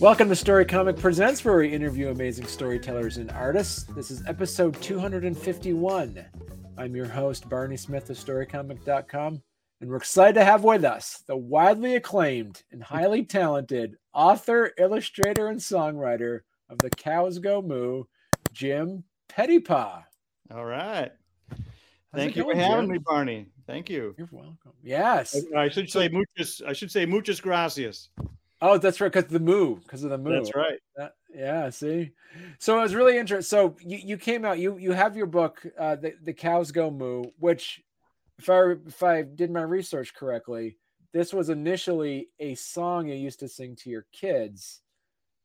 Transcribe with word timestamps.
Welcome 0.00 0.28
to 0.28 0.36
Storycomic 0.36 0.96
Presents, 0.96 1.44
where 1.44 1.56
we 1.56 1.72
interview 1.72 2.10
amazing 2.10 2.46
storytellers 2.46 3.16
and 3.16 3.32
artists. 3.32 3.82
This 3.82 4.12
is 4.12 4.24
episode 4.28 4.80
251. 4.80 6.24
I'm 6.76 6.94
your 6.94 7.08
host, 7.08 7.48
Barney 7.48 7.76
Smith 7.76 8.08
of 8.08 8.16
StoryComic.com, 8.16 9.42
and 9.80 9.90
we're 9.90 9.96
excited 9.96 10.34
to 10.34 10.44
have 10.44 10.62
with 10.62 10.84
us 10.84 11.24
the 11.26 11.36
widely 11.36 11.96
acclaimed 11.96 12.62
and 12.70 12.80
highly 12.80 13.24
talented 13.24 13.96
author, 14.14 14.70
illustrator, 14.78 15.48
and 15.48 15.58
songwriter 15.58 16.42
of 16.70 16.78
The 16.78 16.90
Cows 16.90 17.40
Go 17.40 17.60
Moo, 17.60 18.04
Jim 18.52 19.02
Petipas. 19.28 20.04
All 20.54 20.64
right. 20.64 21.10
How's 21.50 21.58
Thank 22.14 22.36
you 22.36 22.44
for 22.44 22.54
having 22.54 22.84
Jim? 22.84 22.92
me, 22.92 22.98
Barney. 22.98 23.46
Thank 23.66 23.90
you. 23.90 24.14
You're 24.16 24.28
welcome. 24.30 24.74
Yes. 24.80 25.36
I 25.56 25.68
should 25.68 25.90
say 25.90 26.08
muchas. 26.08 26.62
I 26.64 26.72
should 26.72 26.92
say 26.92 27.04
muchas 27.04 27.40
gracias. 27.40 28.10
Oh, 28.60 28.76
that's 28.78 29.00
right, 29.00 29.12
because 29.12 29.30
the 29.30 29.38
moo, 29.40 29.76
because 29.76 30.02
of 30.02 30.10
the 30.10 30.18
moo. 30.18 30.32
That's 30.32 30.54
right. 30.54 30.78
That- 30.96 31.14
yeah, 31.32 31.70
see. 31.70 32.12
So 32.58 32.78
it 32.78 32.82
was 32.82 32.94
really 32.94 33.16
interesting. 33.18 33.46
So 33.48 33.76
you, 33.80 33.98
you 33.98 34.16
came 34.16 34.44
out, 34.44 34.58
you 34.58 34.78
you 34.78 34.92
have 34.92 35.16
your 35.16 35.26
book, 35.26 35.64
uh, 35.78 35.96
the 35.96 36.14
the 36.22 36.32
cows 36.32 36.72
go 36.72 36.90
moo, 36.90 37.24
which 37.38 37.80
if 38.38 38.48
I 38.50 38.72
if 38.86 39.02
I 39.02 39.22
did 39.22 39.50
my 39.50 39.62
research 39.62 40.14
correctly, 40.14 40.78
this 41.12 41.32
was 41.32 41.50
initially 41.50 42.30
a 42.40 42.54
song 42.54 43.06
you 43.08 43.14
used 43.14 43.40
to 43.40 43.48
sing 43.48 43.76
to 43.76 43.90
your 43.90 44.06
kids, 44.12 44.80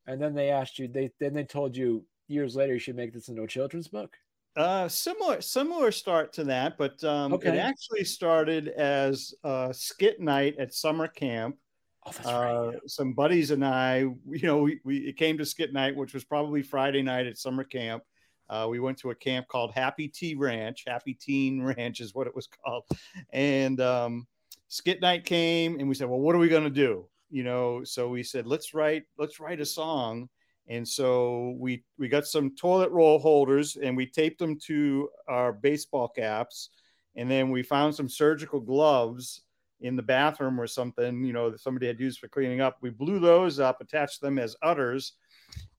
and 0.07 0.21
then 0.21 0.33
they 0.33 0.49
asked 0.49 0.79
you, 0.79 0.87
they 0.87 1.11
then 1.19 1.33
they 1.33 1.43
told 1.43 1.75
you 1.77 2.05
years 2.27 2.55
later 2.55 2.73
you 2.73 2.79
should 2.79 2.95
make 2.95 3.13
this 3.13 3.27
into 3.29 3.43
a 3.43 3.47
children's 3.47 3.89
book. 3.89 4.17
Uh, 4.55 4.87
similar, 4.87 5.41
similar 5.41 5.91
start 5.91 6.31
to 6.33 6.43
that, 6.45 6.77
but 6.77 7.03
um, 7.03 7.33
Okay. 7.33 7.49
it 7.49 7.57
actually 7.57 8.03
started 8.03 8.67
as 8.69 9.33
a 9.43 9.69
skit 9.73 10.19
night 10.19 10.55
at 10.59 10.73
summer 10.73 11.07
camp. 11.07 11.57
Oh, 12.05 12.11
that's 12.11 12.27
Uh, 12.27 12.71
right. 12.73 12.89
some 12.89 13.13
buddies 13.13 13.51
and 13.51 13.65
I, 13.65 13.99
you 13.99 14.17
know, 14.43 14.59
we, 14.59 14.79
we 14.83 14.97
it 15.07 15.17
came 15.17 15.37
to 15.37 15.45
skit 15.45 15.73
night, 15.73 15.95
which 15.95 16.13
was 16.13 16.23
probably 16.23 16.61
Friday 16.61 17.01
night 17.01 17.27
at 17.27 17.37
summer 17.37 17.63
camp. 17.63 18.03
Uh, 18.49 18.67
we 18.69 18.79
went 18.79 18.97
to 18.99 19.09
a 19.11 19.15
camp 19.15 19.47
called 19.47 19.71
Happy 19.73 20.07
Tea 20.07 20.35
Ranch. 20.35 20.83
Happy 20.85 21.13
Teen 21.13 21.61
Ranch 21.63 22.01
is 22.01 22.13
what 22.13 22.27
it 22.27 22.35
was 22.35 22.47
called. 22.65 22.83
And 23.31 23.79
um, 23.79 24.27
skit 24.67 25.01
night 25.01 25.25
came, 25.25 25.79
and 25.79 25.87
we 25.87 25.95
said, 25.95 26.09
"Well, 26.09 26.19
what 26.19 26.35
are 26.35 26.39
we 26.39 26.49
going 26.49 26.65
to 26.65 26.69
do?" 26.69 27.07
You 27.29 27.43
know, 27.43 27.83
so 27.83 28.09
we 28.09 28.21
said, 28.21 28.45
"Let's 28.45 28.73
write, 28.73 29.03
let's 29.17 29.39
write 29.39 29.61
a 29.61 29.65
song." 29.65 30.29
And 30.67 30.87
so 30.87 31.55
we 31.57 31.83
we 31.97 32.09
got 32.09 32.25
some 32.27 32.55
toilet 32.55 32.91
roll 32.91 33.17
holders, 33.17 33.77
and 33.77 33.95
we 33.95 34.05
taped 34.05 34.39
them 34.39 34.59
to 34.65 35.09
our 35.27 35.53
baseball 35.53 36.09
caps, 36.09 36.69
and 37.15 37.31
then 37.31 37.49
we 37.49 37.63
found 37.63 37.95
some 37.95 38.09
surgical 38.09 38.59
gloves 38.59 39.42
in 39.83 39.97
the 39.97 40.01
bathroom 40.01 40.59
or 40.59 40.65
something, 40.65 41.23
you 41.23 41.33
know, 41.33 41.51
that 41.51 41.59
somebody 41.59 41.85
had 41.85 41.99
used 41.99 42.19
for 42.19 42.29
cleaning 42.29 42.61
up. 42.61 42.77
We 42.81 42.89
blew 42.89 43.19
those 43.19 43.59
up, 43.59 43.81
attached 43.81 44.21
them 44.21 44.39
as 44.39 44.55
udders, 44.63 45.13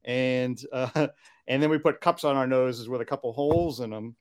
and 0.04 0.60
uh, 0.72 1.08
and 1.48 1.62
then 1.62 1.70
we 1.70 1.78
put 1.78 2.00
cups 2.00 2.22
on 2.22 2.36
our 2.36 2.46
noses 2.46 2.88
with 2.88 3.00
a 3.00 3.06
couple 3.06 3.32
holes 3.32 3.80
in 3.80 3.90
them, 3.90 4.14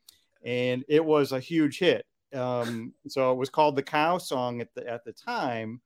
and 0.43 0.83
it 0.87 1.03
was 1.03 1.31
a 1.31 1.39
huge 1.39 1.77
hit. 1.77 2.05
Um, 2.33 2.93
so 3.07 3.31
it 3.31 3.37
was 3.37 3.49
called 3.49 3.75
the 3.75 3.83
Cow 3.83 4.17
Song 4.17 4.61
at 4.61 4.73
the 4.73 4.87
at 4.89 5.03
the 5.03 5.13
time, 5.13 5.81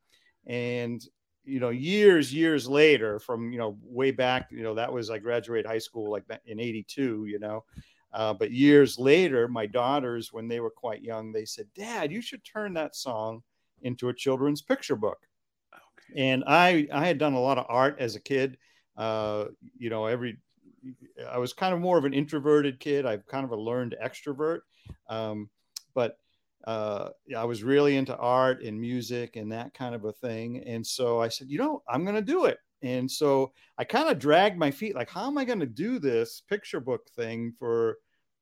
and 0.45 1.03
you 1.43 1.59
know, 1.59 1.69
years 1.69 2.31
years 2.33 2.69
later, 2.69 3.19
from 3.19 3.51
you 3.51 3.57
know 3.57 3.77
way 3.81 4.11
back, 4.11 4.49
you 4.51 4.61
know, 4.61 4.75
that 4.75 4.93
was 4.93 5.09
I 5.09 5.17
graduated 5.17 5.65
high 5.65 5.77
school 5.79 6.11
like 6.11 6.23
in 6.45 6.59
'82, 6.59 7.25
you 7.25 7.39
know. 7.39 7.65
Uh, 8.13 8.33
but 8.33 8.51
years 8.51 8.97
later, 8.97 9.47
my 9.47 9.65
daughters, 9.65 10.31
when 10.31 10.47
they 10.47 10.59
were 10.59 10.69
quite 10.69 11.01
young, 11.01 11.31
they 11.31 11.45
said, 11.45 11.67
"Dad, 11.75 12.11
you 12.11 12.21
should 12.21 12.43
turn 12.43 12.73
that 12.75 12.95
song 12.95 13.43
into 13.81 14.09
a 14.09 14.13
children's 14.13 14.61
picture 14.61 14.95
book. 14.95 15.19
And 16.15 16.43
I 16.47 16.87
I 16.91 17.05
had 17.05 17.17
done 17.17 17.33
a 17.33 17.41
lot 17.41 17.57
of 17.57 17.65
art 17.69 17.97
as 17.99 18.15
a 18.15 18.21
kid. 18.21 18.57
Uh, 18.95 19.45
you 19.77 19.89
know, 19.89 20.05
every 20.05 20.37
I 21.29 21.37
was 21.37 21.53
kind 21.53 21.73
of 21.73 21.81
more 21.81 21.97
of 21.97 22.05
an 22.05 22.13
introverted 22.13 22.79
kid. 22.79 23.05
I've 23.05 23.27
kind 23.27 23.43
of 23.43 23.51
a 23.51 23.55
learned 23.55 23.95
extrovert, 24.01 24.59
um, 25.09 25.49
but 25.93 26.17
uh, 26.65 27.09
I 27.35 27.45
was 27.45 27.63
really 27.63 27.97
into 27.97 28.15
art 28.15 28.61
and 28.61 28.79
music 28.79 29.35
and 29.35 29.51
that 29.51 29.73
kind 29.73 29.95
of 29.95 30.05
a 30.05 30.11
thing. 30.11 30.63
And 30.65 30.85
so 30.85 31.21
I 31.21 31.29
said, 31.29 31.49
you 31.49 31.57
know, 31.57 31.81
I'm 31.87 32.03
going 32.03 32.15
to 32.15 32.21
do 32.21 32.45
it. 32.45 32.57
And 32.81 33.09
so 33.09 33.53
I 33.77 33.83
kind 33.83 34.09
of 34.09 34.19
dragged 34.19 34.57
my 34.57 34.69
feet, 34.69 34.95
like, 34.95 35.09
how 35.09 35.27
am 35.27 35.37
I 35.37 35.45
going 35.45 35.61
to 35.61 35.65
do 35.65 35.97
this 35.97 36.43
picture 36.47 36.79
book 36.79 37.09
thing 37.15 37.53
for 37.57 37.97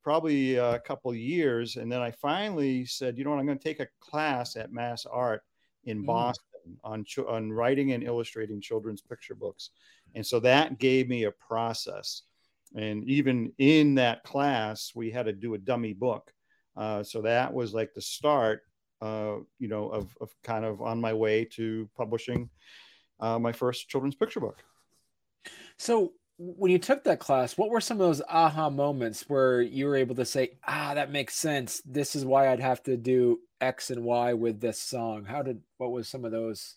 probably 0.05 0.55
a 0.55 0.79
couple 0.79 1.09
of 1.09 1.17
years? 1.17 1.77
And 1.77 1.91
then 1.91 2.01
I 2.01 2.11
finally 2.11 2.85
said, 2.85 3.17
you 3.17 3.23
know 3.23 3.31
what, 3.31 3.39
I'm 3.39 3.47
going 3.47 3.57
to 3.57 3.63
take 3.63 3.79
a 3.79 3.87
class 3.99 4.55
at 4.55 4.71
Mass 4.71 5.05
Art 5.05 5.41
in 5.85 6.03
Mm. 6.03 6.05
Boston 6.05 6.77
on 6.83 7.05
on 7.27 7.51
writing 7.51 7.91
and 7.91 8.03
illustrating 8.03 8.61
children's 8.61 9.01
picture 9.01 9.35
books. 9.35 9.71
And 10.13 10.25
so 10.25 10.39
that 10.41 10.79
gave 10.79 11.09
me 11.09 11.25
a 11.25 11.31
process. 11.31 12.23
And 12.75 13.03
even 13.05 13.51
in 13.57 13.95
that 13.95 14.23
class, 14.23 14.91
we 14.95 15.11
had 15.11 15.25
to 15.25 15.33
do 15.33 15.55
a 15.55 15.57
dummy 15.57 15.93
book. 15.93 16.31
Uh, 16.77 17.03
so 17.03 17.21
that 17.21 17.53
was 17.53 17.73
like 17.73 17.93
the 17.93 18.01
start, 18.01 18.61
uh, 19.01 19.37
you 19.59 19.67
know, 19.67 19.89
of, 19.89 20.15
of 20.21 20.29
kind 20.43 20.65
of 20.65 20.81
on 20.81 20.99
my 20.99 21.13
way 21.13 21.45
to 21.45 21.89
publishing 21.95 22.49
uh, 23.19 23.39
my 23.39 23.51
first 23.51 23.89
children's 23.89 24.15
picture 24.15 24.39
book. 24.39 24.63
So 25.77 26.13
when 26.37 26.71
you 26.71 26.79
took 26.79 27.03
that 27.05 27.19
class, 27.19 27.57
what 27.57 27.69
were 27.69 27.81
some 27.81 27.99
of 27.99 28.07
those 28.07 28.21
aha 28.27 28.69
moments 28.69 29.23
where 29.29 29.61
you 29.61 29.85
were 29.85 29.95
able 29.95 30.15
to 30.15 30.25
say, 30.25 30.57
"Ah, 30.67 30.93
that 30.95 31.11
makes 31.11 31.35
sense. 31.35 31.81
This 31.85 32.15
is 32.15 32.25
why 32.25 32.49
I'd 32.49 32.59
have 32.59 32.83
to 32.83 32.97
do 32.97 33.41
X 33.61 33.89
and 33.89 34.03
Y 34.03 34.33
with 34.33 34.59
this 34.59 34.79
song." 34.79 35.25
How 35.25 35.41
did 35.43 35.63
what 35.77 35.91
was 35.91 36.09
some 36.09 36.25
of 36.25 36.31
those? 36.31 36.75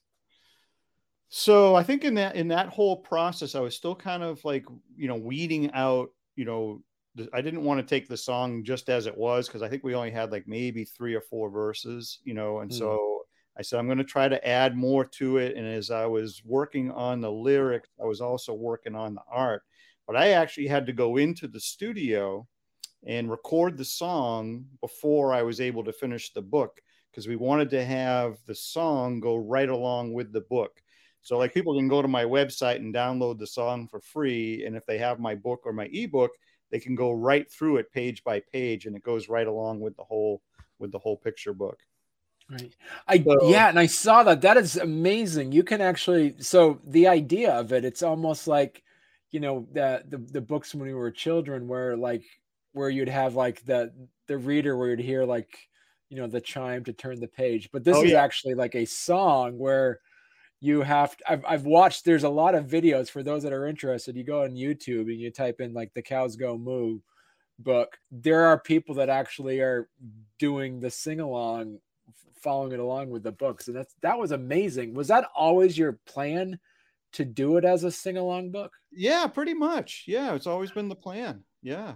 So 1.28 1.74
I 1.74 1.82
think 1.82 2.04
in 2.04 2.14
that 2.14 2.36
in 2.36 2.48
that 2.48 2.68
whole 2.68 2.96
process, 2.96 3.54
I 3.54 3.60
was 3.60 3.76
still 3.76 3.94
kind 3.94 4.22
of 4.22 4.44
like 4.44 4.64
you 4.96 5.08
know 5.08 5.16
weeding 5.16 5.70
out. 5.72 6.10
You 6.36 6.44
know, 6.44 6.82
I 7.32 7.42
didn't 7.42 7.64
want 7.64 7.80
to 7.80 7.86
take 7.86 8.08
the 8.08 8.16
song 8.16 8.64
just 8.64 8.88
as 8.88 9.06
it 9.06 9.16
was 9.16 9.46
because 9.48 9.62
I 9.62 9.68
think 9.68 9.84
we 9.84 9.94
only 9.94 10.10
had 10.10 10.32
like 10.32 10.46
maybe 10.46 10.84
three 10.84 11.14
or 11.14 11.20
four 11.20 11.50
verses. 11.50 12.20
You 12.24 12.34
know, 12.34 12.60
and 12.60 12.70
Hmm. 12.70 12.76
so 12.78 13.17
I 13.58 13.62
said 13.62 13.78
I'm 13.78 13.86
going 13.86 13.98
to 13.98 14.04
try 14.04 14.28
to 14.28 14.46
add 14.46 14.76
more 14.76 15.04
to 15.04 15.38
it. 15.38 15.56
And 15.56 15.66
as 15.66 15.90
I 15.90 16.06
was 16.06 16.42
working 16.44 16.92
on 16.92 17.20
the 17.20 17.30
lyrics, 17.30 17.88
I 18.00 18.06
was 18.06 18.20
also 18.20 18.54
working 18.54 18.94
on 18.94 19.14
the 19.14 19.22
art. 19.30 19.62
But 20.06 20.16
I 20.16 20.30
actually 20.30 20.68
had 20.68 20.86
to 20.86 20.92
go 20.92 21.16
into 21.16 21.48
the 21.48 21.60
studio 21.60 22.46
and 23.06 23.30
record 23.30 23.76
the 23.76 23.84
song 23.84 24.64
before 24.80 25.34
I 25.34 25.42
was 25.42 25.60
able 25.60 25.84
to 25.84 25.92
finish 25.92 26.32
the 26.32 26.42
book 26.42 26.80
because 27.10 27.26
we 27.26 27.36
wanted 27.36 27.70
to 27.70 27.84
have 27.84 28.38
the 28.46 28.54
song 28.54 29.18
go 29.18 29.36
right 29.36 29.68
along 29.68 30.12
with 30.12 30.32
the 30.32 30.42
book. 30.42 30.80
So 31.22 31.36
like 31.36 31.52
people 31.52 31.76
can 31.76 31.88
go 31.88 32.00
to 32.00 32.08
my 32.08 32.24
website 32.24 32.76
and 32.76 32.94
download 32.94 33.38
the 33.38 33.46
song 33.46 33.88
for 33.88 34.00
free. 34.00 34.64
And 34.64 34.76
if 34.76 34.86
they 34.86 34.98
have 34.98 35.18
my 35.18 35.34
book 35.34 35.62
or 35.64 35.72
my 35.72 35.88
ebook, 35.92 36.30
they 36.70 36.78
can 36.78 36.94
go 36.94 37.10
right 37.10 37.50
through 37.50 37.78
it 37.78 37.92
page 37.92 38.22
by 38.22 38.40
page 38.52 38.86
and 38.86 38.94
it 38.94 39.02
goes 39.02 39.28
right 39.28 39.46
along 39.46 39.80
with 39.80 39.96
the 39.96 40.04
whole 40.04 40.42
with 40.78 40.92
the 40.92 40.98
whole 40.98 41.16
picture 41.16 41.52
book. 41.52 41.80
Right. 42.50 42.74
I 43.06 43.22
So- 43.22 43.48
yeah, 43.50 43.68
and 43.68 43.78
I 43.78 43.86
saw 43.86 44.22
that. 44.24 44.40
That 44.40 44.56
is 44.56 44.76
amazing. 44.76 45.52
You 45.52 45.62
can 45.62 45.80
actually 45.82 46.34
so 46.40 46.80
the 46.86 47.06
idea 47.06 47.52
of 47.52 47.72
it, 47.72 47.84
it's 47.84 48.02
almost 48.02 48.48
like 48.48 48.82
you 49.30 49.40
know 49.40 49.66
the 49.72 50.02
the, 50.08 50.16
the 50.18 50.40
books 50.40 50.74
when 50.74 50.86
we 50.88 50.94
were 50.94 51.10
children 51.10 51.68
where 51.68 51.96
like 51.96 52.24
where 52.72 52.88
you'd 52.90 53.08
have 53.08 53.34
like 53.34 53.64
the 53.66 53.92
the 54.28 54.38
reader 54.38 54.76
where 54.78 54.88
you'd 54.90 54.98
hear 55.00 55.24
like 55.24 55.58
you 56.08 56.16
know 56.16 56.26
the 56.26 56.40
chime 56.40 56.84
to 56.84 56.92
turn 56.94 57.20
the 57.20 57.28
page. 57.28 57.68
But 57.70 57.84
this 57.84 57.96
Oh, 57.98 58.02
is 58.04 58.12
yeah. 58.12 58.22
actually 58.22 58.54
like 58.54 58.74
a 58.74 58.86
song 58.86 59.58
where 59.58 60.00
you 60.60 60.80
have 60.80 61.16
to, 61.18 61.30
I've 61.32 61.44
I've 61.46 61.66
watched 61.66 62.06
there's 62.06 62.24
a 62.24 62.28
lot 62.30 62.54
of 62.54 62.64
videos 62.66 63.10
for 63.10 63.22
those 63.22 63.42
that 63.42 63.52
are 63.52 63.66
interested. 63.66 64.16
You 64.16 64.24
go 64.24 64.44
on 64.44 64.52
YouTube 64.54 65.02
and 65.12 65.20
you 65.20 65.30
type 65.30 65.60
in 65.60 65.74
like 65.74 65.92
the 65.92 66.02
cows 66.02 66.34
go 66.36 66.56
moo 66.56 67.00
book. 67.58 67.98
There 68.10 68.46
are 68.46 68.58
people 68.58 68.94
that 68.96 69.10
actually 69.10 69.60
are 69.60 69.88
doing 70.38 70.80
the 70.80 70.90
sing 70.90 71.20
along 71.20 71.78
following 72.40 72.72
it 72.72 72.78
along 72.78 73.10
with 73.10 73.22
the 73.22 73.32
books 73.32 73.66
and 73.68 73.76
that's 73.76 73.94
that 74.00 74.18
was 74.18 74.30
amazing 74.30 74.94
was 74.94 75.08
that 75.08 75.28
always 75.34 75.76
your 75.76 75.98
plan 76.06 76.58
to 77.12 77.24
do 77.24 77.56
it 77.56 77.64
as 77.64 77.84
a 77.84 77.90
sing-along 77.90 78.50
book 78.50 78.72
Yeah, 78.92 79.26
pretty 79.26 79.54
much. 79.54 80.04
Yeah, 80.06 80.34
it's 80.34 80.46
always 80.46 80.70
been 80.70 80.88
the 80.88 80.94
plan. 80.94 81.44
Yeah. 81.62 81.94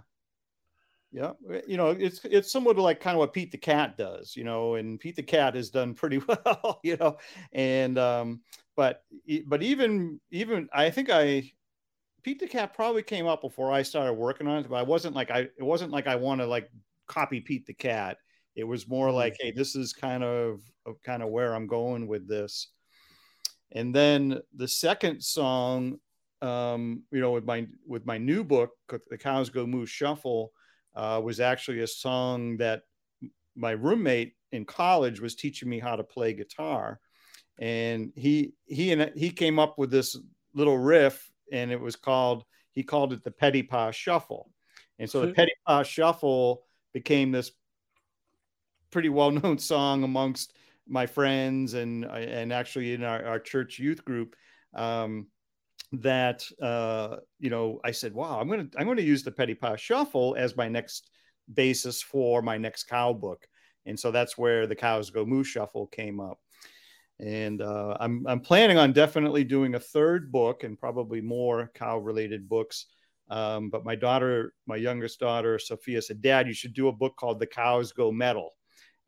Yeah, 1.14 1.32
you 1.66 1.76
know, 1.76 1.90
it's 1.90 2.24
it's 2.24 2.50
somewhat 2.50 2.78
like 2.78 2.98
kind 2.98 3.14
of 3.14 3.18
what 3.18 3.34
Pete 3.34 3.52
the 3.52 3.58
Cat 3.58 3.98
does, 3.98 4.34
you 4.34 4.44
know, 4.44 4.76
and 4.76 4.98
Pete 4.98 5.16
the 5.16 5.22
Cat 5.22 5.54
has 5.54 5.68
done 5.68 5.92
pretty 5.92 6.16
well, 6.26 6.80
you 6.82 6.96
know, 6.96 7.18
and 7.52 7.98
um, 7.98 8.40
but 8.76 9.04
but 9.46 9.62
even 9.62 10.20
even 10.30 10.70
I 10.72 10.88
think 10.88 11.10
I 11.10 11.52
Pete 12.22 12.38
the 12.38 12.46
Cat 12.46 12.72
probably 12.72 13.02
came 13.02 13.26
up 13.26 13.42
before 13.42 13.70
I 13.70 13.82
started 13.82 14.14
working 14.14 14.46
on 14.46 14.60
it, 14.60 14.70
but 14.70 14.76
I 14.76 14.82
wasn't 14.84 15.14
like 15.14 15.30
I 15.30 15.40
it 15.40 15.62
wasn't 15.62 15.92
like 15.92 16.06
I 16.06 16.16
want 16.16 16.40
to 16.40 16.46
like 16.46 16.70
copy 17.08 17.40
Pete 17.40 17.66
the 17.66 17.74
Cat. 17.74 18.16
It 18.54 18.64
was 18.64 18.88
more 18.88 19.10
like, 19.10 19.36
hey, 19.40 19.50
this 19.50 19.74
is 19.74 19.92
kind 19.92 20.22
of, 20.22 20.60
of 20.86 21.02
kind 21.02 21.22
of 21.22 21.30
where 21.30 21.54
I'm 21.54 21.66
going 21.66 22.06
with 22.06 22.28
this. 22.28 22.68
And 23.72 23.94
then 23.94 24.40
the 24.54 24.68
second 24.68 25.22
song, 25.22 25.98
um, 26.42 27.04
you 27.10 27.20
know, 27.20 27.30
with 27.30 27.44
my 27.44 27.66
with 27.86 28.04
my 28.04 28.18
new 28.18 28.44
book, 28.44 28.72
The 29.08 29.16
Cows 29.16 29.48
Go 29.48 29.66
Moo 29.66 29.86
Shuffle, 29.86 30.52
uh, 30.94 31.20
was 31.24 31.40
actually 31.40 31.80
a 31.80 31.86
song 31.86 32.58
that 32.58 32.82
my 33.54 33.70
roommate 33.70 34.34
in 34.50 34.64
college 34.64 35.20
was 35.20 35.34
teaching 35.34 35.68
me 35.68 35.78
how 35.78 35.96
to 35.96 36.04
play 36.04 36.34
guitar, 36.34 37.00
and 37.58 38.12
he 38.14 38.52
he 38.66 38.92
and 38.92 39.10
he 39.16 39.30
came 39.30 39.58
up 39.58 39.78
with 39.78 39.90
this 39.90 40.18
little 40.52 40.76
riff 40.76 41.30
and 41.50 41.70
it 41.70 41.80
was 41.80 41.96
called 41.96 42.44
he 42.72 42.82
called 42.82 43.12
it 43.12 43.24
the 43.24 43.30
Petipas 43.30 43.94
Shuffle, 43.94 44.50
and 44.98 45.08
so 45.08 45.24
the 45.24 45.32
Petty 45.32 45.52
Pa 45.66 45.82
Shuffle 45.82 46.64
became 46.92 47.30
this 47.32 47.52
pretty 48.92 49.08
well 49.08 49.32
known 49.32 49.58
song 49.72 50.04
amongst 50.04 50.54
my 50.88 51.06
friends 51.06 51.74
and 51.74 52.04
and 52.04 52.52
actually 52.52 52.94
in 52.94 53.02
our, 53.02 53.24
our 53.24 53.40
church 53.40 53.78
youth 53.78 54.04
group. 54.04 54.36
Um, 54.74 55.26
that 55.92 56.44
uh, 56.62 57.16
you 57.38 57.50
know, 57.50 57.80
I 57.84 57.90
said, 57.90 58.14
"Wow, 58.14 58.40
I'm 58.40 58.48
gonna 58.48 58.68
I'm 58.78 58.86
gonna 58.86 59.02
use 59.02 59.22
the 59.22 59.32
Petipas 59.32 59.78
Shuffle 59.78 60.34
as 60.38 60.56
my 60.56 60.68
next 60.68 61.10
basis 61.52 62.02
for 62.02 62.40
my 62.40 62.56
next 62.56 62.84
cow 62.84 63.12
book," 63.12 63.46
and 63.84 63.98
so 63.98 64.10
that's 64.10 64.38
where 64.38 64.66
the 64.66 64.74
Cows 64.74 65.10
Go 65.10 65.26
Moo 65.26 65.44
Shuffle 65.44 65.86
came 65.88 66.18
up. 66.20 66.38
And 67.20 67.60
uh, 67.60 67.96
I'm 68.00 68.26
I'm 68.26 68.40
planning 68.40 68.78
on 68.78 68.92
definitely 68.92 69.44
doing 69.44 69.74
a 69.74 69.80
third 69.80 70.32
book 70.32 70.64
and 70.64 70.78
probably 70.78 71.20
more 71.20 71.70
cow 71.74 71.98
related 71.98 72.48
books. 72.48 72.86
Um, 73.28 73.70
but 73.70 73.84
my 73.84 73.94
daughter, 73.94 74.54
my 74.66 74.76
youngest 74.76 75.20
daughter, 75.20 75.58
Sophia 75.58 76.00
said, 76.00 76.22
"Dad, 76.22 76.46
you 76.46 76.54
should 76.54 76.74
do 76.74 76.88
a 76.88 76.92
book 76.92 77.16
called 77.16 77.38
The 77.38 77.46
Cows 77.46 77.92
Go 77.92 78.10
Metal." 78.10 78.50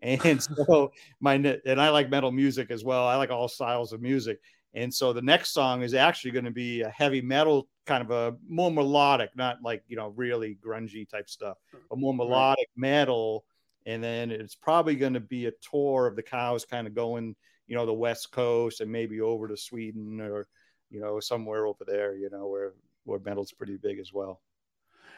And 0.05 0.43
so 0.67 0.93
my 1.21 1.35
and 1.35 1.81
I 1.81 1.89
like 1.89 2.11
metal 2.11 2.31
music 2.31 2.71
as 2.71 2.85
well. 2.85 3.07
I 3.07 3.17
like 3.17 3.31
all 3.31 3.49
styles 3.49 3.93
of 3.93 4.01
music. 4.01 4.39
And 4.75 4.93
so 4.93 5.13
the 5.13 5.23
next 5.23 5.53
song 5.53 5.83
is 5.83 5.95
actually 5.95 6.33
going 6.33 6.45
to 6.45 6.51
be 6.51 6.83
a 6.83 6.91
heavy 6.91 7.21
metal 7.21 7.69
kind 7.87 8.03
of 8.03 8.11
a 8.11 8.37
more 8.49 8.71
melodic, 8.71 9.31
not 9.37 9.59
like, 9.63 9.83
you 9.89 9.97
know, 9.97 10.09
really 10.17 10.59
grungy 10.65 11.09
type 11.09 11.29
stuff, 11.29 11.59
hmm, 11.71 11.79
a 11.93 11.97
more 11.97 12.15
melodic 12.15 12.69
right. 12.77 12.81
metal. 12.81 13.45
And 13.87 14.03
then 14.03 14.31
it's 14.31 14.55
probably 14.55 14.97
going 14.97 15.13
to 15.15 15.21
be 15.21 15.47
a 15.47 15.53
tour 15.71 16.07
of 16.07 16.17
the 16.17 16.23
cows 16.23 16.65
kind 16.65 16.87
of 16.87 16.95
going, 16.95 17.37
you 17.67 17.77
know, 17.77 17.87
the 17.87 17.93
West 17.93 18.33
Coast 18.33 18.81
and 18.81 18.91
maybe 18.91 19.21
over 19.21 19.47
to 19.47 19.57
Sweden 19.57 20.21
or, 20.21 20.49
you 20.91 21.01
know, 21.01 21.21
somewhere 21.21 21.67
over 21.67 21.85
there, 21.87 22.17
you 22.17 22.31
know, 22.31 22.47
where, 22.49 22.73
where 23.05 23.21
metal's 23.21 23.53
pretty 23.53 23.77
big 23.77 23.99
as 23.99 24.13
well. 24.13 24.41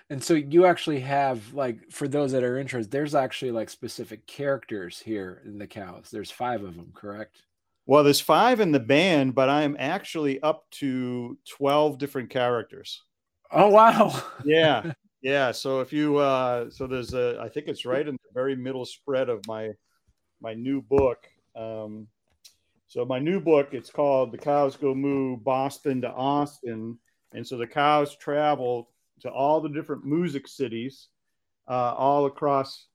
And 0.08 0.22
so 0.22 0.34
you 0.34 0.66
actually 0.66 1.00
have 1.00 1.52
like 1.52 1.90
for 1.90 2.06
those 2.06 2.32
that 2.32 2.44
are 2.44 2.58
interested, 2.58 2.92
there's 2.92 3.14
actually 3.14 3.50
like 3.50 3.68
specific 3.68 4.26
characters 4.26 5.00
here 5.00 5.42
in 5.44 5.58
the 5.58 5.66
cows. 5.66 6.08
There's 6.12 6.30
five 6.30 6.62
of 6.62 6.76
them, 6.76 6.92
correct? 6.94 7.42
Well, 7.86 8.04
there's 8.04 8.20
five 8.20 8.60
in 8.60 8.72
the 8.72 8.80
band, 8.80 9.34
but 9.34 9.48
I'm 9.48 9.76
actually 9.78 10.40
up 10.42 10.68
to 10.72 11.38
12 11.48 11.98
different 11.98 12.30
characters. 12.30 13.02
Oh, 13.52 13.68
wow. 13.68 14.22
yeah. 14.44 14.92
Yeah. 15.22 15.52
So 15.52 15.80
if 15.80 15.92
you, 15.92 16.18
uh, 16.18 16.68
so 16.70 16.86
there's 16.86 17.14
a, 17.14 17.38
I 17.40 17.48
think 17.48 17.68
it's 17.68 17.84
right 17.84 18.06
in 18.06 18.14
the 18.14 18.34
very 18.34 18.56
middle 18.56 18.84
spread 18.84 19.28
of 19.28 19.46
my, 19.46 19.70
my 20.40 20.52
new 20.52 20.82
book. 20.82 21.28
Um, 21.54 22.08
so 22.88 23.04
my 23.04 23.20
new 23.20 23.40
book, 23.40 23.68
it's 23.72 23.90
called 23.90 24.32
The 24.32 24.38
Cows 24.38 24.76
Go 24.76 24.92
Moo 24.92 25.36
Boston 25.36 26.00
to 26.02 26.10
Austin. 26.10 26.98
And 27.34 27.46
so 27.46 27.56
the 27.56 27.66
cows 27.66 28.16
travel 28.16 28.90
to 29.20 29.30
all 29.30 29.60
the 29.60 29.68
different 29.68 30.04
music 30.04 30.46
cities, 30.46 31.08
uh, 31.68 31.94
all 31.94 32.26
across 32.26 32.86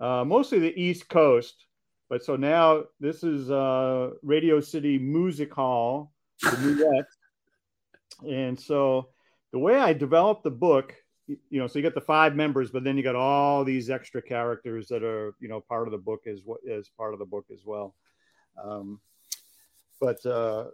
uh, 0.00 0.24
mostly 0.24 0.58
the 0.58 0.80
East 0.80 1.08
Coast. 1.08 1.66
But 2.08 2.24
so 2.24 2.36
now 2.36 2.84
this 2.98 3.22
is 3.22 3.50
uh, 3.50 4.10
Radio 4.22 4.60
City 4.60 4.98
Music 4.98 5.52
Hall, 5.52 6.12
and 8.28 8.58
so 8.58 9.10
the 9.52 9.58
way 9.58 9.76
I 9.76 9.92
developed 9.92 10.42
the 10.42 10.50
book, 10.50 10.94
you 11.26 11.60
know, 11.60 11.68
so 11.68 11.78
you 11.78 11.82
got 11.84 11.94
the 11.94 12.00
five 12.00 12.34
members, 12.34 12.70
but 12.70 12.82
then 12.82 12.96
you 12.96 13.04
got 13.04 13.14
all 13.14 13.64
these 13.64 13.90
extra 13.90 14.20
characters 14.20 14.88
that 14.88 15.04
are, 15.04 15.34
you 15.40 15.48
know, 15.48 15.60
part 15.60 15.86
of 15.86 15.92
the 15.92 15.98
book 15.98 16.22
as 16.26 16.40
what 16.44 16.60
is 16.64 16.90
part 16.96 17.12
of 17.12 17.20
the 17.20 17.24
book 17.24 17.46
as 17.52 17.60
well. 17.64 17.94
Um, 18.62 19.00
but 20.00 20.24
uh, 20.26 20.66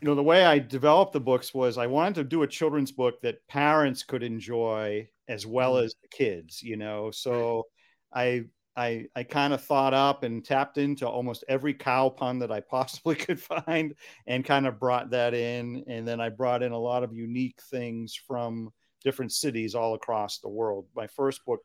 you 0.00 0.08
know, 0.08 0.14
the 0.14 0.22
way 0.22 0.44
I 0.44 0.58
developed 0.58 1.12
the 1.12 1.20
books 1.20 1.52
was 1.52 1.76
I 1.76 1.86
wanted 1.86 2.14
to 2.16 2.24
do 2.24 2.42
a 2.42 2.46
children's 2.46 2.92
book 2.92 3.20
that 3.22 3.46
parents 3.48 4.02
could 4.02 4.22
enjoy 4.22 5.08
as 5.28 5.46
well 5.46 5.74
mm. 5.74 5.84
as 5.84 5.94
the 6.02 6.08
kids, 6.08 6.62
you 6.62 6.76
know. 6.76 7.10
So 7.10 7.66
I 8.12 8.44
I 8.76 9.06
I 9.14 9.24
kind 9.24 9.52
of 9.52 9.62
thought 9.62 9.92
up 9.92 10.22
and 10.22 10.44
tapped 10.44 10.78
into 10.78 11.06
almost 11.06 11.44
every 11.48 11.74
cow 11.74 12.08
pun 12.08 12.38
that 12.38 12.50
I 12.50 12.60
possibly 12.70 13.14
could 13.14 13.40
find 13.40 13.94
and 14.26 14.44
kind 14.44 14.66
of 14.66 14.80
brought 14.80 15.10
that 15.10 15.34
in. 15.34 15.84
And 15.86 16.08
then 16.08 16.20
I 16.20 16.30
brought 16.30 16.62
in 16.62 16.72
a 16.72 16.78
lot 16.78 17.02
of 17.02 17.12
unique 17.12 17.60
things 17.70 18.14
from 18.14 18.70
different 19.04 19.32
cities 19.32 19.74
all 19.74 19.94
across 19.94 20.38
the 20.38 20.48
world. 20.48 20.86
My 20.94 21.06
first 21.08 21.44
book, 21.44 21.60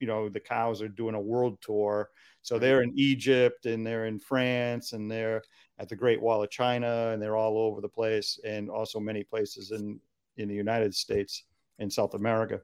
you 0.00 0.06
know, 0.06 0.28
the 0.28 0.40
cows 0.40 0.82
are 0.82 0.88
doing 0.88 1.14
a 1.14 1.20
world 1.20 1.58
tour. 1.60 2.08
So 2.42 2.58
they're 2.58 2.82
in 2.82 2.92
Egypt 2.96 3.66
and 3.66 3.86
they're 3.86 4.06
in 4.06 4.18
France 4.18 4.92
and 4.92 5.10
they're 5.10 5.42
at 5.78 5.88
the 5.88 5.96
Great 5.96 6.20
Wall 6.20 6.42
of 6.42 6.50
China 6.50 7.10
and 7.12 7.22
they're 7.22 7.36
all 7.36 7.58
over 7.58 7.80
the 7.80 7.88
place 7.88 8.38
and 8.44 8.70
also 8.70 8.98
many 8.98 9.22
places 9.22 9.70
in 9.70 10.00
in 10.36 10.48
the 10.48 10.54
United 10.54 10.94
States 10.94 11.44
and 11.78 11.92
South 11.92 12.14
America. 12.14 12.60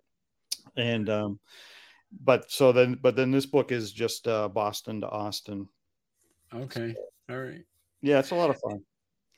And 0.76 1.08
um 1.08 1.40
but 2.22 2.50
so 2.50 2.72
then 2.72 2.98
but 3.00 3.16
then 3.16 3.30
this 3.30 3.46
book 3.46 3.72
is 3.72 3.92
just 3.92 4.28
uh, 4.28 4.48
Boston 4.48 5.00
to 5.00 5.08
Austin. 5.08 5.68
Okay. 6.54 6.94
All 7.30 7.38
right. 7.38 7.64
Yeah, 8.02 8.18
it's 8.18 8.30
a 8.30 8.36
lot 8.36 8.50
of 8.50 8.60
fun. 8.60 8.82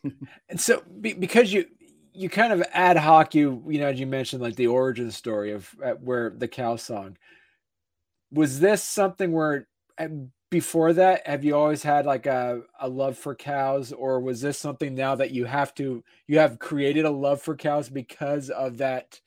and 0.49 0.61
so 0.61 0.83
be, 1.01 1.13
because 1.13 1.53
you 1.53 1.67
you 2.13 2.29
kind 2.29 2.53
of 2.53 2.63
ad 2.73 2.97
hoc 2.97 3.35
you 3.35 3.63
you 3.69 3.79
know 3.79 3.89
as 3.89 4.01
you 4.01 4.07
mentioned 4.07 4.43
like 4.43 4.57
the 4.57 4.67
origin 4.67 5.11
story 5.11 5.53
of 5.53 5.69
where 6.01 6.31
the 6.31 6.49
cow 6.49 6.77
song 6.77 7.17
was 8.31 8.59
this 8.59 8.83
something 8.83 9.33
where 9.33 9.67
before 10.51 10.93
that 10.93 11.27
have 11.27 11.45
you 11.45 11.57
always 11.57 11.83
had 11.83 12.07
like 12.07 12.27
a, 12.27 12.63
a 12.81 12.89
love 12.89 13.19
for 13.19 13.35
cows 13.35 13.93
or 13.93 14.21
was 14.21 14.41
this 14.41 14.59
something 14.59 14.95
now 14.95 15.15
that 15.15 15.33
you 15.33 15.45
have 15.45 15.75
to 15.75 16.05
you 16.29 16.39
have 16.39 16.59
created 16.59 17.05
a 17.05 17.11
love 17.11 17.43
for 17.43 17.57
cows 17.57 17.89
because 17.89 18.49
of 18.51 18.79
that 18.79 19.21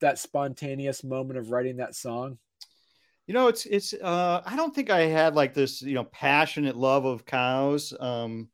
that 0.00 0.18
spontaneous 0.18 1.02
moment 1.02 1.38
of 1.38 1.50
writing 1.50 1.76
that 1.76 1.94
song 1.94 2.38
you 3.28 3.34
know, 3.34 3.46
it's 3.46 3.66
it's. 3.66 3.92
Uh, 3.92 4.40
I 4.44 4.56
don't 4.56 4.74
think 4.74 4.88
I 4.88 5.02
had 5.02 5.34
like 5.34 5.52
this, 5.52 5.82
you 5.82 5.94
know, 5.94 6.04
passionate 6.04 6.76
love 6.76 7.04
of 7.04 7.26
cows. 7.26 7.92
Um, 8.00 8.48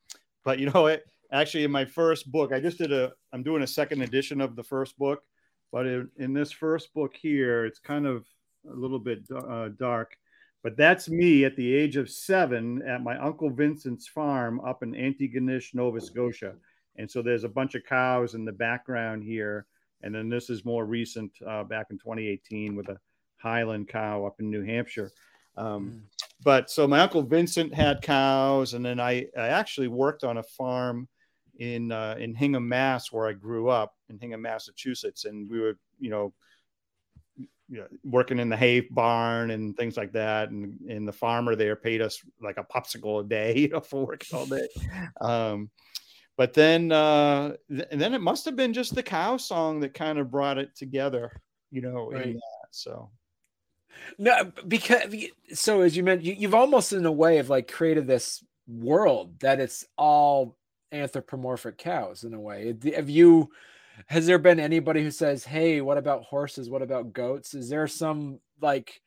but 0.45 0.59
you 0.59 0.69
know, 0.69 0.87
it 0.89 1.05
actually 1.33 1.63
in 1.63 1.71
my 1.71 1.85
first 1.85 2.31
book, 2.31 2.53
I 2.53 2.59
just 2.61 2.79
did 2.79 2.93
a. 2.93 3.13
I'm 3.33 3.45
doing 3.45 3.63
a 3.63 3.69
second 3.69 4.03
edition 4.03 4.41
of 4.41 4.57
the 4.57 4.65
first 4.65 4.99
book, 4.99 5.23
but 5.71 5.87
in, 5.87 6.11
in 6.19 6.35
this 6.35 6.51
first 6.51 6.93
book 6.93 7.15
here, 7.15 7.65
it's 7.65 7.79
kind 7.79 8.05
of 8.05 8.27
a 8.69 8.75
little 8.75 8.99
bit 8.99 9.25
uh, 9.31 9.69
dark. 9.79 10.17
But 10.65 10.79
that's 10.79 11.11
me 11.11 11.45
at 11.45 11.55
the 11.57 11.75
age 11.75 11.97
of 11.97 12.11
seven 12.11 12.83
at 12.83 13.03
my 13.03 13.19
uncle 13.19 13.51
Vincent's 13.51 14.09
farm 14.09 14.61
up 14.61 14.83
in 14.83 14.93
Antigonish, 14.93 15.75
Nova 15.75 16.01
Scotia. 16.01 16.55
And 16.97 17.09
so 17.09 17.21
there's 17.21 17.45
a 17.45 17.49
bunch 17.49 17.75
of 17.75 17.85
cows 17.85 18.35
in 18.35 18.47
the 18.47 18.53
background 18.53 19.23
here. 19.23 19.67
And 20.03 20.15
then 20.15 20.31
this 20.31 20.49
is 20.49 20.65
more 20.65 20.87
recent, 20.87 21.31
uh, 21.47 21.65
back 21.65 21.89
in 21.91 21.99
2018, 21.99 22.75
with 22.75 22.89
a 22.89 22.99
Highland 23.37 23.89
cow 23.89 24.25
up 24.25 24.41
in 24.41 24.51
New 24.51 24.65
Hampshire. 24.65 25.13
Um, 25.57 25.91
mm. 25.91 26.01
But 26.43 26.71
so 26.71 26.89
my 26.89 27.01
uncle 27.01 27.23
Vincent 27.23 27.75
had 27.75 28.03
cows, 28.03 28.75
and 28.75 28.85
then 28.85 28.99
I, 28.99 29.27
I 29.37 29.49
actually 29.49 29.89
worked 29.89 30.25
on 30.25 30.39
a 30.39 30.43
farm 30.43 31.09
in 31.59 31.93
uh, 31.93 32.17
in 32.19 32.35
Hingham, 32.35 32.69
Mass, 32.69 33.13
where 33.13 33.29
I 33.29 33.33
grew 33.33 33.69
up 33.69 33.95
in 34.09 34.19
Hingham, 34.19 34.43
Massachusetts, 34.43 35.25
and 35.25 35.49
we 35.49 35.61
were 35.61 35.79
you 35.99 36.11
know, 36.11 36.33
you 37.69 37.79
know 37.79 37.87
working 38.05 38.39
in 38.39 38.49
the 38.49 38.57
hay 38.57 38.81
barn 38.81 39.51
and 39.51 39.77
things 39.77 39.97
like 39.97 40.13
that, 40.13 40.51
and 40.51 40.79
and 40.89 41.07
the 41.09 41.13
farmer 41.13 41.57
there 41.57 41.77
paid 41.77 42.03
us 42.03 42.21
like 42.41 42.59
a 42.59 42.65
popsicle 42.65 43.21
a 43.21 43.25
day 43.25 43.59
you 43.59 43.69
know, 43.73 43.81
for 43.81 44.07
working 44.07 44.39
all 44.39 44.47
day. 44.47 44.69
Um, 45.21 45.71
but 46.37 46.53
then 46.53 46.93
uh, 46.93 47.55
th- 47.69 47.89
and 47.91 48.01
then 48.01 48.15
it 48.15 48.21
must 48.21 48.45
have 48.45 48.57
been 48.57 48.73
just 48.73 48.95
the 48.95 49.03
cow 49.03 49.37
song 49.37 49.81
that 49.81 49.95
kind 49.95 50.19
of 50.19 50.31
brought 50.31 50.59
it 50.59 50.75
together, 50.75 51.41
you 51.71 51.81
know, 51.81 52.11
right. 52.11 52.27
in 52.27 52.33
that. 52.35 52.69
So 52.71 53.11
no, 54.19 54.53
because 54.67 55.15
so 55.53 55.83
as 55.83 55.97
you 55.97 56.03
mentioned, 56.03 56.39
you, 56.39 56.49
have 56.49 56.55
almost 56.55 56.93
in 56.93 57.07
a 57.07 57.13
way 57.13 57.39
of 57.39 57.51
like 57.51 57.71
created 57.71 58.07
this 58.07 58.45
world 58.67 59.39
that 59.41 59.61
it's 59.61 59.85
all 59.97 60.57
anthropomorphic 60.93 61.79
cows 61.79 62.25
in 62.25 62.35
a 62.35 62.41
way. 62.41 62.75
Have 62.95 63.11
you? 63.11 63.51
Has 64.07 64.27
there 64.27 64.39
been 64.39 64.61
anybody 64.61 65.03
who 65.03 65.11
says, 65.11 65.45
"Hey, 65.45 65.81
what 65.81 65.99
about 65.99 66.25
horses? 66.25 66.71
What 66.71 66.83
about 66.83 67.13
goats?" 67.13 67.55
Is 67.55 67.69
there 67.69 67.87
some 67.87 68.41
like? 68.61 69.01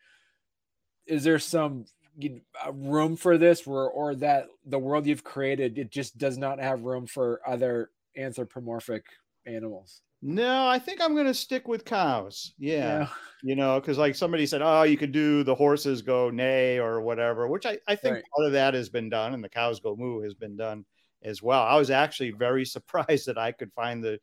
Is 1.06 1.24
there 1.24 1.40
some 1.40 1.86
uh, 2.24 2.72
room 2.74 3.16
for 3.16 3.38
this, 3.38 3.66
or 3.68 3.90
or 3.90 4.16
that 4.16 4.48
the 4.66 4.80
world 4.80 5.06
you've 5.06 5.24
created 5.24 5.78
it 5.78 5.92
just 5.92 6.18
does 6.18 6.38
not 6.38 6.60
have 6.60 6.84
room 6.84 7.06
for 7.06 7.42
other 7.46 7.92
anthropomorphic 8.16 9.06
animals? 9.46 10.02
No, 10.22 10.68
I 10.68 10.80
think 10.80 11.00
I'm 11.00 11.14
going 11.14 11.28
to 11.28 11.34
stick 11.34 11.68
with 11.68 11.86
cows. 11.86 12.54
Yeah. 12.58 12.76
yeah. 12.76 13.08
You 13.44 13.56
know, 13.56 13.80
because 13.80 14.00
like 14.00 14.16
somebody 14.16 14.48
said, 14.48 14.62
oh, 14.64 14.84
you 14.84 14.98
could 14.98 15.12
do 15.12 15.44
the 15.44 15.54
horses 15.54 16.02
go 16.02 16.32
neigh 16.32 16.80
or 16.80 17.02
whatever, 17.02 17.48
which 17.48 17.68
I, 17.68 17.78
I 17.88 17.96
think 17.96 18.16
right. 18.16 18.24
part 18.36 18.48
of 18.48 18.54
that 18.54 18.74
has 18.74 18.90
been 18.90 19.10
done 19.10 19.34
and 19.36 19.44
the 19.44 19.50
cows 19.50 19.80
go 19.80 19.96
moo 19.96 20.22
has 20.22 20.34
been 20.34 20.58
done 20.58 20.86
as 21.24 21.44
well. 21.44 21.62
I 21.62 21.78
was 21.78 21.92
actually 21.92 22.32
very 22.32 22.66
surprised 22.66 23.28
that 23.28 23.38
I 23.38 23.52
could 23.52 23.72
find 23.74 24.04
the 24.04 24.20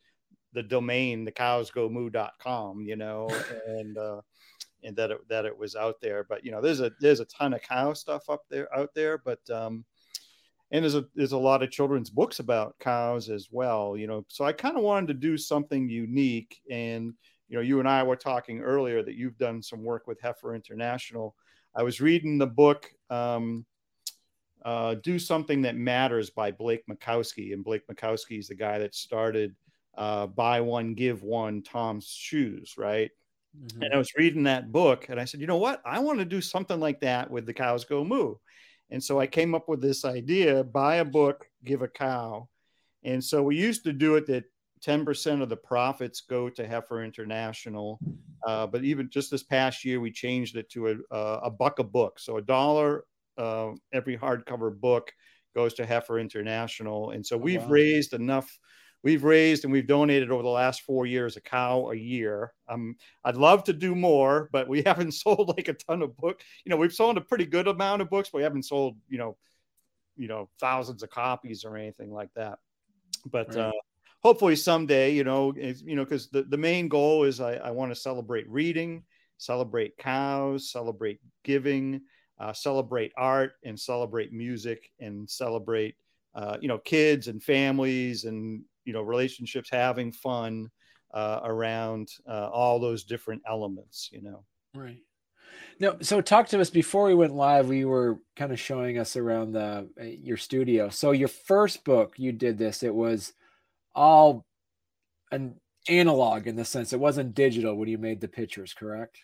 the 0.55 0.63
domain, 0.63 1.25
the 1.25 1.33
cows 1.33 1.71
go 1.71 1.89
moo.com, 1.89 2.83
you 2.83 2.97
know, 2.97 3.29
and, 3.67 3.99
uh, 3.99 4.21
and 4.83 4.97
that 4.97 5.11
it, 5.11 5.29
that 5.29 5.45
it 5.45 5.57
was 5.57 5.77
out 5.77 5.97
there. 6.01 6.25
But, 6.25 6.45
you 6.45 6.51
know, 6.51 6.61
there's 6.61 6.81
a, 6.81 6.93
there's 7.01 7.21
a 7.21 7.27
ton 7.27 7.55
of 7.55 7.63
cow 7.63 7.93
stuff 7.93 8.31
up 8.31 8.43
there, 8.49 8.75
out 8.75 8.95
there. 8.95 9.19
But, 9.19 9.41
um, 9.51 9.85
and 10.71 10.83
there's 10.83 10.95
a 10.95 11.05
there's 11.15 11.33
a 11.33 11.39
lot 11.39 11.63
of 11.63 11.71
children's 11.71 12.11
books 12.11 12.39
about 12.41 12.79
cows 12.81 13.29
as 13.29 13.49
well 13.51 13.97
you 13.97 14.07
know 14.07 14.25
so 14.29 14.45
i 14.45 14.53
kind 14.53 14.77
of 14.77 14.83
wanted 14.83 15.07
to 15.07 15.15
do 15.15 15.37
something 15.37 15.89
unique 15.89 16.61
and 16.71 17.13
you 17.49 17.57
know 17.57 17.63
you 17.63 17.79
and 17.79 17.89
i 17.89 18.03
were 18.03 18.17
talking 18.17 18.61
earlier 18.61 19.03
that 19.03 19.15
you've 19.15 19.39
done 19.39 19.63
some 19.63 19.85
work 19.85 20.07
with 20.07 20.21
heifer 20.21 20.55
international 20.55 21.37
i 21.77 21.83
was 21.83 22.01
reading 22.01 22.39
the 22.39 22.47
book 22.47 22.91
um, 23.11 23.65
uh, 24.65 24.95
do 25.03 25.19
something 25.19 25.61
that 25.61 25.77
matters 25.77 26.31
by 26.31 26.51
Blake 26.51 26.83
Mycoskie 26.89 27.53
and 27.53 27.63
Blake 27.63 27.87
Mycoskie 27.87 28.39
is 28.39 28.49
the 28.49 28.55
guy 28.55 28.79
that 28.79 28.95
started 28.95 29.55
uh, 29.97 30.27
buy 30.27 30.61
one 30.61 30.95
give 30.95 31.23
one 31.23 31.63
tom's 31.63 32.07
shoes 32.07 32.75
right 32.77 33.11
mm-hmm. 33.57 33.83
and 33.83 33.95
i 33.95 33.97
was 33.97 34.13
reading 34.17 34.45
that 34.45 34.73
book 34.73 35.07
and 35.09 35.21
i 35.21 35.25
said 35.25 35.41
you 35.41 35.47
know 35.47 35.57
what 35.57 35.81
i 35.85 35.99
want 35.99 36.19
to 36.19 36.25
do 36.25 36.41
something 36.41 36.81
like 36.81 37.01
that 37.01 37.31
with 37.31 37.47
the 37.47 37.55
cows 37.55 37.85
go 37.85 38.05
moo 38.05 38.35
and 38.91 39.03
so 39.03 39.19
I 39.19 39.27
came 39.27 39.55
up 39.55 39.69
with 39.69 39.81
this 39.81 40.05
idea 40.05 40.63
buy 40.65 40.97
a 40.97 41.05
book, 41.05 41.47
give 41.65 41.83
a 41.83 41.89
cow. 41.89 42.49
And 43.03 43.23
so 43.23 43.43
we 43.43 43.57
used 43.57 43.85
to 43.85 43.93
do 43.93 44.17
it 44.17 44.27
that 44.27 44.45
10% 44.87 45.43
of 45.43 45.49
the 45.49 45.57
profits 45.57 46.21
go 46.21 46.49
to 46.51 46.67
Heifer 46.67 47.03
International. 47.03 47.99
Uh, 48.47 48.67
but 48.67 48.85
even 48.85 49.09
just 49.11 49.31
this 49.31 49.43
past 49.43 49.85
year, 49.85 50.01
we 50.01 50.11
changed 50.11 50.57
it 50.57 50.71
to 50.71 51.03
a, 51.11 51.17
a 51.17 51.51
buck 51.51 51.79
a 51.79 51.85
book. 51.85 52.19
So 52.19 52.37
a 52.37 52.43
dollar 52.43 53.05
uh, 53.37 53.71
every 53.93 54.17
hardcover 54.17 54.79
book 54.79 55.11
goes 55.55 55.75
to 55.75 55.87
Heifer 55.87 56.19
International. 56.19 57.11
And 57.11 57.27
so 57.27 57.37
oh, 57.37 57.41
we've 57.41 57.63
wow. 57.63 57.69
raised 57.69 58.13
enough 58.13 58.49
we've 59.05 59.23
raised 59.23 59.65
and 59.65 59.73
we've 59.73 59.87
donated 59.87 60.31
over 60.31 60.43
the 60.43 60.49
last 60.49 60.81
four 60.83 61.05
years 61.07 61.37
a 61.37 61.41
cow 61.41 61.91
a 61.91 61.95
year. 61.95 62.53
Um, 62.69 62.97
I'd 63.23 63.37
love 63.37 63.63
to 63.65 63.73
do 63.75 63.95
more, 63.95 64.49
but 64.51 64.67
we 64.67 64.83
haven't 64.87 65.13
sold 65.13 65.55
like 65.57 65.69
a 65.69 65.75
ton 65.75 66.03
of 66.03 66.17
books. 66.17 66.43
You 66.65 66.71
know, 66.71 66.77
we've 66.77 66.93
sold 66.93 67.19
a 67.19 67.21
pretty 67.21 67.45
good 67.45 67.69
amount 67.69 68.03
of 68.03 68.11
books, 68.11 68.31
but 68.31 68.39
we 68.39 68.43
haven't 68.43 68.65
sold, 68.65 68.97
you 69.09 69.19
know, 69.19 69.37
you 70.17 70.27
know, 70.27 70.49
thousands 70.59 71.03
of 71.03 71.11
copies 71.11 71.65
or 71.65 71.77
anything 71.77 72.13
like 72.13 72.31
that. 72.35 72.59
But 73.31 73.49
right. 73.49 73.67
uh, 73.67 73.73
hopefully 74.23 74.57
someday, 74.57 75.13
you 75.13 75.23
know, 75.23 75.53
you 75.55 75.97
know, 75.97 76.05
because 76.05 76.31
the, 76.31 76.43
the 76.43 76.57
main 76.57 76.89
goal 76.89 77.25
is 77.25 77.41
I, 77.41 77.55
I 77.55 77.71
want 77.71 77.91
to 77.93 77.97
celebrate 77.97 78.49
reading, 78.49 79.05
celebrate 79.37 79.99
cows, 79.99 80.71
celebrate 80.71 81.21
giving, 81.43 82.01
uh, 82.39 82.53
celebrate 82.53 83.13
art, 83.17 83.53
and 83.65 83.79
celebrate 83.79 84.33
music, 84.33 84.91
and 84.99 85.29
celebrate 85.29 85.97
uh, 86.35 86.57
you 86.61 86.69
know 86.69 86.79
kids 86.79 87.29
and 87.29 87.43
families 87.43 88.25
and 88.25 88.63
you 88.85 88.93
know 88.93 89.03
relationships 89.03 89.69
having 89.71 90.12
fun 90.12 90.69
uh, 91.14 91.41
around 91.45 92.09
uh, 92.29 92.49
all 92.53 92.79
those 92.79 93.05
different 93.05 93.41
elements 93.49 94.11
you 94.12 94.21
know? 94.21 94.45
Right. 94.75 95.03
No 95.79 95.97
so 96.00 96.21
talk 96.21 96.49
to 96.49 96.61
us 96.61 96.71
before 96.71 97.05
we 97.05 97.14
went 97.14 97.35
live 97.35 97.69
we 97.69 97.85
were 97.85 98.19
kind 98.37 98.53
of 98.53 98.61
showing 98.61 98.99
us 98.99 99.17
around 99.17 99.53
the 99.53 99.88
uh, 100.00 100.05
your 100.05 100.37
studio. 100.37 100.88
So 100.88 101.12
your 101.12 101.29
first 101.29 101.85
book 101.85 102.14
you 102.17 102.33
did 102.33 102.59
this 102.59 102.83
it 102.83 102.95
was 102.95 103.33
all 103.95 104.45
an 105.31 105.55
analog 105.88 106.47
in 106.47 106.57
the 106.57 106.64
sense 106.64 106.93
it 106.93 107.00
wasn't 107.00 107.35
digital 107.35 107.76
when 107.76 107.88
you 107.88 107.99
made 107.99 108.21
the 108.21 108.29
pictures 108.29 108.75
correct? 108.75 109.19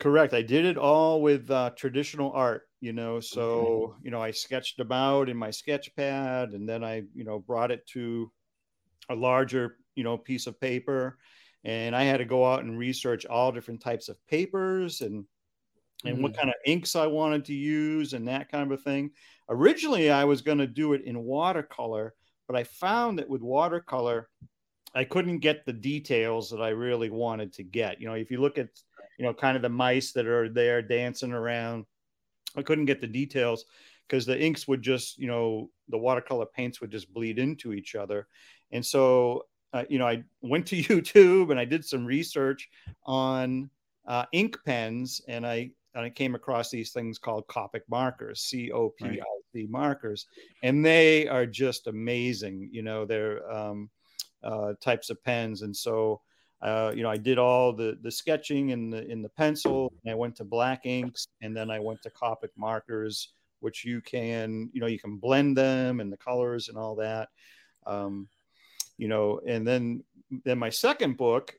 Correct. 0.00 0.34
I 0.34 0.42
did 0.42 0.64
it 0.64 0.76
all 0.76 1.22
with 1.22 1.50
uh, 1.50 1.70
traditional 1.76 2.32
art 2.32 2.62
you 2.80 2.92
know? 2.92 3.20
So 3.20 3.96
you 4.02 4.10
know 4.10 4.20
i 4.20 4.32
sketched 4.32 4.76
them 4.78 4.92
out 4.92 5.28
in 5.28 5.36
my 5.36 5.50
sketch 5.50 5.94
pad 5.96 6.50
and 6.50 6.68
then 6.68 6.82
i 6.82 7.02
you 7.14 7.24
know 7.24 7.38
brought 7.38 7.70
it 7.70 7.86
to 7.88 8.30
a 9.08 9.14
larger 9.14 9.76
you 9.94 10.04
know 10.04 10.16
piece 10.16 10.46
of 10.46 10.60
paper. 10.60 11.18
And 11.64 11.94
i 11.94 12.04
had 12.04 12.18
to 12.18 12.24
go 12.24 12.50
out 12.50 12.62
and 12.62 12.78
research 12.78 13.26
all 13.26 13.52
different 13.52 13.80
types 13.80 14.08
of 14.08 14.24
papers 14.28 15.00
and 15.00 15.24
and 16.04 16.18
mm. 16.18 16.22
what 16.22 16.36
kind 16.36 16.48
of 16.48 16.54
inks 16.64 16.94
i 16.94 17.06
wanted 17.06 17.44
to 17.46 17.54
use 17.54 18.12
and 18.12 18.28
that 18.28 18.50
kind 18.50 18.70
of 18.70 18.78
a 18.78 18.82
thing. 18.82 19.10
Originally 19.48 20.10
i 20.10 20.24
was 20.24 20.40
going 20.40 20.58
to 20.58 20.66
do 20.66 20.92
it 20.92 21.02
in 21.04 21.24
watercolor 21.24 22.14
but 22.46 22.56
i 22.56 22.62
found 22.62 23.18
that 23.18 23.28
with 23.28 23.42
watercolor 23.42 24.28
i 24.94 25.02
couldn't 25.02 25.40
get 25.40 25.66
the 25.66 25.72
details 25.72 26.48
that 26.50 26.62
i 26.62 26.68
really 26.68 27.10
wanted 27.10 27.52
to 27.54 27.64
get. 27.64 28.00
You 28.00 28.06
know 28.06 28.14
if 28.14 28.30
you 28.30 28.40
look 28.40 28.56
at 28.56 28.68
you 29.18 29.24
know 29.24 29.34
kind 29.34 29.56
of 29.56 29.62
the 29.62 29.68
mice 29.68 30.12
that 30.12 30.26
are 30.26 30.48
there 30.48 30.80
dancing 30.80 31.32
around 31.32 31.84
i 32.56 32.62
couldn't 32.62 32.86
get 32.86 33.00
the 33.00 33.06
details 33.06 33.64
because 34.08 34.24
the 34.24 34.40
inks 34.40 34.66
would 34.66 34.82
just 34.82 35.18
you 35.18 35.26
know 35.26 35.70
the 35.88 35.98
watercolor 35.98 36.46
paints 36.46 36.80
would 36.80 36.90
just 36.90 37.12
bleed 37.12 37.38
into 37.38 37.72
each 37.72 37.94
other 37.94 38.26
and 38.72 38.84
so, 38.84 39.46
uh, 39.72 39.84
you 39.88 39.98
know, 39.98 40.06
I 40.06 40.22
went 40.42 40.66
to 40.68 40.76
YouTube 40.82 41.50
and 41.50 41.58
I 41.58 41.64
did 41.64 41.84
some 41.84 42.04
research 42.04 42.68
on 43.04 43.70
uh, 44.06 44.24
ink 44.32 44.58
pens, 44.64 45.20
and 45.28 45.46
I 45.46 45.70
and 45.94 46.04
I 46.04 46.10
came 46.10 46.34
across 46.34 46.70
these 46.70 46.92
things 46.92 47.18
called 47.18 47.46
Copic 47.48 47.82
markers, 47.90 48.40
C 48.40 48.70
O 48.72 48.90
P 48.90 49.04
I 49.06 49.20
C 49.52 49.66
markers, 49.68 50.26
and 50.62 50.84
they 50.84 51.28
are 51.28 51.46
just 51.46 51.86
amazing. 51.86 52.68
You 52.72 52.82
know, 52.82 53.04
they're 53.04 53.50
um, 53.50 53.90
uh, 54.42 54.74
types 54.80 55.10
of 55.10 55.22
pens, 55.24 55.62
and 55.62 55.76
so. 55.76 56.20
Uh, 56.60 56.92
you 56.92 57.04
know, 57.04 57.08
I 57.08 57.16
did 57.16 57.38
all 57.38 57.72
the 57.72 57.96
the 58.02 58.10
sketching 58.10 58.70
in 58.70 58.90
the 58.90 59.08
in 59.08 59.22
the 59.22 59.28
pencil. 59.28 59.92
I 60.08 60.14
went 60.14 60.34
to 60.38 60.44
black 60.44 60.86
inks, 60.86 61.28
and 61.40 61.56
then 61.56 61.70
I 61.70 61.78
went 61.78 62.02
to 62.02 62.10
Copic 62.10 62.48
markers, 62.56 63.32
which 63.60 63.84
you 63.84 64.00
can, 64.00 64.70
you 64.72 64.80
know, 64.80 64.86
you 64.86 64.98
can 64.98 65.16
blend 65.16 65.56
them 65.56 66.00
and 66.00 66.12
the 66.12 66.16
colors 66.16 66.68
and 66.68 66.78
all 66.78 66.96
that. 66.96 67.28
Um, 67.86 68.28
you 68.96 69.08
know, 69.08 69.40
and 69.46 69.66
then 69.66 70.04
then 70.44 70.58
my 70.58 70.70
second 70.70 71.16
book, 71.16 71.54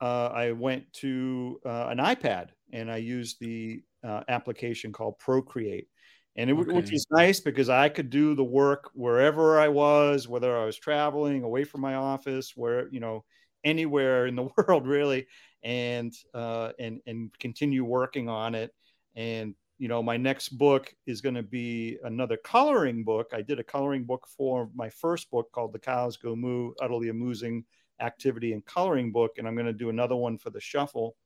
uh, 0.00 0.30
I 0.32 0.52
went 0.52 0.92
to 0.94 1.60
uh, 1.64 1.86
an 1.88 1.98
iPad 1.98 2.48
and 2.72 2.90
I 2.90 2.98
used 2.98 3.38
the 3.40 3.82
uh, 4.04 4.22
application 4.28 4.92
called 4.92 5.18
Procreate, 5.18 5.88
and 6.36 6.50
it 6.50 6.54
okay. 6.54 6.72
which 6.72 6.92
was 6.92 7.06
nice 7.10 7.40
because 7.40 7.68
I 7.68 7.88
could 7.88 8.10
do 8.10 8.34
the 8.34 8.44
work 8.44 8.90
wherever 8.94 9.58
I 9.58 9.68
was, 9.68 10.28
whether 10.28 10.56
I 10.56 10.64
was 10.64 10.76
traveling 10.76 11.42
away 11.42 11.64
from 11.64 11.80
my 11.80 11.94
office, 11.94 12.52
where 12.56 12.88
you 12.90 13.00
know 13.00 13.24
anywhere 13.64 14.26
in 14.26 14.36
the 14.36 14.48
world 14.56 14.86
really, 14.86 15.26
and 15.62 16.12
uh, 16.34 16.72
and 16.78 17.00
and 17.06 17.36
continue 17.38 17.84
working 17.84 18.28
on 18.28 18.54
it 18.54 18.72
and 19.14 19.54
you 19.78 19.88
know, 19.88 20.02
my 20.02 20.16
next 20.16 20.50
book 20.50 20.94
is 21.06 21.20
going 21.20 21.34
to 21.34 21.42
be 21.42 21.98
another 22.04 22.36
coloring 22.36 23.04
book. 23.04 23.30
I 23.32 23.42
did 23.42 23.58
a 23.58 23.64
coloring 23.64 24.04
book 24.04 24.26
for 24.36 24.70
my 24.74 24.88
first 24.90 25.30
book 25.30 25.50
called 25.52 25.72
The 25.72 25.78
Cows 25.78 26.16
Go 26.16 26.36
Moo, 26.36 26.72
utterly 26.80 27.08
amusing 27.08 27.64
activity 28.00 28.52
and 28.52 28.64
coloring 28.64 29.12
book, 29.12 29.32
and 29.38 29.46
I'm 29.46 29.54
going 29.54 29.66
to 29.66 29.72
do 29.72 29.90
another 29.90 30.16
one 30.16 30.38
for 30.38 30.50
the 30.50 30.60
shuffle. 30.60 31.16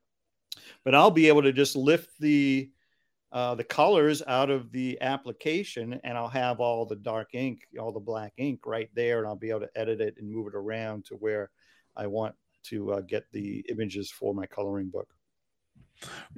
But 0.85 0.95
I'll 0.95 1.11
be 1.11 1.29
able 1.29 1.43
to 1.43 1.53
just 1.53 1.76
lift 1.76 2.11
the 2.19 2.71
uh, 3.33 3.55
the 3.55 3.65
colors 3.65 4.23
out 4.26 4.50
of 4.50 4.71
the 4.71 4.97
application, 5.03 6.00
and 6.05 6.17
I'll 6.17 6.29
have 6.29 6.61
all 6.61 6.87
the 6.87 6.97
dark 6.97 7.35
ink, 7.35 7.67
all 7.79 7.93
the 7.93 8.00
black 8.00 8.33
ink 8.38 8.61
right 8.65 8.88
there, 8.95 9.19
and 9.19 9.26
I'll 9.26 9.37
be 9.37 9.50
able 9.50 9.61
to 9.61 9.71
edit 9.75 10.00
it 10.00 10.15
and 10.19 10.31
move 10.31 10.47
it 10.47 10.55
around 10.55 11.05
to 11.07 11.17
where 11.17 11.50
I 11.97 12.07
want 12.07 12.35
to 12.65 12.93
uh, 12.93 13.00
get 13.00 13.25
the 13.33 13.65
images 13.69 14.11
for 14.11 14.33
my 14.33 14.47
coloring 14.47 14.88
book. 14.88 15.09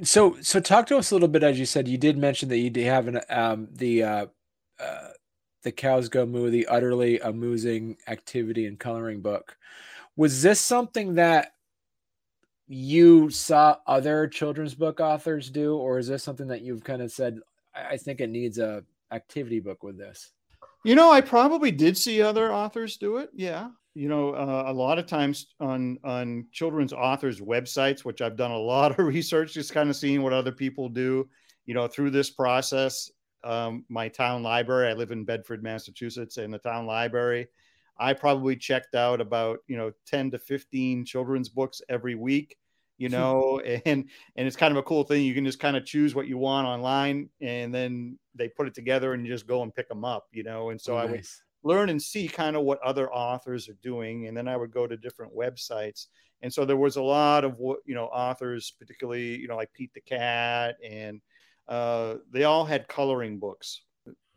So, 0.02 0.36
so 0.40 0.60
talk 0.60 0.86
to 0.86 0.96
us 0.96 1.10
a 1.10 1.14
little 1.14 1.28
bit. 1.28 1.42
As 1.42 1.58
you 1.58 1.66
said, 1.66 1.88
you 1.88 1.98
did 1.98 2.16
mention 2.16 2.48
that 2.50 2.58
you 2.58 2.70
do 2.70 2.84
have 2.84 3.08
an 3.08 3.20
um, 3.28 3.68
the 3.72 4.02
uh, 4.02 4.26
uh, 4.78 5.08
the 5.62 5.72
cows 5.72 6.08
go 6.08 6.24
moo, 6.24 6.50
the 6.50 6.66
utterly 6.66 7.18
amusing 7.20 7.96
activity 8.06 8.66
and 8.66 8.78
coloring 8.78 9.20
book. 9.20 9.56
Was 10.16 10.42
this 10.42 10.60
something 10.60 11.14
that 11.14 11.52
you 12.66 13.30
saw 13.30 13.76
other 13.86 14.26
children's 14.28 14.74
book 14.74 15.00
authors 15.00 15.50
do, 15.50 15.76
or 15.76 15.98
is 15.98 16.08
this 16.08 16.22
something 16.22 16.48
that 16.48 16.62
you've 16.62 16.84
kind 16.84 17.02
of 17.02 17.10
said? 17.10 17.40
I 17.74 17.96
think 17.96 18.20
it 18.20 18.30
needs 18.30 18.58
a 18.58 18.84
activity 19.10 19.60
book 19.60 19.82
with 19.82 19.98
this. 19.98 20.30
You 20.84 20.94
know, 20.94 21.10
I 21.10 21.20
probably 21.20 21.70
did 21.70 21.96
see 21.96 22.22
other 22.22 22.52
authors 22.52 22.96
do 22.96 23.16
it. 23.18 23.30
Yeah, 23.34 23.70
you 23.98 24.08
know 24.08 24.30
uh, 24.30 24.64
a 24.68 24.72
lot 24.72 24.96
of 24.96 25.06
times 25.06 25.48
on 25.58 25.98
on 26.04 26.46
children's 26.52 26.92
authors 26.92 27.40
websites 27.40 28.04
which 28.04 28.22
i've 28.22 28.36
done 28.36 28.52
a 28.52 28.56
lot 28.56 28.92
of 28.92 28.98
research 29.04 29.52
just 29.52 29.74
kind 29.74 29.90
of 29.90 29.96
seeing 29.96 30.22
what 30.22 30.32
other 30.32 30.52
people 30.52 30.88
do 30.88 31.28
you 31.66 31.74
know 31.74 31.88
through 31.88 32.10
this 32.10 32.30
process 32.30 33.10
um, 33.42 33.84
my 33.88 34.08
town 34.08 34.44
library 34.44 34.88
i 34.88 34.92
live 34.92 35.10
in 35.10 35.24
bedford 35.24 35.64
massachusetts 35.64 36.36
and 36.36 36.54
the 36.54 36.58
town 36.58 36.86
library 36.86 37.48
i 37.98 38.12
probably 38.12 38.54
checked 38.54 38.94
out 38.94 39.20
about 39.20 39.58
you 39.66 39.76
know 39.76 39.90
10 40.06 40.30
to 40.30 40.38
15 40.38 41.04
children's 41.04 41.48
books 41.48 41.82
every 41.88 42.14
week 42.14 42.56
you 42.98 43.08
know 43.08 43.58
and 43.84 44.08
and 44.36 44.46
it's 44.46 44.56
kind 44.56 44.70
of 44.70 44.78
a 44.78 44.82
cool 44.84 45.02
thing 45.02 45.24
you 45.24 45.34
can 45.34 45.44
just 45.44 45.58
kind 45.58 45.76
of 45.76 45.84
choose 45.84 46.14
what 46.14 46.28
you 46.28 46.38
want 46.38 46.68
online 46.68 47.28
and 47.40 47.74
then 47.74 48.16
they 48.36 48.48
put 48.48 48.68
it 48.68 48.74
together 48.74 49.12
and 49.12 49.26
you 49.26 49.32
just 49.32 49.48
go 49.48 49.64
and 49.64 49.74
pick 49.74 49.88
them 49.88 50.04
up 50.04 50.28
you 50.30 50.44
know 50.44 50.70
and 50.70 50.80
so 50.80 50.96
oh, 50.96 50.98
nice. 50.98 51.08
i 51.08 51.10
would 51.10 51.26
learn 51.62 51.88
and 51.88 52.00
see 52.00 52.28
kind 52.28 52.56
of 52.56 52.62
what 52.62 52.80
other 52.82 53.12
authors 53.12 53.68
are 53.68 53.76
doing 53.82 54.26
and 54.26 54.36
then 54.36 54.48
i 54.48 54.56
would 54.56 54.70
go 54.70 54.86
to 54.86 54.96
different 54.96 55.34
websites. 55.34 56.06
And 56.40 56.52
so 56.52 56.64
there 56.64 56.76
was 56.76 56.96
a 56.96 57.02
lot 57.02 57.44
of 57.44 57.58
what 57.58 57.80
you 57.84 57.94
know 57.94 58.06
authors 58.06 58.72
particularly 58.78 59.36
you 59.36 59.48
know 59.48 59.56
like 59.56 59.72
pete 59.72 59.92
the 59.92 60.00
cat 60.00 60.76
and 60.88 61.20
uh, 61.66 62.14
they 62.30 62.44
all 62.44 62.64
had 62.64 62.88
coloring 62.88 63.38
books 63.38 63.82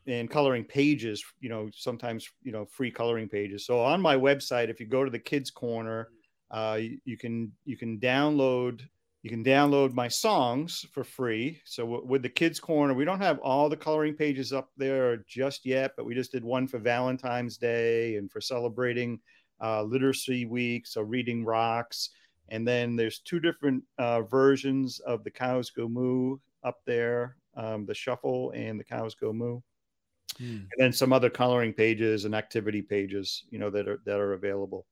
and 0.07 0.29
coloring 0.29 0.65
pages 0.65 1.23
you 1.39 1.47
know 1.49 1.69
sometimes 1.73 2.27
you 2.41 2.51
know 2.51 2.65
free 2.65 2.91
coloring 2.91 3.29
pages. 3.29 3.65
So 3.65 3.79
on 3.81 4.01
my 4.01 4.15
website 4.15 4.69
if 4.69 4.79
you 4.79 4.87
go 4.87 5.05
to 5.05 5.11
the 5.11 5.19
kids 5.19 5.51
corner 5.51 6.09
uh, 6.49 6.79
you, 6.81 6.97
you 7.05 7.17
can 7.17 7.51
you 7.65 7.77
can 7.77 7.99
download 7.99 8.81
you 9.23 9.29
can 9.29 9.43
download 9.43 9.93
my 9.93 10.07
songs 10.07 10.85
for 10.91 11.03
free. 11.03 11.61
So 11.65 11.83
w- 11.83 12.05
with 12.05 12.23
the 12.23 12.29
Kids 12.29 12.59
Corner, 12.59 12.93
we 12.93 13.05
don't 13.05 13.21
have 13.21 13.37
all 13.39 13.69
the 13.69 13.77
coloring 13.77 14.15
pages 14.15 14.51
up 14.51 14.69
there 14.77 15.17
just 15.27 15.63
yet, 15.65 15.91
but 15.95 16.05
we 16.05 16.15
just 16.15 16.31
did 16.31 16.43
one 16.43 16.67
for 16.67 16.79
Valentine's 16.79 17.57
Day 17.57 18.15
and 18.15 18.31
for 18.31 18.41
celebrating 18.41 19.19
uh, 19.61 19.83
Literacy 19.83 20.45
Week. 20.45 20.87
So 20.87 21.01
reading 21.01 21.45
rocks. 21.45 22.09
And 22.49 22.67
then 22.67 22.95
there's 22.95 23.19
two 23.19 23.39
different 23.39 23.83
uh, 23.99 24.23
versions 24.23 24.99
of 24.99 25.23
the 25.23 25.31
Cows 25.31 25.69
Go 25.69 25.87
Moo 25.87 26.37
up 26.63 26.79
there, 26.85 27.37
um, 27.55 27.85
the 27.85 27.93
Shuffle 27.93 28.51
and 28.55 28.79
the 28.79 28.83
Cows 28.83 29.13
Go 29.13 29.31
Moo. 29.31 29.59
Hmm. 30.37 30.45
And 30.45 30.77
then 30.77 30.93
some 30.93 31.13
other 31.13 31.29
coloring 31.29 31.73
pages 31.73 32.25
and 32.25 32.33
activity 32.33 32.81
pages, 32.81 33.43
you 33.51 33.59
know, 33.59 33.69
that 33.69 33.87
are 33.87 34.01
that 34.05 34.19
are 34.19 34.33
available 34.33 34.85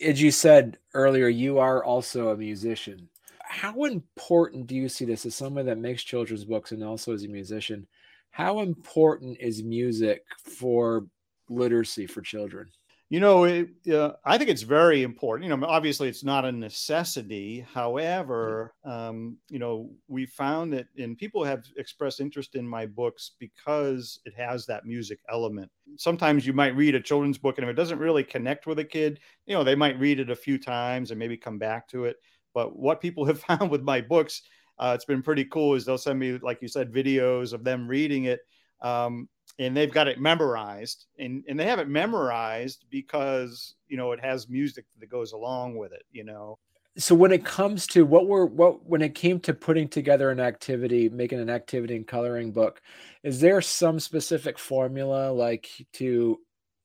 as 0.00 0.20
you 0.20 0.30
said 0.30 0.78
earlier, 0.94 1.28
you 1.28 1.58
are 1.58 1.84
also 1.84 2.28
a 2.28 2.36
musician. 2.36 3.08
How 3.42 3.84
important 3.84 4.66
do 4.66 4.74
you 4.74 4.88
see 4.88 5.04
this 5.04 5.26
as 5.26 5.34
someone 5.34 5.66
that 5.66 5.78
makes 5.78 6.02
children's 6.02 6.44
books 6.44 6.72
and 6.72 6.82
also 6.82 7.12
as 7.12 7.24
a 7.24 7.28
musician? 7.28 7.86
How 8.30 8.60
important 8.60 9.38
is 9.38 9.62
music 9.62 10.24
for 10.42 11.06
literacy 11.48 12.06
for 12.06 12.20
children? 12.20 12.68
You 13.10 13.20
know, 13.20 13.44
it, 13.44 13.68
uh, 13.92 14.12
I 14.24 14.38
think 14.38 14.50
it's 14.50 14.62
very 14.62 15.02
important. 15.02 15.48
You 15.48 15.56
know, 15.56 15.66
obviously 15.66 16.08
it's 16.08 16.24
not 16.24 16.44
a 16.44 16.50
necessity. 16.50 17.60
However, 17.72 18.74
um, 18.84 19.36
you 19.48 19.58
know, 19.58 19.90
we 20.08 20.26
found 20.26 20.72
that, 20.72 20.86
and 20.98 21.16
people 21.16 21.44
have 21.44 21.64
expressed 21.76 22.18
interest 22.20 22.54
in 22.56 22.66
my 22.66 22.86
books 22.86 23.32
because 23.38 24.18
it 24.24 24.34
has 24.36 24.66
that 24.66 24.86
music 24.86 25.20
element. 25.30 25.70
Sometimes 25.96 26.46
you 26.46 26.54
might 26.54 26.74
read 26.74 26.94
a 26.94 27.00
children's 27.00 27.38
book, 27.38 27.58
and 27.58 27.64
if 27.64 27.70
it 27.70 27.76
doesn't 27.76 27.98
really 27.98 28.24
connect 28.24 28.66
with 28.66 28.78
a 28.78 28.84
kid, 28.84 29.20
you 29.46 29.54
know, 29.54 29.62
they 29.62 29.76
might 29.76 30.00
read 30.00 30.18
it 30.18 30.30
a 30.30 30.36
few 30.36 30.58
times 30.58 31.10
and 31.10 31.18
maybe 31.18 31.36
come 31.36 31.58
back 31.58 31.86
to 31.88 32.06
it. 32.06 32.16
But 32.54 32.76
what 32.76 33.00
people 33.02 33.24
have 33.26 33.40
found 33.40 33.70
with 33.70 33.82
my 33.82 34.00
books, 34.00 34.42
uh, 34.78 34.92
it's 34.94 35.04
been 35.04 35.22
pretty 35.22 35.44
cool, 35.44 35.74
is 35.74 35.84
they'll 35.84 35.98
send 35.98 36.18
me, 36.18 36.38
like 36.38 36.62
you 36.62 36.68
said, 36.68 36.90
videos 36.90 37.52
of 37.52 37.64
them 37.64 37.86
reading 37.86 38.24
it. 38.24 38.40
Um, 38.80 39.28
and 39.58 39.76
they've 39.76 39.92
got 39.92 40.08
it 40.08 40.20
memorized 40.20 41.06
and, 41.18 41.44
and 41.48 41.58
they 41.58 41.66
have 41.66 41.78
it 41.78 41.88
memorized 41.88 42.86
because 42.90 43.74
you 43.88 43.96
know 43.96 44.12
it 44.12 44.20
has 44.20 44.48
music 44.48 44.84
that 44.98 45.08
goes 45.08 45.32
along 45.32 45.76
with 45.76 45.92
it 45.92 46.02
you 46.10 46.24
know? 46.24 46.58
So 46.96 47.14
when 47.14 47.32
it 47.32 47.44
comes 47.44 47.88
to 47.88 48.04
what 48.04 48.28
we're 48.28 48.46
what 48.46 48.84
when 48.86 49.02
it 49.02 49.14
came 49.14 49.40
to 49.40 49.54
putting 49.54 49.88
together 49.88 50.30
an 50.30 50.40
activity 50.40 51.08
making 51.08 51.40
an 51.40 51.50
activity 51.50 51.96
and 51.96 52.06
coloring 52.06 52.52
book 52.52 52.80
is 53.22 53.40
there 53.40 53.60
some 53.60 54.00
specific 54.00 54.58
formula 54.58 55.30
like 55.32 55.68
to 55.94 56.38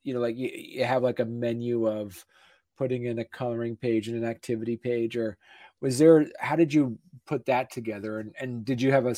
you 0.04 0.14
know 0.14 0.20
like 0.20 0.38
you, 0.38 0.50
you 0.54 0.86
have 0.86 1.04
like 1.04 1.20
a 1.20 1.26
menu 1.26 1.88
of 1.88 2.24
putting 2.78 3.06
in 3.06 3.20
a 3.20 3.26
coloring 3.26 3.76
page 3.76 4.08
and 4.08 4.18
an 4.18 4.30
activity 4.30 4.78
page 4.78 5.18
or 5.18 5.38
was 5.82 5.98
there 5.98 6.28
how 6.40 6.56
did 6.56 6.74
you 6.74 6.98
put 7.26 7.46
that 7.46 7.72
together? 7.72 8.20
And, 8.20 8.34
and 8.40 8.66
did 8.66 8.82
you 8.82 8.92
have 8.92 9.06
a, 9.06 9.16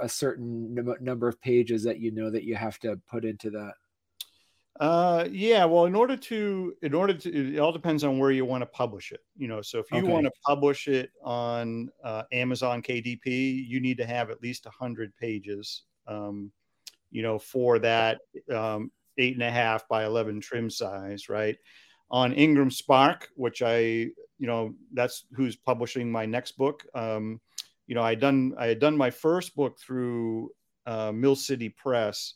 a 0.00 0.08
certain 0.08 0.74
number 1.00 1.26
of 1.26 1.40
pages 1.40 1.82
that 1.84 1.98
you 1.98 2.10
know 2.10 2.30
that 2.30 2.44
you 2.44 2.54
have 2.56 2.78
to 2.80 3.00
put 3.08 3.24
into 3.24 3.50
that? 3.50 3.72
Uh 4.80 5.28
yeah 5.30 5.64
well 5.64 5.84
in 5.84 5.94
order 5.94 6.16
to 6.16 6.74
in 6.82 6.94
order 6.94 7.14
to 7.14 7.54
it 7.54 7.60
all 7.60 7.70
depends 7.70 8.02
on 8.02 8.18
where 8.18 8.32
you 8.32 8.44
want 8.44 8.60
to 8.60 8.66
publish 8.66 9.12
it 9.12 9.20
you 9.36 9.46
know 9.46 9.62
so 9.62 9.78
if 9.78 9.86
you 9.92 9.98
okay. 9.98 10.08
want 10.08 10.24
to 10.24 10.32
publish 10.44 10.88
it 10.88 11.12
on 11.22 11.88
uh, 12.02 12.24
amazon 12.32 12.82
kdp 12.82 13.24
you 13.68 13.78
need 13.78 13.96
to 13.96 14.04
have 14.04 14.30
at 14.30 14.42
least 14.42 14.64
100 14.64 15.14
pages 15.14 15.84
um 16.08 16.50
you 17.12 17.22
know 17.22 17.38
for 17.38 17.78
that 17.78 18.18
um 18.52 18.90
eight 19.16 19.34
and 19.34 19.44
a 19.44 19.50
half 19.50 19.86
by 19.86 20.06
11 20.06 20.40
trim 20.40 20.68
size 20.68 21.28
right? 21.28 21.56
On 22.10 22.32
ingram 22.32 22.72
spark 22.72 23.28
which 23.36 23.62
i 23.62 24.08
you 24.38 24.46
know 24.46 24.74
that's 24.92 25.24
who's 25.34 25.56
publishing 25.56 26.10
my 26.10 26.26
next 26.26 26.52
book. 26.52 26.84
Um, 26.94 27.40
you 27.86 27.94
know, 27.94 28.02
I 28.02 28.14
done 28.14 28.54
I 28.58 28.66
had 28.66 28.78
done 28.78 28.96
my 28.96 29.10
first 29.10 29.54
book 29.54 29.78
through 29.78 30.50
uh, 30.86 31.12
Mill 31.12 31.36
City 31.36 31.68
Press. 31.68 32.34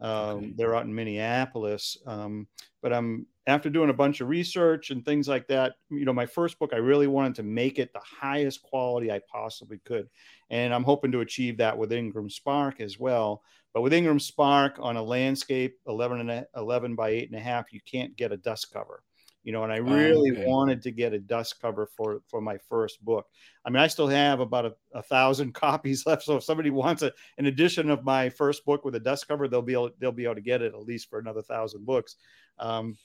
Um, 0.00 0.12
okay. 0.12 0.52
They're 0.56 0.76
out 0.76 0.84
in 0.84 0.94
Minneapolis, 0.94 1.96
um, 2.06 2.46
but 2.82 2.92
I'm 2.92 3.26
after 3.48 3.68
doing 3.68 3.90
a 3.90 3.94
bunch 3.94 4.20
of 4.20 4.28
research 4.28 4.90
and 4.90 5.04
things 5.04 5.26
like 5.26 5.48
that. 5.48 5.74
You 5.90 6.04
know, 6.04 6.12
my 6.12 6.26
first 6.26 6.58
book 6.58 6.70
I 6.72 6.76
really 6.76 7.08
wanted 7.08 7.34
to 7.36 7.42
make 7.42 7.78
it 7.78 7.92
the 7.92 8.00
highest 8.00 8.62
quality 8.62 9.10
I 9.10 9.20
possibly 9.30 9.80
could, 9.84 10.08
and 10.50 10.72
I'm 10.72 10.84
hoping 10.84 11.10
to 11.12 11.20
achieve 11.20 11.56
that 11.58 11.76
with 11.76 11.92
Ingram 11.92 12.30
Spark 12.30 12.80
as 12.80 12.98
well. 12.98 13.42
But 13.74 13.82
with 13.82 13.92
Ingram 13.92 14.20
Spark 14.20 14.76
on 14.80 14.96
a 14.96 15.02
landscape 15.02 15.78
11 15.86 16.30
and 16.30 16.46
11 16.56 16.94
by 16.94 17.10
eight 17.10 17.30
and 17.30 17.38
a 17.38 17.42
half, 17.42 17.72
you 17.72 17.80
can't 17.84 18.16
get 18.16 18.32
a 18.32 18.36
dust 18.36 18.72
cover 18.72 19.02
you 19.44 19.52
know 19.52 19.64
and 19.64 19.72
i 19.72 19.76
really 19.76 20.32
okay. 20.32 20.44
wanted 20.46 20.82
to 20.82 20.90
get 20.90 21.12
a 21.12 21.18
dust 21.18 21.60
cover 21.60 21.86
for 21.96 22.20
for 22.28 22.40
my 22.40 22.58
first 22.68 23.04
book. 23.04 23.26
I 23.64 23.70
mean 23.70 23.82
i 23.82 23.86
still 23.86 24.08
have 24.08 24.40
about 24.40 24.66
a, 24.66 24.74
a 24.94 25.02
thousand 25.02 25.54
copies 25.54 26.06
left 26.06 26.22
so 26.22 26.36
if 26.36 26.44
somebody 26.44 26.70
wants 26.70 27.02
a, 27.02 27.12
an 27.38 27.46
edition 27.46 27.90
of 27.90 28.04
my 28.04 28.28
first 28.28 28.64
book 28.64 28.84
with 28.84 28.94
a 28.94 29.00
dust 29.00 29.28
cover 29.28 29.48
they'll 29.48 29.62
be 29.62 29.72
able 29.72 29.90
they'll 29.98 30.12
be 30.12 30.24
able 30.24 30.34
to 30.34 30.40
get 30.40 30.62
it 30.62 30.74
at 30.74 30.82
least 30.82 31.08
for 31.08 31.18
another 31.18 31.42
thousand 31.42 31.86
books. 31.86 32.16
Um, 32.58 32.96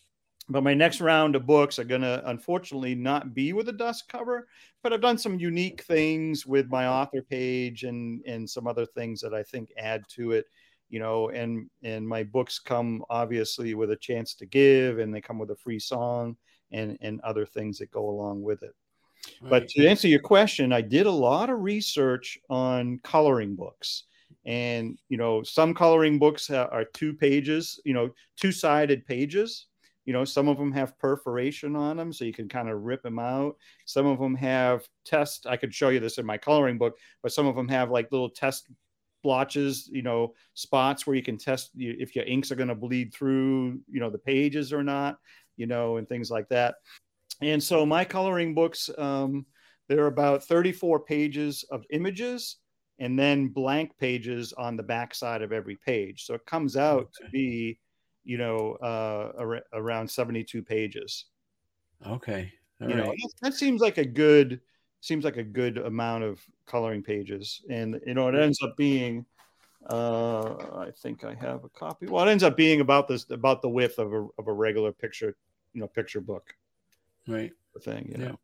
but 0.49 0.63
my 0.63 0.73
next 0.73 0.99
round 0.99 1.35
of 1.35 1.45
books 1.45 1.79
are 1.79 1.85
going 1.85 2.01
to 2.01 2.21
unfortunately 2.29 2.95
not 2.95 3.33
be 3.33 3.53
with 3.53 3.69
a 3.69 3.73
dust 3.73 4.09
cover 4.09 4.47
but 4.81 4.91
i've 4.91 5.01
done 5.01 5.17
some 5.17 5.39
unique 5.39 5.83
things 5.83 6.45
with 6.45 6.67
my 6.69 6.87
author 6.87 7.21
page 7.21 7.83
and 7.83 8.21
and 8.25 8.49
some 8.49 8.67
other 8.67 8.85
things 8.85 9.21
that 9.21 9.33
i 9.33 9.43
think 9.43 9.69
add 9.77 10.03
to 10.09 10.31
it 10.31 10.45
you 10.93 10.99
know 10.99 11.29
and 11.29 11.67
and 11.81 12.07
my 12.07 12.21
books 12.21 12.59
come 12.59 13.03
obviously 13.09 13.73
with 13.73 13.89
a 13.89 13.95
chance 13.95 14.35
to 14.35 14.45
give 14.45 14.99
and 14.99 15.11
they 15.11 15.19
come 15.19 15.39
with 15.39 15.49
a 15.49 15.55
free 15.55 15.79
song 15.79 16.37
and 16.71 16.99
and 17.01 17.19
other 17.21 17.47
things 17.47 17.79
that 17.79 17.89
go 17.89 18.11
along 18.11 18.43
with 18.43 18.61
it. 18.61 18.75
Right. 19.41 19.49
but 19.49 19.67
to 19.69 19.87
answer 19.87 20.07
your 20.07 20.19
question 20.19 20.71
i 20.71 20.81
did 20.81 21.07
a 21.07 21.11
lot 21.29 21.49
of 21.49 21.61
research 21.61 22.37
on 22.49 22.99
coloring 23.03 23.55
books. 23.55 24.03
And 24.45 24.99
you 25.09 25.17
know 25.17 25.41
some 25.41 25.73
coloring 25.73 26.19
books 26.19 26.51
are 26.51 26.85
two 26.93 27.13
pages 27.13 27.79
you 27.85 27.95
know 27.95 28.11
two 28.39 28.51
sided 28.51 29.03
pages. 29.07 29.67
You 30.05 30.13
know 30.13 30.25
some 30.25 30.47
of 30.47 30.57
them 30.57 30.71
have 30.73 30.99
perforation 30.99 31.75
on 31.75 31.97
them 31.97 32.13
so 32.13 32.23
you 32.25 32.33
can 32.33 32.49
kind 32.49 32.69
of 32.69 32.83
rip 32.83 33.01
them 33.01 33.17
out. 33.17 33.55
Some 33.85 34.05
of 34.05 34.19
them 34.19 34.35
have 34.35 34.87
test 35.05 35.47
i 35.47 35.57
could 35.57 35.73
show 35.73 35.89
you 35.89 35.99
this 35.99 36.19
in 36.19 36.25
my 36.25 36.37
coloring 36.37 36.77
book 36.77 36.93
but 37.23 37.31
some 37.31 37.47
of 37.47 37.55
them 37.55 37.69
have 37.69 37.89
like 37.89 38.11
little 38.11 38.29
test 38.29 38.67
blotches, 39.23 39.89
you 39.91 40.01
know, 40.03 40.33
spots 40.53 41.07
where 41.07 41.15
you 41.15 41.23
can 41.23 41.37
test 41.37 41.71
if 41.75 42.15
your 42.15 42.25
inks 42.25 42.51
are 42.51 42.55
going 42.55 42.67
to 42.67 42.75
bleed 42.75 43.13
through, 43.13 43.79
you 43.89 43.99
know, 43.99 44.09
the 44.09 44.17
pages 44.17 44.71
or 44.71 44.83
not, 44.83 45.17
you 45.57 45.65
know, 45.65 45.97
and 45.97 46.07
things 46.07 46.29
like 46.29 46.47
that. 46.49 46.75
And 47.41 47.61
so 47.61 47.85
my 47.85 48.05
coloring 48.05 48.53
books, 48.53 48.89
um, 48.97 49.45
there 49.87 50.03
are 50.03 50.07
about 50.07 50.43
34 50.43 50.99
pages 51.01 51.65
of 51.71 51.83
images 51.89 52.57
and 52.99 53.17
then 53.17 53.47
blank 53.47 53.97
pages 53.97 54.53
on 54.53 54.77
the 54.77 54.83
back 54.83 55.15
side 55.15 55.41
of 55.41 55.51
every 55.51 55.77
page. 55.77 56.25
So 56.25 56.35
it 56.35 56.45
comes 56.45 56.77
out 56.77 57.01
okay. 57.01 57.25
to 57.25 57.31
be, 57.31 57.79
you 58.23 58.37
know, 58.37 58.77
uh, 58.81 59.31
ar- 59.37 59.63
around 59.73 60.09
72 60.09 60.61
pages. 60.63 61.25
Okay. 62.05 62.51
All 62.81 62.89
you 62.89 62.95
right. 62.95 63.05
know, 63.05 63.15
that 63.41 63.53
seems 63.53 63.81
like 63.81 63.97
a 63.97 64.05
good 64.05 64.61
seems 65.03 65.25
like 65.25 65.37
a 65.37 65.43
good 65.43 65.77
amount 65.77 66.23
of 66.23 66.41
coloring 66.65 67.03
pages. 67.03 67.61
And, 67.69 67.99
you 68.05 68.13
know, 68.13 68.29
it 68.29 68.35
ends 68.35 68.59
up 68.63 68.77
being, 68.77 69.25
uh, 69.89 70.53
I 70.77 70.91
think 70.95 71.25
I 71.25 71.33
have 71.33 71.65
a 71.65 71.69
copy. 71.69 72.07
Well, 72.07 72.25
it 72.25 72.31
ends 72.31 72.43
up 72.43 72.55
being 72.55 72.79
about 72.79 73.09
this, 73.09 73.29
about 73.29 73.61
the 73.61 73.69
width 73.69 73.99
of 73.99 74.13
a, 74.13 74.27
of 74.39 74.47
a 74.47 74.53
regular 74.53 74.93
picture, 74.93 75.35
you 75.73 75.81
know, 75.81 75.87
picture 75.87 76.21
book. 76.21 76.55
Right. 77.27 77.51
Thing, 77.81 78.13
you 78.15 78.25
know. 78.25 78.39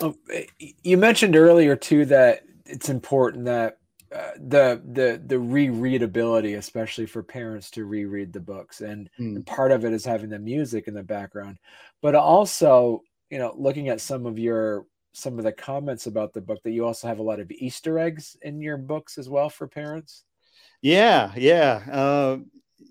Oh, 0.00 0.16
you 0.82 0.96
mentioned 0.96 1.36
earlier 1.36 1.76
too 1.76 2.04
that 2.06 2.42
it's 2.64 2.88
important 2.88 3.44
that 3.44 3.78
uh, 4.12 4.30
the 4.36 4.82
the 4.92 5.22
the 5.26 5.36
rereadability, 5.36 6.56
especially 6.56 7.06
for 7.06 7.22
parents 7.22 7.70
to 7.72 7.84
reread 7.84 8.32
the 8.32 8.40
books, 8.40 8.80
and, 8.80 9.10
mm. 9.20 9.36
and 9.36 9.46
part 9.46 9.72
of 9.72 9.84
it 9.84 9.92
is 9.92 10.04
having 10.04 10.30
the 10.30 10.38
music 10.38 10.88
in 10.88 10.94
the 10.94 11.02
background, 11.02 11.58
but 12.00 12.14
also 12.14 13.02
you 13.28 13.38
know 13.38 13.54
looking 13.56 13.88
at 13.88 14.00
some 14.00 14.24
of 14.24 14.38
your 14.38 14.86
some 15.14 15.38
of 15.38 15.44
the 15.44 15.52
comments 15.52 16.06
about 16.06 16.32
the 16.32 16.40
book 16.40 16.60
that 16.64 16.72
you 16.72 16.84
also 16.84 17.06
have 17.06 17.20
a 17.20 17.22
lot 17.22 17.38
of 17.38 17.50
Easter 17.52 18.00
eggs 18.00 18.36
in 18.42 18.60
your 18.60 18.76
books 18.76 19.16
as 19.16 19.28
well 19.28 19.48
for 19.48 19.68
parents. 19.68 20.24
Yeah, 20.82 21.32
yeah. 21.36 21.82
Uh, 21.90 22.38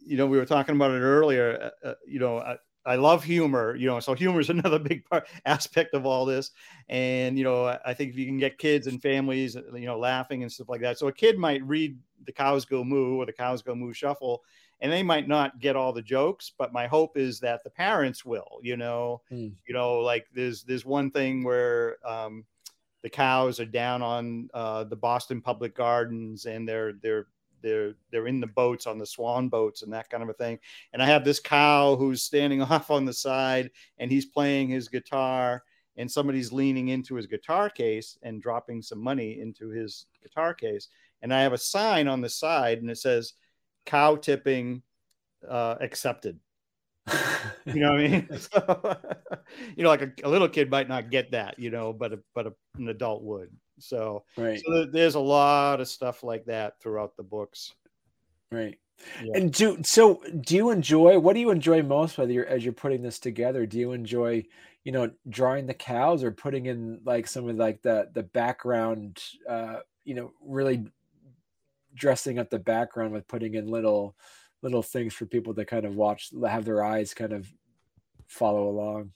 you 0.06 0.16
know, 0.16 0.26
we 0.26 0.38
were 0.38 0.46
talking 0.46 0.74
about 0.76 0.92
it 0.92 1.02
earlier. 1.02 1.72
Uh, 1.84 1.90
uh 1.90 1.94
you 2.08 2.20
know, 2.20 2.40
I, 2.40 2.56
I, 2.86 2.96
love 2.96 3.26
humor. 3.26 3.76
You 3.76 3.88
know, 3.88 4.00
so 4.00 4.14
humor 4.14 4.40
is 4.40 4.50
another 4.50 4.80
big 4.80 5.04
part 5.06 5.28
aspect 5.46 5.94
of 5.94 6.06
all 6.06 6.26
this. 6.26 6.52
And 6.88 7.38
you 7.38 7.44
know, 7.44 7.78
I 7.86 7.94
think 7.94 8.12
if 8.12 8.18
you 8.18 8.26
can 8.26 8.38
get 8.38 8.58
kids 8.58 8.88
and 8.88 9.02
families, 9.02 9.56
you 9.56 9.86
know, 9.86 10.00
laughing 10.00 10.44
and 10.44 10.52
stuff 10.52 10.70
like 10.70 10.82
that. 10.82 10.98
So 10.98 11.08
a 11.08 11.14
kid 11.14 11.38
might 11.38 11.62
read 11.64 11.98
"The 12.26 12.32
Cows 12.32 12.66
Go 12.66 12.84
Moo" 12.84 13.18
or 13.18 13.26
"The 13.26 13.34
Cows 13.34 13.62
Go 13.62 13.76
Moo 13.76 13.94
Shuffle," 13.94 14.44
and 14.84 14.92
they 14.92 15.02
might 15.02 15.28
not 15.28 15.60
get 15.60 15.76
all 15.76 15.94
the 15.94 16.02
jokes 16.02 16.52
but 16.58 16.74
my 16.74 16.86
hope 16.86 17.18
is 17.18 17.40
that 17.40 17.64
the 17.64 17.70
parents 17.70 18.24
will 18.24 18.60
you 18.62 18.78
know 18.78 19.22
mm. 19.32 19.52
you 19.66 19.74
know 19.74 20.00
like 20.00 20.28
there's 20.36 20.64
there's 20.64 20.86
one 20.86 21.10
thing 21.10 21.44
where 21.44 21.98
um, 22.06 22.46
the 23.02 23.10
cows 23.10 23.60
are 23.60 23.66
down 23.66 24.02
on 24.02 24.50
uh, 24.54 24.84
the 24.84 24.96
boston 24.96 25.42
public 25.42 25.76
gardens 25.76 26.46
and 26.46 26.68
they're 26.68 26.94
they're 27.02 27.28
they're 27.62 27.96
they're 28.12 28.28
in 28.28 28.42
the 28.42 28.48
boats 28.48 28.86
on 28.86 28.98
the 28.98 29.06
swan 29.06 29.48
boats 29.48 29.82
and 29.84 29.94
that 29.94 30.10
kind 30.10 30.22
of 30.22 30.30
a 30.30 30.34
thing 30.34 30.60
and 30.92 31.02
i 31.02 31.06
have 31.06 31.24
this 31.24 31.40
cow 31.40 31.96
who's 31.96 32.22
standing 32.22 32.62
off 32.72 32.92
on 32.92 33.06
the 33.06 33.14
side 33.14 33.72
and 33.98 34.12
he's 34.12 34.26
playing 34.26 34.68
his 34.68 34.90
guitar 34.90 35.64
and 35.98 36.12
somebody's 36.12 36.52
leaning 36.52 36.90
into 36.90 37.16
his 37.16 37.28
guitar 37.28 37.70
case 37.70 38.18
and 38.24 38.42
dropping 38.42 38.82
some 38.82 39.00
money 39.00 39.40
into 39.40 39.70
his 39.70 40.08
guitar 40.22 40.54
case. 40.54 40.90
And 41.24 41.34
I 41.34 41.42
have 41.42 41.54
a 41.54 41.58
sign 41.58 42.08
on 42.08 42.22
the 42.22 42.30
side 42.30 42.80
and 42.80 42.92
it 42.92 42.98
says 42.98 43.34
cow 43.86 44.18
tipping 44.18 44.84
uh, 45.50 45.76
accepted. 45.82 46.40
you 47.66 47.82
know 47.82 47.94
what 47.94 48.02
I 48.02 48.08
mean? 48.08 48.30
So, 48.38 48.98
you 49.76 49.84
know, 49.84 49.90
like 49.90 50.02
a, 50.02 50.12
a, 50.24 50.30
little 50.30 50.50
kid 50.50 50.70
might 50.70 50.88
not 50.88 51.10
get 51.10 51.32
that, 51.32 51.58
you 51.58 51.72
know, 51.72 51.94
but 51.94 52.14
a, 52.14 52.20
but 52.36 52.48
a, 52.48 52.54
an 52.78 52.90
adult 52.90 53.24
would. 53.24 53.50
So, 53.80 54.24
right. 54.38 54.62
so 54.64 54.86
there's 54.86 55.16
a 55.16 55.20
lot 55.20 55.82
of 55.82 55.88
stuff 55.88 56.24
like 56.24 56.46
that 56.46 56.80
throughout 56.82 57.18
the 57.18 57.24
books. 57.24 57.74
Right. 58.52 58.78
Yeah. 59.24 59.38
And 59.38 59.52
do 59.52 59.80
so 59.84 60.22
do 60.42 60.56
you 60.56 60.70
enjoy 60.70 61.18
what 61.18 61.34
do 61.34 61.40
you 61.40 61.50
enjoy 61.50 61.82
most 61.82 62.18
whether 62.18 62.32
you're 62.32 62.46
as 62.46 62.64
you're 62.64 62.74
putting 62.74 63.02
this 63.02 63.18
together? 63.18 63.66
Do 63.66 63.80
you 63.80 63.92
enjoy, 63.92 64.46
you 64.84 64.92
know, 64.92 65.10
drawing 65.28 65.66
the 65.66 65.74
cows 65.74 66.24
or 66.24 66.32
putting 66.32 66.68
in 66.68 67.02
like 67.04 67.28
some 67.28 67.50
of 67.50 67.56
like 67.58 67.82
the 67.82 68.10
the 68.14 68.24
background 68.24 69.22
uh, 69.50 69.80
you 70.06 70.16
know, 70.16 70.32
really 70.42 70.86
dressing 71.93 72.39
up 72.39 72.49
the 72.49 72.60
background 72.60 73.13
with 73.13 73.27
putting 73.27 73.56
in 73.56 73.67
little 73.67 74.15
little 74.62 74.84
things 74.84 75.13
for 75.13 75.25
people 75.25 75.53
to 75.53 75.65
kind 75.65 75.86
of 75.86 75.95
watch 75.95 76.32
have 76.47 76.65
their 76.65 76.84
eyes 76.84 77.13
kind 77.13 77.34
of 77.34 77.47
follow 78.27 78.69
along? 78.69 79.12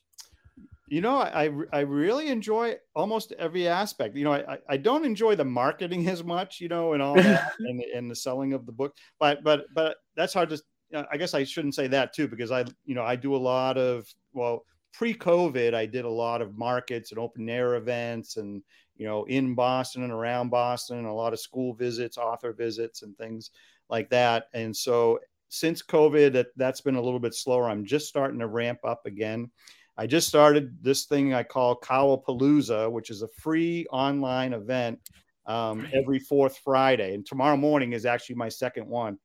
You 0.90 1.02
know, 1.02 1.18
I 1.18 1.52
I 1.74 1.82
really 1.82 2.30
enjoy 2.30 2.76
almost 2.96 3.34
every 3.34 3.68
aspect. 3.68 4.16
You 4.16 4.24
know, 4.24 4.34
I 4.34 4.58
I 4.70 4.78
don't 4.78 5.06
enjoy 5.06 5.36
the 5.36 5.46
marketing 5.46 6.08
as 6.08 6.24
much, 6.24 6.62
you 6.62 6.70
know, 6.70 6.94
and 6.94 7.02
all 7.02 7.16
that, 7.16 7.54
and 7.60 7.82
and 7.82 8.10
the 8.10 8.16
selling 8.16 8.54
of 8.54 8.66
the 8.66 8.72
book. 8.72 8.96
But 9.20 9.44
but 9.44 9.66
but 9.74 9.98
that's 10.16 10.34
hard 10.34 10.50
to. 10.50 10.62
Uh, 10.94 11.04
I 11.12 11.18
guess 11.18 11.34
I 11.34 11.44
shouldn't 11.44 11.76
say 11.76 11.88
that 11.88 12.14
too, 12.14 12.30
because 12.30 12.52
I 12.52 12.64
you 12.86 12.96
know 12.96 13.04
I 13.04 13.18
do 13.18 13.36
a 13.36 13.38
lot 13.38 13.78
of 13.78 14.08
well 14.34 14.64
pre-COVID 14.98 15.76
I 15.76 15.86
did 15.86 16.06
a 16.06 16.10
lot 16.10 16.42
of 16.42 16.58
markets 16.58 17.12
and 17.12 17.20
open 17.20 17.48
air 17.48 17.76
events 17.76 18.38
and 18.38 18.64
you 18.98 19.08
know 19.08 19.24
in 19.26 19.56
Boston 19.56 20.04
and 20.04 20.12
around 20.12 20.50
Boston, 20.50 21.06
a 21.06 21.14
lot 21.14 21.34
of 21.34 21.40
school 21.40 21.74
visits, 21.74 22.18
author 22.18 22.54
visits, 22.54 23.02
and 23.04 23.18
things 23.18 23.52
like 23.90 24.10
that. 24.10 24.46
And 24.54 24.76
so 24.76 25.20
since 25.50 25.82
COVID, 25.82 26.34
that, 26.34 26.48
that's 26.58 26.82
been 26.82 26.96
a 26.96 27.02
little 27.02 27.20
bit 27.20 27.34
slower. 27.34 27.70
I'm 27.70 27.86
just 27.86 28.08
starting 28.08 28.40
to 28.40 28.48
ramp 28.48 28.80
up 28.84 29.06
again. 29.06 29.50
I 29.98 30.06
just 30.06 30.28
started 30.28 30.78
this 30.84 31.06
thing 31.06 31.34
I 31.34 31.44
call 31.44 31.80
Cowapalooza, 31.80 32.92
which 32.92 33.10
is 33.10 33.22
a 33.22 33.28
free 33.30 33.86
online 33.92 34.54
event 34.54 35.00
um, 35.48 35.88
every 35.94 36.20
fourth 36.20 36.60
Friday. 36.64 37.16
And 37.16 37.26
tomorrow 37.26 37.58
morning 37.58 37.94
is 37.94 38.06
actually 38.06 38.36
my 38.36 38.50
second 38.50 38.88
one. 38.88 39.18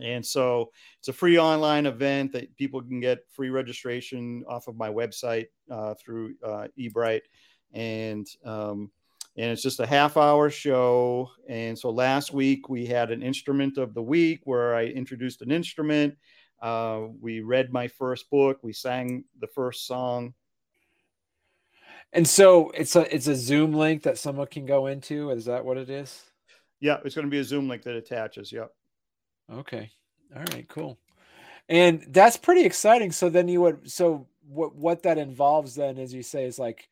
And 0.00 0.24
so 0.24 0.70
it's 0.98 1.08
a 1.08 1.12
free 1.12 1.38
online 1.38 1.86
event 1.86 2.32
that 2.32 2.54
people 2.56 2.82
can 2.82 3.00
get 3.00 3.20
free 3.30 3.50
registration 3.50 4.44
off 4.48 4.68
of 4.68 4.76
my 4.76 4.90
website 4.90 5.46
uh, 5.70 5.94
through 5.94 6.34
uh, 6.44 6.66
Eventbrite. 6.78 7.22
And 7.72 8.26
um, 8.44 8.90
and 9.36 9.50
it's 9.50 9.62
just 9.62 9.80
a 9.80 9.86
half 9.86 10.16
hour 10.16 10.48
show. 10.48 11.30
And 11.48 11.78
so 11.78 11.90
last 11.90 12.32
week 12.32 12.68
we 12.68 12.86
had 12.86 13.10
an 13.10 13.22
instrument 13.22 13.76
of 13.76 13.92
the 13.94 14.02
week 14.02 14.40
where 14.44 14.74
I 14.74 14.86
introduced 14.86 15.42
an 15.42 15.50
instrument. 15.50 16.14
Uh, 16.60 17.02
we 17.20 17.40
read 17.40 17.72
my 17.72 17.88
first 17.88 18.30
book. 18.30 18.58
We 18.62 18.72
sang 18.72 19.24
the 19.40 19.46
first 19.48 19.86
song. 19.86 20.34
And 22.12 22.26
so 22.26 22.70
it's 22.70 22.96
a 22.96 23.14
it's 23.14 23.26
a 23.26 23.34
Zoom 23.34 23.74
link 23.74 24.04
that 24.04 24.16
someone 24.16 24.46
can 24.46 24.64
go 24.64 24.86
into. 24.86 25.30
Is 25.30 25.44
that 25.46 25.64
what 25.64 25.76
it 25.76 25.90
is? 25.90 26.22
Yeah, 26.80 26.98
it's 27.04 27.14
going 27.14 27.26
to 27.26 27.30
be 27.30 27.40
a 27.40 27.44
Zoom 27.44 27.68
link 27.68 27.82
that 27.82 27.94
attaches. 27.94 28.52
Yep. 28.52 28.70
Okay. 29.52 29.90
All 30.34 30.42
right. 30.52 30.66
Cool. 30.68 30.98
And 31.68 32.06
that's 32.08 32.36
pretty 32.36 32.64
exciting. 32.64 33.12
So 33.12 33.28
then 33.28 33.48
you 33.48 33.60
would 33.62 33.90
so 33.90 34.28
what 34.48 34.74
what 34.74 35.02
that 35.02 35.18
involves 35.18 35.74
then, 35.74 35.98
as 35.98 36.14
you 36.14 36.22
say, 36.22 36.44
is 36.44 36.58
like 36.58 36.88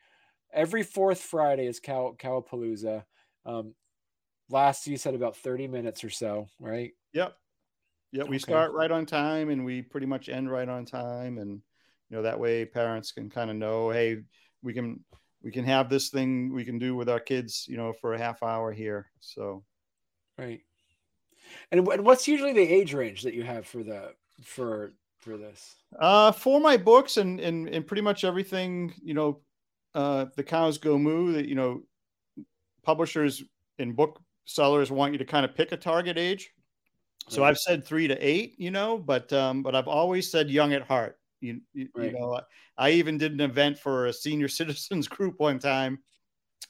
every 0.55 0.83
fourth 0.83 1.21
Friday 1.21 1.67
is 1.67 1.81
Cow 1.81 2.15
Cowapalooza. 2.19 3.05
Um, 3.45 3.75
last 4.49 4.87
you 4.87 4.97
said 4.97 5.15
about 5.15 5.37
thirty 5.37 5.67
minutes 5.67 6.05
or 6.05 6.11
so, 6.11 6.49
right? 6.59 6.93
Yep. 7.13 7.35
Yeah, 8.13 8.23
we 8.23 8.37
okay. 8.37 8.39
start 8.39 8.73
right 8.73 8.91
on 8.91 9.07
time 9.07 9.51
and 9.51 9.65
we 9.65 9.83
pretty 9.83 10.07
much 10.07 10.29
end 10.29 10.51
right 10.51 10.69
on 10.69 10.85
time, 10.85 11.39
and 11.39 11.61
you 12.09 12.17
know 12.17 12.23
that 12.23 12.39
way 12.39 12.65
parents 12.65 13.13
can 13.13 13.29
kind 13.29 13.51
of 13.51 13.57
know, 13.57 13.91
hey, 13.91 14.19
we 14.63 14.73
can 14.73 15.05
we 15.43 15.51
can 15.51 15.65
have 15.65 15.91
this 15.91 16.09
thing 16.09 16.53
we 16.53 16.65
can 16.65 16.79
do 16.79 16.95
with 16.95 17.09
our 17.09 17.21
kids, 17.21 17.67
you 17.69 17.77
know, 17.77 17.93
for 17.93 18.15
a 18.15 18.19
half 18.19 18.43
hour 18.43 18.73
here. 18.73 19.11
So, 19.21 19.65
right. 20.39 20.61
And 21.71 21.87
and 21.87 22.05
what's 22.05 22.27
usually 22.27 22.53
the 22.53 22.63
age 22.63 22.95
range 22.95 23.23
that 23.23 23.35
you 23.35 23.43
have 23.43 23.67
for 23.67 23.83
the 23.83 24.15
for 24.43 24.93
for 25.19 25.37
this? 25.37 25.75
Uh, 25.99 26.33
for 26.33 26.61
my 26.61 26.77
books 26.77 27.19
and 27.19 27.41
and 27.41 27.69
and 27.69 27.87
pretty 27.87 28.03
much 28.03 28.25
everything, 28.25 28.95
you 29.03 29.15
know, 29.15 29.41
uh, 29.95 30.27
the 30.37 30.43
cows 30.43 30.79
go 30.79 30.99
moo. 30.99 31.33
That 31.33 31.47
you 31.47 31.55
know, 31.55 31.83
publishers 32.83 33.43
and 33.79 33.97
booksellers 33.97 34.91
want 34.91 35.13
you 35.13 35.19
to 35.19 35.25
kind 35.25 35.45
of 35.45 35.55
pick 35.55 35.73
a 35.73 35.77
target 35.77 36.19
age. 36.19 36.53
So 37.29 37.43
right. 37.43 37.49
I've 37.49 37.59
said 37.59 37.85
three 37.85 38.07
to 38.07 38.17
eight, 38.19 38.55
you 38.59 38.71
know, 38.71 38.99
but 38.99 39.33
um, 39.33 39.63
but 39.63 39.75
I've 39.75 39.89
always 39.89 40.31
said 40.31 40.51
young 40.51 40.73
at 40.73 40.83
heart. 40.83 41.19
You, 41.41 41.61
you, 41.73 41.89
right. 41.95 42.07
you 42.07 42.19
know, 42.19 42.41
I 42.77 42.91
even 42.91 43.19
did 43.19 43.33
an 43.33 43.41
event 43.41 43.79
for 43.79 44.07
a 44.07 44.13
senior 44.13 44.49
citizens 44.61 45.09
group 45.09 45.39
one 45.39 45.59
time 45.59 45.99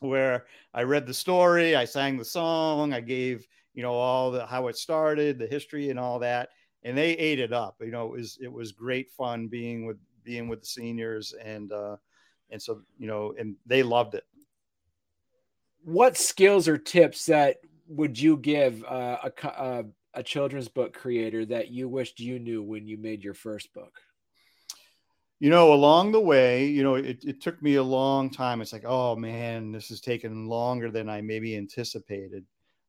where 0.00 0.46
I 0.72 0.82
read 0.82 1.06
the 1.06 1.14
story, 1.14 1.76
I 1.76 1.84
sang 1.84 2.18
the 2.18 2.24
song, 2.24 2.92
I 2.92 3.00
gave 3.00 3.46
you 3.74 3.82
know 3.82 3.94
all 3.94 4.30
the 4.30 4.46
how 4.46 4.68
it 4.68 4.76
started, 4.76 5.38
the 5.38 5.46
history, 5.46 5.90
and 5.90 5.98
all 5.98 6.20
that, 6.20 6.50
and 6.84 6.96
they 6.96 7.12
ate 7.12 7.40
it 7.40 7.52
up. 7.52 7.76
You 7.80 7.90
know, 7.90 8.06
it 8.06 8.12
was 8.12 8.38
it 8.40 8.52
was 8.52 8.72
great 8.72 9.10
fun 9.10 9.48
being 9.48 9.86
with 9.86 9.98
being 10.22 10.48
with 10.48 10.60
the 10.60 10.66
seniors, 10.66 11.34
and 11.34 11.72
uh, 11.72 11.96
and 12.50 12.60
so 12.60 12.82
you 12.98 13.06
know, 13.06 13.34
and 13.38 13.56
they 13.66 13.82
loved 13.82 14.14
it. 14.14 14.24
What 15.84 16.16
skills 16.16 16.68
or 16.68 16.78
tips 16.78 17.26
that 17.26 17.58
would 17.88 18.18
you 18.18 18.36
give 18.38 18.82
uh, 18.84 19.18
a, 19.24 19.46
a 19.46 19.84
a 20.14 20.22
children's 20.22 20.68
book 20.68 20.94
creator 20.94 21.44
that 21.44 21.70
you 21.70 21.88
wished 21.88 22.20
you 22.20 22.38
knew 22.38 22.62
when 22.62 22.86
you 22.86 22.96
made 22.96 23.22
your 23.22 23.34
first 23.34 23.72
book? 23.74 24.00
You 25.40 25.50
know, 25.50 25.74
along 25.74 26.12
the 26.12 26.20
way, 26.20 26.66
you 26.66 26.82
know, 26.82 26.94
it, 26.94 27.24
it 27.24 27.42
took 27.42 27.60
me 27.60 27.74
a 27.74 27.82
long 27.82 28.30
time. 28.30 28.62
It's 28.62 28.72
like, 28.72 28.84
oh 28.86 29.16
man, 29.16 29.72
this 29.72 29.90
is 29.90 30.00
taking 30.00 30.46
longer 30.48 30.90
than 30.90 31.08
I 31.08 31.20
maybe 31.20 31.56
anticipated. 31.56 32.44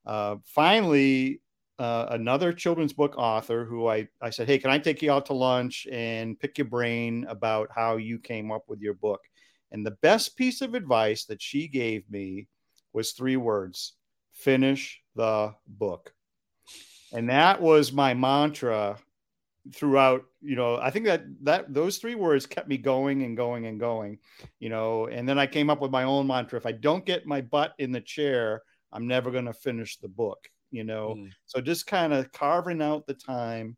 Uh, 0.05 0.37
finally, 0.45 1.41
uh, 1.79 2.05
another 2.11 2.53
children's 2.53 2.93
book 2.93 3.15
author 3.17 3.65
who 3.65 3.87
I, 3.87 4.07
I 4.21 4.29
said, 4.29 4.47
Hey, 4.47 4.59
can 4.59 4.69
I 4.69 4.77
take 4.77 5.01
you 5.01 5.11
out 5.11 5.25
to 5.25 5.33
lunch 5.33 5.87
and 5.91 6.39
pick 6.39 6.57
your 6.57 6.67
brain 6.67 7.25
about 7.27 7.69
how 7.75 7.97
you 7.97 8.19
came 8.19 8.51
up 8.51 8.63
with 8.67 8.79
your 8.79 8.93
book? 8.93 9.21
And 9.75 9.85
the 9.85 9.97
best 10.01 10.37
piece 10.37 10.61
of 10.61 10.73
advice 10.73 11.25
that 11.25 11.41
she 11.41 11.67
gave 11.67 12.09
me 12.09 12.47
was 12.93 13.11
three 13.11 13.35
words 13.35 13.91
finish 14.31 15.01
the 15.17 15.53
book. 15.67 16.13
And 17.11 17.29
that 17.29 17.61
was 17.61 17.91
my 17.91 18.13
mantra 18.13 18.97
throughout 19.73 20.23
you 20.41 20.55
know 20.55 20.77
i 20.77 20.91
think 20.91 21.05
that 21.05 21.23
that 21.41 21.73
those 21.73 21.97
three 21.97 22.13
words 22.13 22.45
kept 22.45 22.67
me 22.67 22.77
going 22.77 23.23
and 23.23 23.35
going 23.35 23.65
and 23.65 23.79
going 23.79 24.19
you 24.59 24.69
know 24.69 25.07
and 25.07 25.27
then 25.27 25.39
i 25.39 25.47
came 25.47 25.71
up 25.71 25.81
with 25.81 25.89
my 25.89 26.03
own 26.03 26.27
mantra. 26.27 26.59
If 26.59 26.67
i 26.67 26.71
don't 26.71 27.03
get 27.03 27.25
my 27.25 27.41
butt 27.41 27.73
in 27.79 27.91
the 27.91 27.99
chair 27.99 28.61
i'm 28.93 29.07
never 29.07 29.31
going 29.31 29.45
to 29.45 29.53
finish 29.53 29.97
the 29.97 30.07
book 30.07 30.37
you 30.69 30.83
know? 30.83 31.15
Mm. 31.17 31.31
so 31.47 31.61
just 31.61 31.87
kind 31.87 32.13
of 32.13 32.31
carving 32.31 32.79
out 32.79 33.07
the 33.07 33.15
time 33.15 33.75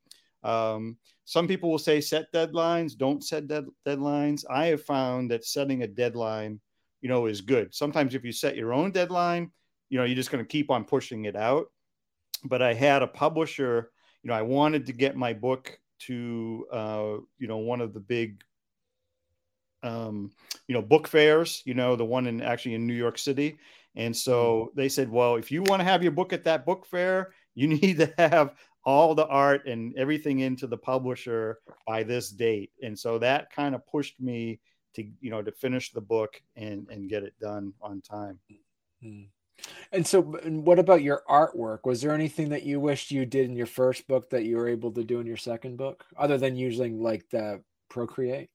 um, 0.47 0.97
some 1.25 1.47
people 1.47 1.69
will 1.69 1.77
say 1.77 1.99
set 1.99 2.31
deadlines 2.33 2.97
don't 2.97 3.23
set 3.23 3.47
dead, 3.47 3.65
deadlines 3.85 4.43
i 4.49 4.67
have 4.67 4.83
found 4.83 5.29
that 5.29 5.45
setting 5.45 5.83
a 5.83 5.87
deadline 5.87 6.59
you 7.01 7.09
know 7.09 7.25
is 7.25 7.41
good 7.41 7.73
sometimes 7.73 8.15
if 8.15 8.23
you 8.23 8.31
set 8.31 8.55
your 8.55 8.73
own 8.73 8.91
deadline 8.91 9.51
you 9.89 9.97
know 9.97 10.03
you're 10.03 10.15
just 10.15 10.31
going 10.31 10.43
to 10.43 10.47
keep 10.47 10.71
on 10.71 10.83
pushing 10.83 11.25
it 11.25 11.35
out 11.35 11.67
but 12.43 12.61
I 12.61 12.73
had 12.73 13.01
a 13.01 13.07
publisher. 13.07 13.91
You 14.23 14.29
know, 14.29 14.35
I 14.35 14.41
wanted 14.41 14.85
to 14.87 14.93
get 14.93 15.15
my 15.15 15.33
book 15.33 15.79
to 15.99 16.65
uh, 16.71 17.17
you 17.37 17.47
know 17.47 17.57
one 17.57 17.81
of 17.81 17.93
the 17.93 17.99
big 17.99 18.43
um, 19.83 20.31
you 20.67 20.73
know 20.73 20.81
book 20.81 21.07
fairs. 21.07 21.61
You 21.65 21.73
know, 21.73 21.95
the 21.95 22.05
one 22.05 22.27
in 22.27 22.41
actually 22.41 22.75
in 22.75 22.87
New 22.87 22.93
York 22.93 23.17
City. 23.17 23.57
And 23.95 24.15
so 24.15 24.67
mm-hmm. 24.67 24.79
they 24.79 24.89
said, 24.89 25.09
well, 25.09 25.37
if 25.37 25.51
you 25.51 25.63
want 25.63 25.79
to 25.79 25.83
have 25.83 26.03
your 26.03 26.11
book 26.11 26.31
at 26.31 26.43
that 26.43 26.65
book 26.65 26.85
fair, 26.85 27.33
you 27.55 27.67
need 27.81 27.97
to 27.97 28.13
have 28.17 28.53
all 28.87 29.13
the 29.13 29.27
art 29.27 29.67
and 29.67 29.93
everything 29.97 30.39
into 30.39 30.65
the 30.65 30.77
publisher 30.77 31.59
by 31.85 32.03
this 32.03 32.29
date. 32.29 32.71
And 32.81 32.97
so 32.97 33.19
that 33.19 33.51
kind 33.51 33.75
of 33.75 33.85
pushed 33.85 34.17
me 34.21 34.61
to, 34.95 35.03
you 35.19 35.29
know, 35.29 35.41
to 35.41 35.51
finish 35.51 35.91
the 35.91 35.99
book 35.99 36.41
and, 36.55 36.87
and 36.89 37.09
get 37.09 37.23
it 37.23 37.33
done 37.37 37.73
on 37.81 37.99
time. 37.99 38.39
Mm-hmm. 39.03 39.23
And 39.91 40.07
so, 40.07 40.21
what 40.21 40.79
about 40.79 41.01
your 41.01 41.23
artwork? 41.29 41.79
Was 41.83 41.99
there 41.99 42.13
anything 42.13 42.49
that 42.49 42.63
you 42.63 42.79
wished 42.79 43.11
you 43.11 43.25
did 43.25 43.49
in 43.49 43.57
your 43.57 43.65
first 43.65 44.07
book 44.07 44.29
that 44.29 44.45
you 44.45 44.55
were 44.55 44.69
able 44.69 44.91
to 44.91 45.03
do 45.03 45.19
in 45.19 45.27
your 45.27 45.35
second 45.35 45.77
book, 45.77 46.05
other 46.15 46.37
than 46.37 46.55
using 46.55 47.01
like 47.01 47.27
the 47.29 47.61
Procreate? 47.89 48.49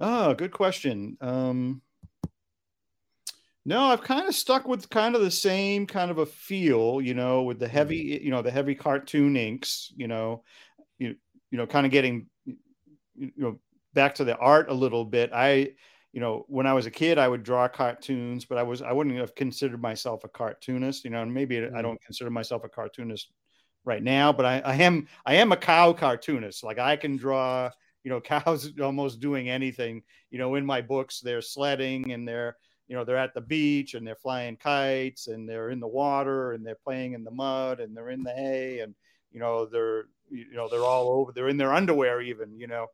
Oh, 0.00 0.34
good 0.34 0.50
question. 0.50 1.16
Um, 1.20 1.80
no, 3.64 3.84
I've 3.84 4.02
kind 4.02 4.26
of 4.26 4.34
stuck 4.34 4.66
with 4.66 4.88
kind 4.88 5.14
of 5.14 5.20
the 5.20 5.30
same 5.30 5.86
kind 5.86 6.10
of 6.10 6.18
a 6.18 6.26
feel, 6.26 7.00
you 7.00 7.14
know, 7.14 7.42
with 7.42 7.58
the 7.58 7.68
heavy, 7.68 8.14
mm-hmm. 8.14 8.24
you 8.24 8.30
know, 8.30 8.42
the 8.42 8.50
heavy 8.50 8.74
cartoon 8.74 9.36
inks, 9.36 9.92
you 9.96 10.08
know, 10.08 10.44
you, 10.98 11.16
you 11.50 11.58
know, 11.58 11.66
kind 11.66 11.84
of 11.84 11.92
getting, 11.92 12.26
you 12.46 13.32
know, 13.36 13.58
back 13.92 14.14
to 14.16 14.24
the 14.24 14.36
art 14.36 14.70
a 14.70 14.74
little 14.74 15.04
bit. 15.04 15.30
I, 15.34 15.72
you 16.12 16.20
know, 16.20 16.44
when 16.48 16.66
I 16.66 16.72
was 16.72 16.86
a 16.86 16.90
kid, 16.90 17.18
I 17.18 17.28
would 17.28 17.42
draw 17.42 17.68
cartoons, 17.68 18.44
but 18.44 18.58
I 18.58 18.62
was 18.62 18.82
I 18.82 18.92
wouldn't 18.92 19.16
have 19.18 19.34
considered 19.34 19.80
myself 19.80 20.24
a 20.24 20.28
cartoonist, 20.28 21.04
you 21.04 21.10
know, 21.10 21.22
and 21.22 21.32
maybe 21.32 21.56
mm. 21.56 21.74
I 21.74 21.82
don't 21.82 22.02
consider 22.02 22.30
myself 22.30 22.64
a 22.64 22.68
cartoonist 22.68 23.30
right 23.84 24.02
now, 24.02 24.32
but 24.32 24.46
I, 24.46 24.60
I 24.60 24.74
am 24.76 25.06
I 25.26 25.34
am 25.34 25.52
a 25.52 25.56
cow 25.56 25.92
cartoonist. 25.92 26.64
Like 26.64 26.78
I 26.78 26.96
can 26.96 27.16
draw, 27.16 27.70
you 28.04 28.10
know, 28.10 28.20
cows 28.20 28.72
almost 28.82 29.20
doing 29.20 29.48
anything. 29.48 30.02
You 30.30 30.38
know, 30.38 30.54
in 30.56 30.64
my 30.64 30.80
books, 30.80 31.20
they're 31.20 31.42
sledding 31.42 32.12
and 32.12 32.26
they're 32.26 32.56
you 32.90 32.96
know 32.96 33.04
they're 33.04 33.16
at 33.16 33.32
the 33.34 33.40
beach 33.40 33.94
and 33.94 34.04
they're 34.04 34.16
flying 34.16 34.56
kites 34.56 35.28
and 35.28 35.48
they're 35.48 35.70
in 35.70 35.78
the 35.78 35.86
water 35.86 36.52
and 36.52 36.66
they're 36.66 36.74
playing 36.74 37.12
in 37.12 37.22
the 37.22 37.30
mud 37.30 37.78
and 37.78 37.96
they're 37.96 38.10
in 38.10 38.24
the 38.24 38.32
hay 38.32 38.80
and 38.80 38.96
you 39.30 39.38
know 39.38 39.64
they're 39.64 40.06
you 40.28 40.52
know 40.54 40.68
they're 40.68 40.84
all 40.84 41.08
over 41.08 41.30
they're 41.30 41.48
in 41.48 41.56
their 41.56 41.72
underwear 41.72 42.20
even 42.20 42.58
you 42.58 42.66
know. 42.66 42.88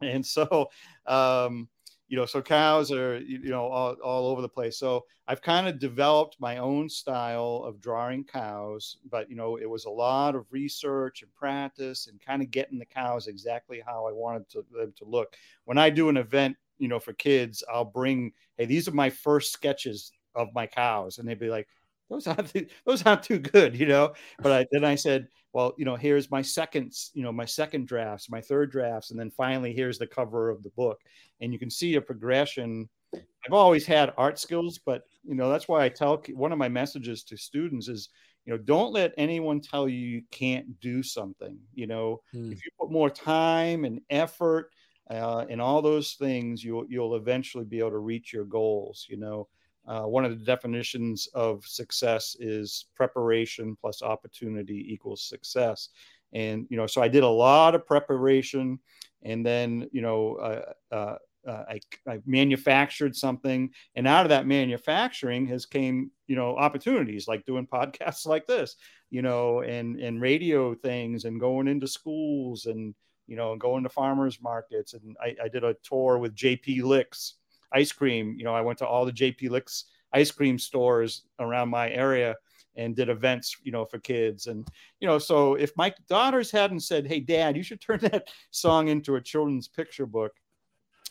And 0.00 0.24
so 0.24 0.68
um 1.06 1.68
you 2.08 2.18
know 2.18 2.26
so 2.26 2.42
cows 2.42 2.92
are 2.92 3.18
you 3.18 3.48
know 3.48 3.66
all, 3.66 3.94
all 4.04 4.26
over 4.26 4.42
the 4.42 4.48
place. 4.48 4.78
So 4.78 5.04
i've 5.26 5.40
kind 5.40 5.66
of 5.66 5.78
developed 5.78 6.36
my 6.38 6.58
own 6.58 6.88
style 6.88 7.62
of 7.64 7.80
drawing 7.80 8.24
cows 8.24 8.98
but 9.10 9.30
you 9.30 9.36
know 9.36 9.56
it 9.56 9.68
was 9.68 9.86
a 9.86 9.90
lot 9.90 10.34
of 10.34 10.44
research 10.50 11.22
and 11.22 11.34
practice 11.34 12.08
and 12.08 12.20
kind 12.20 12.42
of 12.42 12.50
getting 12.50 12.78
the 12.78 12.84
cows 12.84 13.26
exactly 13.26 13.82
how 13.86 14.06
i 14.06 14.12
wanted 14.12 14.46
to, 14.50 14.64
them 14.70 14.92
to 14.98 15.06
look. 15.06 15.34
When 15.64 15.78
i 15.78 15.88
do 15.88 16.10
an 16.10 16.18
event 16.18 16.56
you 16.78 16.88
know 16.88 16.98
for 16.98 17.12
kids 17.14 17.62
i'll 17.72 17.84
bring 17.84 18.32
hey 18.56 18.64
these 18.64 18.88
are 18.88 18.92
my 18.92 19.10
first 19.10 19.52
sketches 19.52 20.12
of 20.34 20.48
my 20.54 20.66
cows 20.66 21.18
and 21.18 21.28
they'd 21.28 21.38
be 21.38 21.48
like 21.48 21.68
those 22.10 22.26
aren't 22.26 22.52
those 22.86 23.04
aren't 23.04 23.22
too 23.22 23.38
good 23.38 23.76
you 23.76 23.86
know 23.86 24.12
but 24.40 24.52
I, 24.52 24.66
then 24.72 24.84
i 24.84 24.94
said 24.94 25.28
well, 25.54 25.72
you 25.78 25.84
know, 25.84 25.94
here's 25.94 26.32
my 26.32 26.42
second, 26.42 26.92
you 27.14 27.22
know, 27.22 27.30
my 27.30 27.44
second 27.44 27.86
drafts, 27.86 28.28
my 28.28 28.40
third 28.40 28.72
drafts, 28.72 29.12
and 29.12 29.18
then 29.18 29.30
finally 29.30 29.72
here's 29.72 29.98
the 29.98 30.06
cover 30.06 30.50
of 30.50 30.64
the 30.64 30.70
book. 30.70 31.00
And 31.40 31.52
you 31.52 31.60
can 31.60 31.70
see 31.70 31.94
a 31.94 32.00
progression. 32.00 32.88
I've 33.14 33.52
always 33.52 33.86
had 33.86 34.12
art 34.18 34.40
skills, 34.40 34.80
but 34.84 35.04
you 35.22 35.36
know, 35.36 35.48
that's 35.48 35.68
why 35.68 35.84
I 35.84 35.88
tell 35.88 36.20
one 36.34 36.50
of 36.50 36.58
my 36.58 36.68
messages 36.68 37.22
to 37.24 37.36
students 37.36 37.86
is, 37.86 38.08
you 38.44 38.52
know, 38.52 38.58
don't 38.58 38.92
let 38.92 39.14
anyone 39.16 39.60
tell 39.60 39.88
you 39.88 39.96
you 39.96 40.22
can't 40.32 40.80
do 40.80 41.04
something. 41.04 41.56
You 41.72 41.86
know, 41.86 42.20
hmm. 42.32 42.50
if 42.50 42.64
you 42.64 42.70
put 42.78 42.90
more 42.90 43.08
time 43.08 43.84
and 43.84 44.00
effort 44.10 44.72
uh, 45.10 45.44
and 45.50 45.60
all 45.60 45.82
those 45.82 46.14
things, 46.14 46.64
you'll 46.64 46.86
you'll 46.88 47.16
eventually 47.16 47.64
be 47.64 47.78
able 47.78 47.90
to 47.90 47.98
reach 47.98 48.32
your 48.32 48.44
goals. 48.44 49.06
You 49.08 49.18
know, 49.18 49.48
uh, 49.86 50.02
one 50.02 50.24
of 50.24 50.38
the 50.38 50.44
definitions 50.44 51.28
of 51.34 51.64
success 51.66 52.36
is 52.40 52.86
preparation 52.94 53.76
plus 53.78 54.02
opportunity 54.02 54.86
equals 54.88 55.22
success. 55.22 55.90
And, 56.32 56.66
you 56.70 56.76
know, 56.76 56.86
so 56.86 57.02
I 57.02 57.08
did 57.08 57.22
a 57.22 57.28
lot 57.28 57.74
of 57.74 57.86
preparation 57.86 58.78
and 59.22 59.44
then, 59.44 59.88
you 59.92 60.02
know, 60.02 60.34
uh, 60.36 60.94
uh, 60.94 61.16
uh 61.46 61.64
I, 61.68 61.80
I, 62.08 62.20
manufactured 62.24 63.14
something 63.14 63.70
and 63.94 64.08
out 64.08 64.24
of 64.24 64.30
that 64.30 64.46
manufacturing 64.46 65.46
has 65.48 65.66
came 65.66 66.10
you 66.26 66.36
know 66.36 66.56
opportunities 66.56 67.28
like 67.28 67.44
doing 67.44 67.66
podcasts 67.72 68.24
like 68.24 68.46
this 68.46 68.76
you 69.10 69.20
know 69.20 69.60
and 69.60 70.00
and 70.00 70.22
radio 70.22 70.74
things 70.74 71.26
and 71.26 71.38
going 71.38 71.68
into 71.68 71.86
schools 71.86 72.64
and 72.64 72.94
you 73.26 73.36
know 73.36 73.52
and 73.52 73.60
going 73.60 73.82
to 73.82 73.88
farmers 73.88 74.40
markets 74.42 74.94
and 74.94 75.16
I, 75.20 75.34
I 75.44 75.48
did 75.48 75.64
a 75.64 75.74
tour 75.82 76.18
with 76.18 76.34
jp 76.34 76.82
licks 76.82 77.34
ice 77.74 77.92
cream. 77.92 78.36
You 78.38 78.44
know, 78.44 78.54
I 78.54 78.60
went 78.60 78.78
to 78.78 78.86
all 78.86 79.04
the 79.04 79.12
JP 79.12 79.50
Licks 79.50 79.84
ice 80.12 80.30
cream 80.30 80.58
stores 80.58 81.24
around 81.40 81.68
my 81.68 81.90
area 81.90 82.36
and 82.76 82.96
did 82.96 83.08
events, 83.08 83.56
you 83.62 83.72
know, 83.72 83.84
for 83.84 83.98
kids. 83.98 84.46
And, 84.46 84.66
you 85.00 85.06
know, 85.06 85.18
so 85.18 85.54
if 85.54 85.76
my 85.76 85.92
daughters 86.08 86.50
hadn't 86.50 86.80
said, 86.80 87.06
Hey, 87.06 87.20
dad, 87.20 87.56
you 87.56 87.62
should 87.62 87.80
turn 87.80 87.98
that 88.02 88.28
song 88.50 88.88
into 88.88 89.16
a 89.16 89.20
children's 89.20 89.68
picture 89.68 90.06
book, 90.06 90.32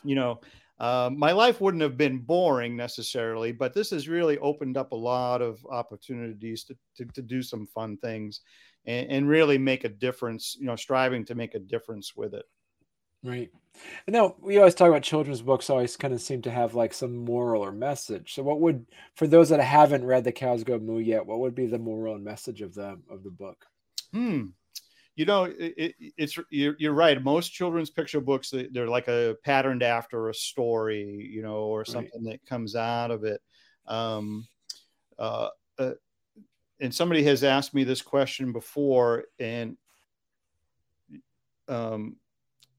you 0.03 0.15
know, 0.15 0.41
uh, 0.79 1.09
my 1.15 1.31
life 1.31 1.61
wouldn't 1.61 1.83
have 1.83 1.97
been 1.97 2.17
boring 2.17 2.75
necessarily, 2.75 3.51
but 3.51 3.73
this 3.73 3.91
has 3.91 4.09
really 4.09 4.37
opened 4.39 4.75
up 4.75 4.91
a 4.91 4.95
lot 4.95 5.41
of 5.41 5.65
opportunities 5.69 6.63
to, 6.63 6.75
to, 6.97 7.05
to 7.05 7.21
do 7.21 7.41
some 7.41 7.67
fun 7.67 7.95
things 7.97 8.41
and, 8.85 9.09
and 9.09 9.29
really 9.29 9.57
make 9.57 9.83
a 9.83 9.89
difference, 9.89 10.57
you 10.59 10.65
know, 10.65 10.75
striving 10.75 11.25
to 11.25 11.35
make 11.35 11.55
a 11.55 11.59
difference 11.59 12.15
with 12.15 12.33
it. 12.33 12.45
Right. 13.23 13.49
And 14.05 14.13
now 14.13 14.35
we 14.39 14.57
always 14.57 14.75
talk 14.75 14.89
about 14.89 15.01
children's 15.01 15.41
books 15.41 15.69
always 15.69 15.95
kind 15.95 16.13
of 16.13 16.21
seem 16.21 16.41
to 16.43 16.51
have 16.51 16.75
like 16.75 16.93
some 16.93 17.15
moral 17.15 17.63
or 17.63 17.71
message. 17.71 18.33
So 18.33 18.43
what 18.43 18.59
would 18.59 18.85
for 19.15 19.27
those 19.27 19.49
that 19.49 19.61
haven't 19.61 20.05
read 20.05 20.25
The 20.25 20.31
Cows 20.31 20.63
Go 20.63 20.77
Moo 20.77 20.99
yet, 20.99 21.25
what 21.25 21.39
would 21.39 21.55
be 21.55 21.67
the 21.67 21.79
moral 21.79 22.15
and 22.15 22.23
message 22.23 22.61
of 22.61 22.73
the 22.73 22.99
of 23.09 23.23
the 23.23 23.31
book? 23.31 23.65
Hmm. 24.11 24.47
You 25.15 25.25
know, 25.25 25.43
it, 25.45 25.73
it, 25.77 25.95
it's 26.17 26.37
you're, 26.49 26.75
you're, 26.79 26.93
right. 26.93 27.23
Most 27.23 27.49
children's 27.49 27.91
picture 27.91 28.19
books 28.19 28.51
they're 28.71 28.87
like 28.87 29.07
a 29.07 29.35
patterned 29.43 29.83
after 29.83 30.29
a 30.29 30.33
story, 30.33 31.29
you 31.31 31.43
know, 31.43 31.57
or 31.57 31.85
something 31.85 32.25
right. 32.25 32.39
that 32.41 32.49
comes 32.49 32.75
out 32.75 33.11
of 33.11 33.23
it. 33.23 33.39
Um, 33.87 34.47
uh, 35.19 35.49
uh, 35.77 35.91
and 36.79 36.93
somebody 36.93 37.23
has 37.23 37.43
asked 37.43 37.73
me 37.73 37.83
this 37.83 38.01
question 38.01 38.51
before, 38.51 39.25
and 39.39 39.77
um, 41.67 42.17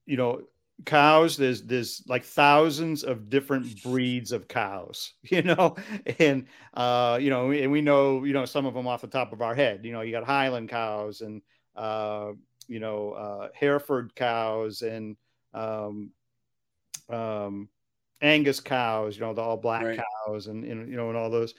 you 0.06 0.16
know 0.16 0.42
cows 0.84 1.36
there's 1.36 1.62
there's 1.62 2.02
like 2.08 2.24
thousands 2.24 3.04
of 3.04 3.30
different 3.30 3.82
breeds 3.82 4.32
of 4.32 4.48
cows 4.48 5.14
you 5.22 5.40
know 5.40 5.76
and 6.18 6.46
uh 6.74 7.16
you 7.20 7.30
know 7.30 7.52
and 7.52 7.70
we 7.70 7.80
know 7.80 8.24
you 8.24 8.32
know 8.32 8.44
some 8.44 8.66
of 8.66 8.74
them 8.74 8.86
off 8.86 9.00
the 9.00 9.06
top 9.06 9.32
of 9.32 9.40
our 9.40 9.54
head 9.54 9.84
you 9.84 9.92
know 9.92 10.00
you 10.00 10.10
got 10.10 10.24
highland 10.24 10.68
cows 10.68 11.20
and 11.20 11.40
uh 11.76 12.32
you 12.66 12.80
know 12.80 13.12
uh 13.12 13.48
hereford 13.54 14.14
cows 14.16 14.82
and 14.82 15.16
um 15.54 16.10
um 17.08 17.68
angus 18.20 18.58
cows 18.58 19.14
you 19.16 19.20
know 19.20 19.32
the 19.32 19.40
all 19.40 19.56
black 19.56 19.84
right. 19.84 20.00
cows 20.26 20.48
and, 20.48 20.64
and 20.64 20.88
you 20.88 20.96
know 20.96 21.08
and 21.08 21.16
all 21.16 21.30
those 21.30 21.54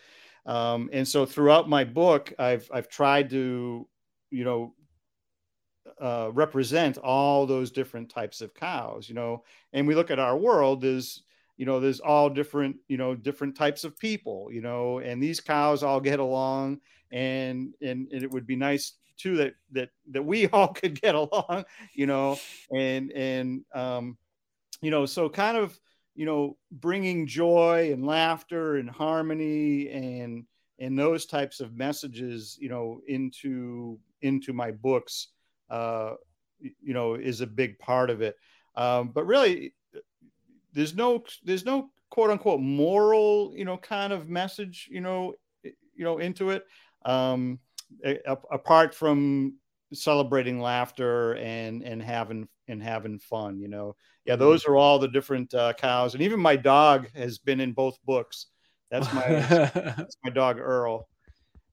um 0.46 0.90
and 0.94 1.08
so 1.08 1.26
throughout 1.26 1.68
my 1.68 1.84
book 1.84 2.34
i've 2.40 2.70
i've 2.74 2.88
tried 2.88 3.30
to 3.30 3.88
you 4.30 4.44
know 4.44 4.74
uh, 6.02 6.30
represent 6.34 6.98
all 6.98 7.46
those 7.46 7.72
different 7.72 8.10
types 8.10 8.42
of 8.42 8.54
cows, 8.54 9.08
you 9.08 9.16
know. 9.16 9.44
And 9.74 9.88
we 9.88 9.96
look 9.96 10.12
at 10.12 10.20
our 10.20 10.38
world 10.38 10.84
as 10.84 11.22
you 11.58 11.66
know, 11.66 11.80
there's 11.80 12.02
all 12.02 12.30
different, 12.30 12.76
you 12.90 12.98
know, 12.98 13.16
different 13.16 13.56
types 13.56 13.86
of 13.86 13.98
people, 13.98 14.50
you 14.52 14.62
know, 14.62 15.00
and 15.00 15.24
these 15.24 15.40
cows 15.40 15.84
all 15.84 16.02
get 16.02 16.20
along, 16.20 16.82
and 17.12 17.74
and, 17.82 18.12
and 18.12 18.24
it 18.24 18.32
would 18.32 18.46
be 18.46 18.58
nice 18.58 18.94
too 19.18 19.38
that 19.38 19.54
that 19.72 19.90
that 20.12 20.24
we 20.24 20.48
all 20.54 20.70
could 20.70 21.00
get 21.00 21.16
along, 21.16 21.66
you 21.94 22.08
know, 22.08 22.38
and 22.76 23.12
and 23.14 23.64
um, 23.74 24.18
you 24.82 24.92
know, 24.92 25.06
so 25.06 25.30
kind 25.30 25.58
of 25.58 25.80
you 26.16 26.26
know 26.26 26.58
bringing 26.72 27.28
joy 27.28 27.92
and 27.92 28.06
laughter 28.06 28.78
and 28.78 28.90
harmony 28.90 29.90
and 29.90 30.46
and 30.80 30.98
those 30.98 31.26
types 31.26 31.60
of 31.60 31.76
messages 31.76 32.58
you 32.60 32.70
know 32.70 33.02
into 33.08 34.00
into 34.22 34.54
my 34.54 34.72
books 34.72 35.30
uh, 35.70 36.14
you 36.60 36.94
know, 36.94 37.16
is 37.16 37.42
a 37.42 37.48
big 37.48 37.78
part 37.80 38.10
of 38.10 38.22
it. 38.22 38.36
Um, 38.76 39.10
but 39.10 39.26
really, 39.26 39.74
there's 40.74 40.96
no 40.96 41.24
there's 41.44 41.66
no 41.66 41.90
quote 42.10 42.30
unquote 42.30 42.62
moral, 42.62 43.54
you 43.56 43.66
know, 43.66 43.78
kind 43.78 44.14
of 44.14 44.30
message, 44.30 44.88
you 44.92 45.02
know, 45.02 45.34
you 45.64 46.04
know, 46.04 46.18
into 46.18 46.50
it. 46.50 46.66
Um, 47.06 47.60
apart 48.52 48.94
from 48.94 49.56
celebrating 49.94 50.60
laughter 50.60 51.36
and 51.36 51.84
and 51.84 52.02
having 52.02 52.48
and 52.68 52.82
having 52.82 53.20
fun, 53.20 53.60
you 53.60 53.68
know. 53.68 53.96
Yeah, 54.26 54.34
mm-hmm. 54.34 54.44
those 54.44 54.66
are 54.66 54.76
all 54.76 55.00
the 55.00 55.08
different 55.08 55.54
uh, 55.54 55.74
cows, 55.74 56.14
and 56.14 56.24
even 56.24 56.40
my 56.40 56.56
dog 56.56 57.10
has 57.16 57.38
been 57.38 57.60
in 57.60 57.74
both 57.74 57.98
books. 58.06 58.48
That's 58.92 59.12
my 59.14 59.22
that's 59.28 60.18
my 60.24 60.32
dog 60.32 60.60
Earl, 60.60 61.08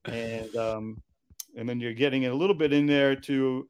and 0.04 0.54
um, 0.56 1.02
and 1.56 1.68
then 1.68 1.80
you're 1.80 1.94
getting 1.94 2.26
a 2.26 2.34
little 2.34 2.56
bit 2.56 2.72
in 2.72 2.86
there 2.86 3.16
to 3.16 3.68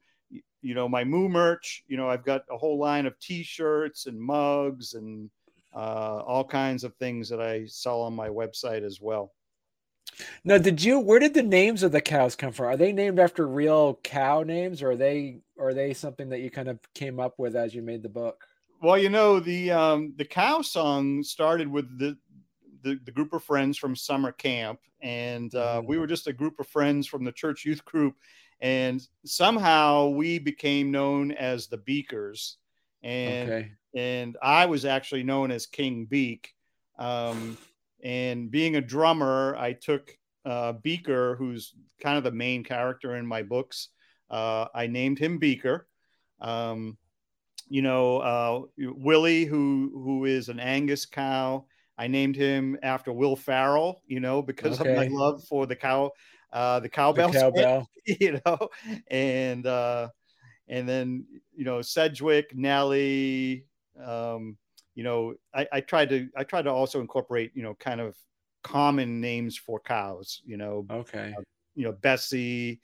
you 0.61 0.73
know 0.73 0.87
my 0.87 1.03
moo 1.03 1.27
merch 1.27 1.83
you 1.87 1.97
know 1.97 2.09
i've 2.09 2.23
got 2.23 2.43
a 2.49 2.57
whole 2.57 2.79
line 2.79 3.05
of 3.05 3.19
t-shirts 3.19 4.07
and 4.07 4.19
mugs 4.19 4.93
and 4.93 5.29
uh, 5.75 6.23
all 6.25 6.43
kinds 6.43 6.83
of 6.83 6.95
things 6.95 7.29
that 7.29 7.41
i 7.41 7.65
sell 7.65 8.01
on 8.01 8.15
my 8.15 8.29
website 8.29 8.83
as 8.83 8.99
well 9.01 9.33
now 10.43 10.57
did 10.57 10.83
you 10.83 10.99
where 10.99 11.19
did 11.19 11.33
the 11.33 11.43
names 11.43 11.83
of 11.83 11.91
the 11.91 12.01
cows 12.01 12.35
come 12.35 12.51
from 12.51 12.67
are 12.67 12.77
they 12.77 12.91
named 12.91 13.19
after 13.19 13.47
real 13.47 13.99
cow 14.03 14.43
names 14.43 14.81
or 14.81 14.91
are 14.91 14.95
they 14.95 15.39
or 15.57 15.69
are 15.69 15.73
they 15.73 15.93
something 15.93 16.29
that 16.29 16.39
you 16.39 16.49
kind 16.49 16.67
of 16.67 16.79
came 16.93 17.19
up 17.19 17.37
with 17.37 17.55
as 17.55 17.73
you 17.73 17.81
made 17.81 18.03
the 18.03 18.09
book 18.09 18.45
well 18.81 18.97
you 18.97 19.09
know 19.09 19.39
the 19.39 19.71
um 19.71 20.13
the 20.17 20.25
cow 20.25 20.61
song 20.61 21.23
started 21.23 21.67
with 21.67 21.97
the 21.97 22.17
the, 22.83 22.99
the 23.05 23.11
group 23.11 23.31
of 23.31 23.43
friends 23.43 23.77
from 23.77 23.95
summer 23.95 24.31
camp 24.31 24.79
and 25.01 25.55
uh, 25.55 25.77
mm-hmm. 25.77 25.87
we 25.87 25.97
were 25.97 26.07
just 26.07 26.27
a 26.27 26.33
group 26.33 26.59
of 26.59 26.67
friends 26.67 27.07
from 27.07 27.23
the 27.23 27.31
church 27.31 27.65
youth 27.65 27.83
group 27.85 28.15
and 28.63 29.05
somehow 29.25 30.07
we 30.07 30.39
became 30.39 30.89
known 30.89 31.33
as 31.33 31.67
the 31.67 31.77
Beakers, 31.77 32.57
and 33.03 33.49
okay. 33.49 33.71
and 33.93 34.37
I 34.41 34.65
was 34.67 34.85
actually 34.85 35.23
known 35.23 35.51
as 35.51 35.65
King 35.65 36.05
Beak. 36.05 36.55
Um, 36.97 37.57
and 38.03 38.51
being 38.51 38.75
a 38.75 38.81
drummer, 38.81 39.55
I 39.57 39.73
took 39.73 40.15
uh, 40.45 40.73
Beaker, 40.73 41.35
who's 41.37 41.73
kind 42.01 42.17
of 42.17 42.23
the 42.23 42.31
main 42.31 42.63
character 42.63 43.15
in 43.15 43.25
my 43.25 43.43
books. 43.43 43.89
Uh, 44.29 44.67
I 44.75 44.87
named 44.87 45.17
him 45.17 45.37
Beaker. 45.37 45.87
Um, 46.41 46.97
you 47.69 47.81
know, 47.81 48.17
uh, 48.17 48.61
Willie, 48.77 49.45
who 49.45 49.91
who 49.93 50.25
is 50.25 50.49
an 50.49 50.59
Angus 50.59 51.05
cow. 51.05 51.65
I 51.97 52.07
named 52.07 52.35
him 52.35 52.77
after 52.83 53.13
Will 53.13 53.35
Ferrell, 53.35 54.01
you 54.07 54.19
know, 54.19 54.41
because 54.41 54.81
okay. 54.81 54.91
of 54.91 54.97
my 54.97 55.07
love 55.07 55.43
for 55.45 55.65
the 55.65 55.75
cow, 55.75 56.11
uh, 56.51 56.79
the 56.81 56.89
cowbell, 56.89 57.31
the 57.31 57.39
cowbell. 57.39 57.89
you 58.05 58.41
know, 58.45 58.69
and 59.09 59.65
uh, 59.65 60.09
and 60.67 60.89
then 60.89 61.25
you 61.55 61.63
know 61.63 61.81
Sedgwick, 61.81 62.53
Nellie. 62.55 63.65
Um, 64.03 64.57
you 64.95 65.03
know, 65.03 65.35
I, 65.53 65.67
I 65.71 65.81
tried 65.81 66.09
to 66.09 66.27
I 66.35 66.43
tried 66.43 66.63
to 66.63 66.71
also 66.71 67.01
incorporate 67.01 67.51
you 67.53 67.63
know 67.63 67.75
kind 67.75 68.01
of 68.01 68.15
common 68.63 69.19
names 69.21 69.57
for 69.57 69.79
cows. 69.79 70.41
You 70.45 70.57
know, 70.57 70.85
okay, 70.89 71.33
uh, 71.37 71.41
you 71.75 71.85
know 71.85 71.93
Bessie, 71.93 72.79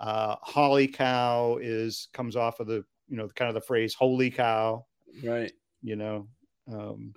uh, 0.00 0.36
Holly 0.42 0.88
cow 0.88 1.58
is 1.60 2.08
comes 2.12 2.36
off 2.36 2.60
of 2.60 2.66
the 2.66 2.84
you 3.08 3.16
know 3.16 3.28
kind 3.34 3.48
of 3.48 3.54
the 3.54 3.60
phrase 3.60 3.94
holy 3.94 4.30
cow, 4.30 4.86
right? 5.22 5.52
You 5.82 5.96
know. 5.96 6.28
Um, 6.70 7.14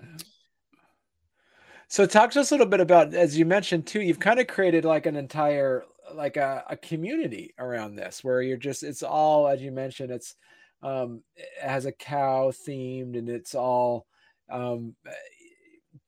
so 1.87 2.05
talk 2.05 2.31
to 2.31 2.41
us 2.41 2.51
a 2.51 2.53
little 2.53 2.67
bit 2.67 2.81
about, 2.81 3.13
as 3.13 3.37
you 3.37 3.45
mentioned 3.45 3.87
too, 3.87 4.01
you've 4.01 4.19
kind 4.19 4.41
of 4.41 4.47
created 4.47 4.83
like 4.83 5.05
an 5.05 5.15
entire 5.15 5.85
like 6.13 6.37
a, 6.37 6.63
a 6.69 6.77
community 6.77 7.53
around 7.59 7.95
this 7.95 8.23
where 8.23 8.41
you're 8.41 8.57
just 8.57 8.83
it's 8.83 9.03
all 9.03 9.47
as 9.47 9.61
you 9.61 9.71
mentioned 9.71 10.09
it's 10.09 10.35
um 10.81 11.21
it 11.35 11.49
has 11.61 11.85
a 11.85 11.91
cow 11.91 12.49
themed 12.49 13.17
and 13.17 13.27
it's 13.27 13.53
all 13.53 14.07
um 14.49 14.95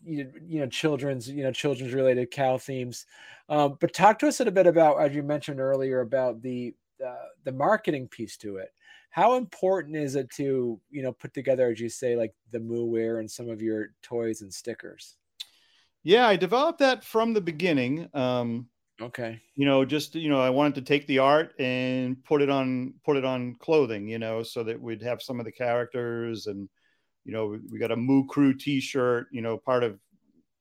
you, 0.04 0.32
you 0.48 0.60
know 0.60 0.68
children's 0.68 1.30
you 1.30 1.44
know 1.44 1.52
children's 1.52 1.94
related 1.94 2.32
cow 2.32 2.58
themes. 2.58 3.06
Um 3.48 3.78
but 3.80 3.94
talk 3.94 4.20
to 4.20 4.28
us 4.28 4.40
a 4.40 4.44
little 4.44 4.54
bit 4.54 4.68
about 4.68 5.02
as 5.02 5.16
you 5.16 5.24
mentioned 5.24 5.60
earlier 5.60 6.02
about 6.02 6.42
the 6.42 6.76
uh, 7.06 7.28
the 7.44 7.52
marketing 7.52 8.08
piece 8.08 8.38
to 8.38 8.58
it. 8.58 8.74
How 9.10 9.36
important 9.36 9.96
is 9.96 10.16
it 10.16 10.30
to 10.32 10.80
you 10.90 11.02
know 11.02 11.12
put 11.12 11.34
together 11.34 11.70
as 11.70 11.80
you 11.80 11.90
say 11.90 12.16
like 12.16 12.34
the 12.52 12.60
moo 12.60 12.86
wear 12.86 13.20
and 13.20 13.30
some 13.30 13.50
of 13.50 13.62
your 13.62 13.90
toys 14.02 14.42
and 14.42 14.54
stickers? 14.54 15.18
Yeah 16.04 16.28
i 16.28 16.36
developed 16.36 16.80
that 16.80 17.04
from 17.04 17.34
the 17.34 17.42
beginning. 17.42 18.10
Um 18.14 18.70
Okay. 19.02 19.42
You 19.56 19.66
know, 19.66 19.86
just 19.86 20.16
you 20.16 20.30
know, 20.30 20.42
I 20.42 20.50
wanted 20.50 20.76
to 20.76 20.82
take 20.82 21.08
the 21.08 21.20
art 21.20 21.54
and 21.58 22.22
put 22.26 22.42
it 22.42 22.50
on 22.50 22.96
put 23.06 23.16
it 23.16 23.24
on 23.24 23.56
clothing, 23.56 24.08
you 24.08 24.20
know, 24.20 24.44
so 24.44 24.64
that 24.64 24.82
we'd 24.82 25.02
have 25.02 25.22
some 25.22 25.40
of 25.40 25.46
the 25.46 25.52
characters 25.52 26.48
and 26.48 26.68
you 27.26 27.34
know, 27.34 27.48
we, 27.48 27.60
we 27.72 27.80
got 27.80 27.92
a 27.92 27.96
Moo 27.96 28.26
Crew 28.26 28.54
t-shirt, 28.54 29.28
you 29.32 29.42
know, 29.42 29.58
part 29.58 29.84
of 29.84 30.00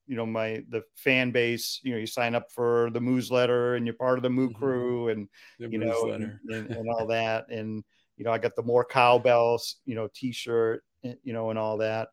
you 0.07 0.16
know 0.16 0.25
my 0.25 0.64
the 0.71 0.83
fan 0.97 1.31
base 1.31 1.81
you 1.83 1.92
know 1.92 1.99
you 1.99 2.07
sign 2.07 2.35
up 2.35 2.51
for 2.51 2.88
the 2.94 3.01
moose 3.01 3.31
letter 3.31 3.75
and 3.75 3.85
you're 3.85 3.94
part 3.94 4.16
of 4.18 4.23
the 4.23 4.31
moo 4.31 4.49
mm-hmm. 4.49 4.59
crew 4.59 5.09
and 5.09 5.29
the 5.59 5.68
you 5.68 5.77
know 5.77 6.12
and, 6.12 6.38
and, 6.49 6.71
and, 6.71 6.88
all 6.88 7.07
that 7.07 7.44
and 7.51 7.85
you 8.16 8.25
know 8.25 8.33
i 8.33 8.38
got 8.38 8.57
the 8.57 8.62
more 8.62 8.87
cowbells 8.87 9.77
you 9.85 9.94
know 9.94 10.09
t-shirt 10.14 10.83
eh, 11.05 11.12
you 11.25 11.35
know 11.35 11.51
and 11.51 11.59
all 11.59 11.77
that 11.77 12.09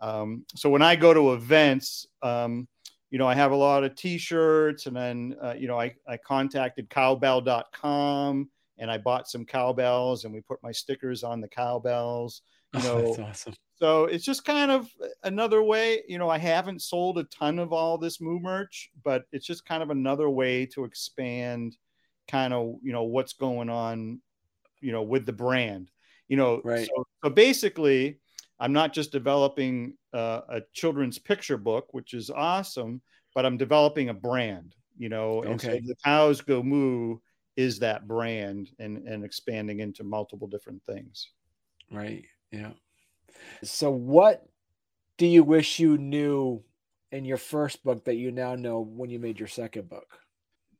um, 0.00 0.46
so 0.56 0.70
when 0.70 0.80
i 0.80 0.96
go 0.96 1.12
to 1.12 1.34
events 1.34 2.06
um, 2.22 2.66
you 3.14 3.18
know, 3.18 3.28
I 3.28 3.34
have 3.36 3.52
a 3.52 3.56
lot 3.56 3.84
of 3.84 3.94
t-shirts 3.94 4.86
and 4.86 4.96
then, 4.96 5.36
uh, 5.40 5.54
you 5.56 5.68
know, 5.68 5.78
I, 5.78 5.94
I 6.08 6.16
contacted 6.16 6.90
cowbell.com 6.90 8.50
and 8.78 8.90
I 8.90 8.98
bought 8.98 9.28
some 9.28 9.44
cowbells 9.44 10.24
and 10.24 10.34
we 10.34 10.40
put 10.40 10.60
my 10.64 10.72
stickers 10.72 11.22
on 11.22 11.40
the 11.40 11.46
cowbells, 11.46 12.42
you 12.72 12.80
oh, 12.80 12.82
know, 12.82 13.14
that's 13.14 13.20
awesome. 13.20 13.54
So 13.76 14.04
it's 14.04 14.24
just 14.24 14.44
kind 14.44 14.70
of 14.70 14.88
another 15.24 15.62
way, 15.62 16.02
you 16.08 16.18
know, 16.18 16.28
I 16.28 16.38
haven't 16.38 16.82
sold 16.82 17.18
a 17.18 17.24
ton 17.24 17.58
of 17.58 17.72
all 17.72 17.98
this 17.98 18.20
moo 18.20 18.38
merch, 18.38 18.90
but 19.02 19.24
it's 19.32 19.46
just 19.46 19.66
kind 19.66 19.82
of 19.82 19.90
another 19.90 20.30
way 20.30 20.66
to 20.66 20.84
expand 20.84 21.76
kind 22.28 22.54
of, 22.54 22.76
you 22.82 22.92
know, 22.92 23.02
what's 23.02 23.32
going 23.32 23.68
on, 23.68 24.20
you 24.80 24.92
know, 24.92 25.02
with 25.02 25.26
the 25.26 25.32
brand, 25.32 25.90
you 26.28 26.36
know, 26.36 26.60
right. 26.64 26.86
so, 26.86 27.06
so 27.24 27.30
basically 27.30 28.20
I'm 28.60 28.72
not 28.72 28.92
just 28.92 29.12
developing 29.12 29.94
uh, 30.12 30.42
a 30.48 30.62
children's 30.72 31.18
picture 31.18 31.58
book, 31.58 31.92
which 31.92 32.14
is 32.14 32.30
awesome, 32.30 33.02
but 33.34 33.44
I'm 33.44 33.56
developing 33.56 34.08
a 34.08 34.14
brand, 34.14 34.74
you 34.96 35.08
know. 35.08 35.42
And 35.42 35.54
okay. 35.54 35.80
so 35.80 35.86
the 35.86 35.96
Cows 36.04 36.40
Go 36.40 36.62
Moo 36.62 37.18
is 37.56 37.80
that 37.80 38.06
brand 38.06 38.70
and, 38.78 38.98
and 39.08 39.24
expanding 39.24 39.80
into 39.80 40.04
multiple 40.04 40.46
different 40.46 40.82
things. 40.84 41.30
Right. 41.90 42.24
Yeah. 42.52 42.70
So, 43.62 43.90
what 43.90 44.46
do 45.18 45.26
you 45.26 45.42
wish 45.42 45.78
you 45.78 45.98
knew 45.98 46.62
in 47.12 47.24
your 47.24 47.36
first 47.36 47.84
book 47.84 48.04
that 48.04 48.16
you 48.16 48.30
now 48.30 48.54
know 48.54 48.80
when 48.80 49.10
you 49.10 49.18
made 49.18 49.38
your 49.38 49.48
second 49.48 49.88
book? 49.88 50.06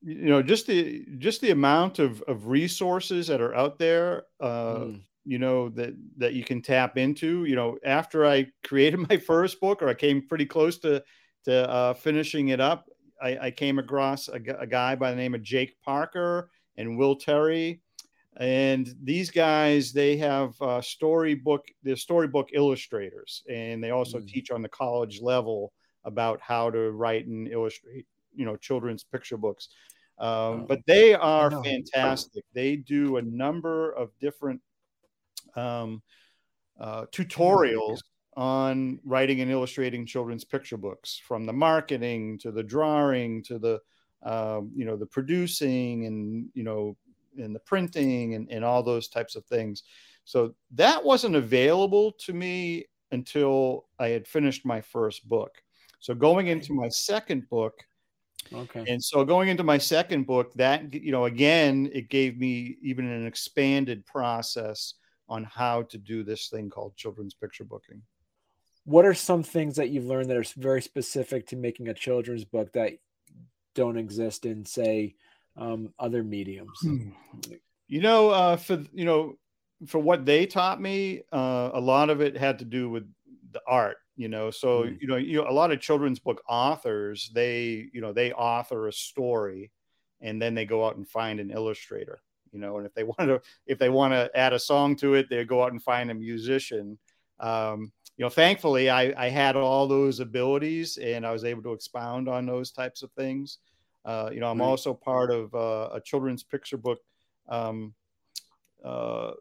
You 0.03 0.29
know, 0.29 0.43
just 0.43 0.67
the 0.67 1.07
just 1.19 1.40
the 1.40 1.51
amount 1.51 1.99
of 1.99 2.23
of 2.23 2.49
resources 2.49 3.27
that 3.29 3.40
are 3.40 3.55
out 3.55 3.79
there. 3.79 4.25
Uh, 4.40 4.77
mm 4.77 5.01
you 5.25 5.38
know 5.38 5.71
that 5.71 5.95
that 6.19 6.35
you 6.35 6.45
can 6.45 6.61
tap 6.61 6.97
into 6.97 7.45
you 7.45 7.57
know 7.57 7.77
after 7.85 8.27
i 8.27 8.47
created 8.62 8.99
my 9.11 9.17
first 9.17 9.61
book 9.61 9.83
or 9.83 9.88
i 9.88 9.95
came 9.95 10.27
pretty 10.29 10.47
close 10.47 10.79
to 10.79 11.03
to 11.45 11.69
uh, 11.69 11.93
finishing 11.93 12.49
it 12.49 12.61
up 12.61 12.87
I, 13.23 13.38
I 13.38 13.51
came 13.51 13.79
across 13.79 14.29
a, 14.29 14.40
a, 14.59 14.67
guy 14.67 14.95
by 14.95 15.11
the 15.11 15.17
name 15.17 15.35
of 15.35 15.43
jake 15.43 15.75
parker 15.85 16.51
and 16.77 16.97
will 16.97 17.17
terry 17.17 17.83
and 18.38 18.94
these 19.03 19.31
guys 19.31 19.92
they 19.92 20.16
have 20.16 20.61
uh, 20.61 20.81
storybook 20.81 21.66
they're 21.83 21.97
storybook 21.97 22.49
illustrators 22.53 23.42
and 23.49 23.83
they 23.83 23.90
also 23.90 24.18
mm. 24.18 24.27
teach 24.27 24.51
on 24.51 24.62
the 24.62 24.68
college 24.68 25.20
level 25.20 25.73
about 26.05 26.40
how 26.40 26.70
to 26.70 26.90
write 26.90 27.27
and 27.27 27.49
illustrate 27.49 28.07
you 28.35 28.44
know 28.44 28.57
children's 28.57 29.05
picture 29.05 29.37
books 29.37 29.68
um, 30.18 30.29
oh. 30.29 30.66
but 30.68 30.81
they 30.87 31.14
are 31.14 31.51
fantastic 31.62 32.44
they 32.53 32.77
do 32.77 33.18
a 33.18 33.23
number 33.23 33.92
of 33.92 34.11
different 34.20 34.61
um, 35.55 36.03
uh, 36.81 37.07
tutorials 37.12 38.01
on 38.37 38.99
writing 39.05 39.40
and 39.40 39.51
illustrating 39.51 40.05
children's 40.05 40.44
picture 40.44 40.77
books 40.77 41.20
from 41.25 41.47
the 41.47 41.53
marketing 41.53 42.37
to 42.38 42.51
the 42.51 42.62
drawing 42.62 43.42
to 43.44 43.59
the 43.61 43.81
um, 44.25 44.73
you 44.75 44.85
know 44.85 44.97
the 44.97 45.07
producing 45.07 46.07
and 46.07 46.49
you 46.55 46.64
know 46.64 46.97
and 47.38 47.55
the 47.55 47.61
printing 47.61 48.35
and, 48.35 48.51
and 48.51 48.64
all 48.64 48.83
those 48.83 49.09
types 49.09 49.37
of 49.37 49.44
things. 49.47 49.83
So 50.25 50.55
that 50.73 51.05
wasn't 51.05 51.37
available 51.37 52.12
to 52.20 52.33
me 52.33 52.87
until 53.12 53.87
i 53.99 54.09
had 54.09 54.27
finished 54.27 54.66
my 54.66 54.81
first 54.81 55.29
book. 55.29 55.62
So 56.01 56.14
going 56.14 56.49
into 56.49 56.73
my 56.73 56.88
second 56.88 57.49
book 57.49 57.75
okay. 58.53 58.85
and 58.88 59.03
so 59.03 59.25
going 59.25 59.49
into 59.49 59.62
my 59.62 59.79
second 59.79 60.27
book 60.27 60.53
that 60.55 60.92
you 60.92 61.12
know 61.12 61.25
again 61.25 61.88
it 61.94 62.11
gave 62.11 62.38
me 62.38 62.77
even 62.83 63.07
an 63.07 63.27
expanded 63.27 64.05
process 64.05 64.94
on 65.29 65.44
how 65.44 65.83
to 65.83 65.99
do 65.99 66.23
this 66.23 66.49
thing 66.49 66.68
called 66.68 66.97
children's 66.97 67.35
picture 67.35 67.64
booking. 67.64 68.03
What 68.85 69.07
are 69.07 69.14
some 69.14 69.42
things 69.42 69.77
that 69.77 69.88
you've 69.88 70.05
learned 70.05 70.29
that 70.29 70.37
are 70.37 70.44
very 70.57 70.83
specific 70.83 71.47
to 71.49 71.57
making 71.57 71.88
a 71.88 71.94
children's 71.94 72.44
book 72.44 72.73
that 72.73 72.92
don't 73.75 73.97
exist 73.97 74.44
in, 74.44 74.64
say, 74.64 75.14
um, 75.57 75.93
other 75.99 76.23
mediums? 76.23 76.79
Hmm. 76.81 77.11
You 77.88 78.01
know, 78.01 78.31
uh, 78.31 78.57
for 78.57 78.83
you 78.93 79.05
know, 79.05 79.35
for 79.87 79.99
what 79.99 80.25
they 80.25 80.47
taught 80.47 80.81
me, 80.81 81.23
uh, 81.33 81.71
a 81.75 81.81
lot 81.81 82.11
of 82.11 82.21
it 82.21 82.37
had 82.37 82.59
to 82.61 82.64
do 82.64 82.88
with 82.88 83.05
the 83.53 83.61
art. 83.67 83.99
You 84.17 84.29
know, 84.29 84.51
so 84.51 84.85
mm. 84.85 84.97
you 85.01 85.09
know, 85.09 85.17
you 85.17 85.43
know, 85.43 85.49
a 85.49 85.53
lot 85.53 85.73
of 85.73 85.81
children's 85.81 86.21
book 86.21 86.43
authors, 86.49 87.31
they 87.35 87.88
you 87.93 88.01
know, 88.01 88.12
they 88.12 88.33
author 88.33 88.87
a 88.88 88.93
story, 88.93 89.71
and 90.21 90.40
then 90.40 90.55
they 90.55 90.64
go 90.64 90.87
out 90.87 90.97
and 90.97 91.09
find 91.09 91.40
an 91.40 91.51
illustrator 91.51 92.21
you 92.55 92.61
know 92.61 92.79
and 92.79 92.87
if 92.87 92.95
they 92.95 93.05
want 93.05 93.19
to 93.19 93.40
if 93.67 93.79
they 93.79 93.90
want 93.90 94.12
to 94.12 94.31
add 94.35 94.55
a 94.55 94.59
song 94.59 94.97
to 94.97 95.14
it 95.14 95.29
they 95.29 95.45
go 95.45 95.62
out 95.62 95.73
and 95.73 95.83
find 95.83 96.11
a 96.11 96.14
musician 96.14 96.97
um, 97.40 97.93
you 98.17 98.25
know 98.25 98.31
thankfully 98.31 98.88
I, 98.88 99.12
I 99.17 99.29
had 99.29 99.57
all 99.57 99.87
those 99.87 100.21
abilities 100.21 100.97
and 100.97 101.27
i 101.27 101.33
was 101.33 101.45
able 101.45 101.62
to 101.64 101.73
expound 101.73 102.29
on 102.29 102.47
those 102.47 102.71
types 102.71 103.03
of 103.03 103.11
things 103.12 103.59
uh, 104.05 104.31
you 104.33 104.40
know 104.40 104.51
i'm 104.51 104.61
right. 104.61 104.67
also 104.67 104.95
part 104.95 105.31
of 105.31 105.55
uh, 105.55 105.89
a 105.93 106.01
children's 106.01 106.43
picture 106.43 106.76
book 106.76 106.99
um, 107.49 107.95
uh, 108.85 109.33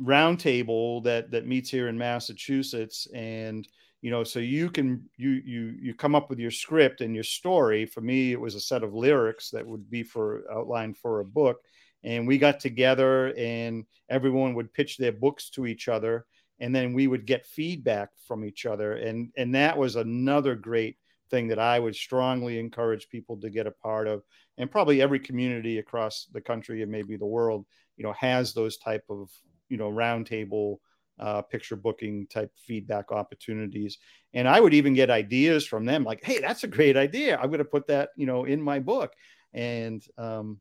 roundtable 0.00 1.02
that 1.04 1.30
that 1.30 1.46
meets 1.46 1.70
here 1.70 1.88
in 1.88 1.98
massachusetts. 1.98 3.06
And 3.14 3.66
you 4.02 4.10
know 4.10 4.24
so 4.24 4.38
you 4.38 4.70
can 4.70 5.08
you 5.16 5.40
you 5.44 5.74
you 5.80 5.94
come 5.94 6.14
up 6.14 6.28
with 6.28 6.38
your 6.38 6.50
script 6.50 7.00
and 7.00 7.14
your 7.14 7.24
story. 7.24 7.86
For 7.86 8.00
me 8.00 8.32
it 8.32 8.40
was 8.40 8.54
a 8.54 8.60
set 8.60 8.82
of 8.82 8.94
lyrics 8.94 9.50
that 9.50 9.66
would 9.66 9.90
be 9.90 10.02
for 10.02 10.44
outlined 10.52 10.98
for 10.98 11.20
a 11.20 11.24
book. 11.24 11.60
And 12.02 12.26
we 12.26 12.36
got 12.36 12.60
together 12.60 13.32
and 13.36 13.84
everyone 14.10 14.54
would 14.54 14.74
pitch 14.74 14.98
their 14.98 15.12
books 15.12 15.48
to 15.50 15.66
each 15.66 15.88
other. 15.88 16.26
And 16.60 16.74
then 16.74 16.92
we 16.92 17.06
would 17.06 17.24
get 17.24 17.46
feedback 17.46 18.10
from 18.26 18.44
each 18.44 18.66
other. 18.66 18.94
And 18.94 19.30
and 19.36 19.54
that 19.54 19.78
was 19.78 19.96
another 19.96 20.54
great 20.54 20.96
thing 21.34 21.48
that 21.48 21.58
I 21.58 21.78
would 21.78 21.96
strongly 21.96 22.58
encourage 22.58 23.08
people 23.08 23.36
to 23.40 23.50
get 23.50 23.66
a 23.66 23.70
part 23.70 24.06
of 24.06 24.22
and 24.58 24.70
probably 24.70 25.02
every 25.02 25.18
community 25.18 25.78
across 25.78 26.28
the 26.32 26.40
country 26.40 26.82
and 26.82 26.92
maybe 26.92 27.16
the 27.16 27.26
world 27.26 27.66
you 27.96 28.04
know 28.04 28.12
has 28.12 28.52
those 28.52 28.76
type 28.78 29.04
of 29.10 29.30
you 29.68 29.76
know 29.76 29.90
roundtable 29.90 30.76
uh, 31.18 31.42
picture 31.42 31.76
booking 31.76 32.26
type 32.26 32.50
feedback 32.66 33.12
opportunities 33.12 33.98
and 34.32 34.48
i 34.48 34.58
would 34.58 34.74
even 34.74 34.94
get 34.94 35.10
ideas 35.10 35.64
from 35.64 35.84
them 35.84 36.02
like 36.02 36.24
hey 36.24 36.40
that's 36.40 36.64
a 36.64 36.68
great 36.68 36.96
idea 36.96 37.36
i'm 37.36 37.50
going 37.50 37.58
to 37.58 37.64
put 37.64 37.86
that 37.86 38.08
you 38.16 38.26
know 38.26 38.44
in 38.44 38.60
my 38.60 38.80
book 38.80 39.12
and 39.54 40.02
um, 40.18 40.60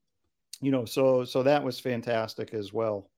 you 0.63 0.71
know, 0.71 0.85
so 0.85 1.25
so 1.25 1.43
that 1.43 1.63
was 1.63 1.79
fantastic 1.79 2.53
as 2.53 2.71
well. 2.71 3.09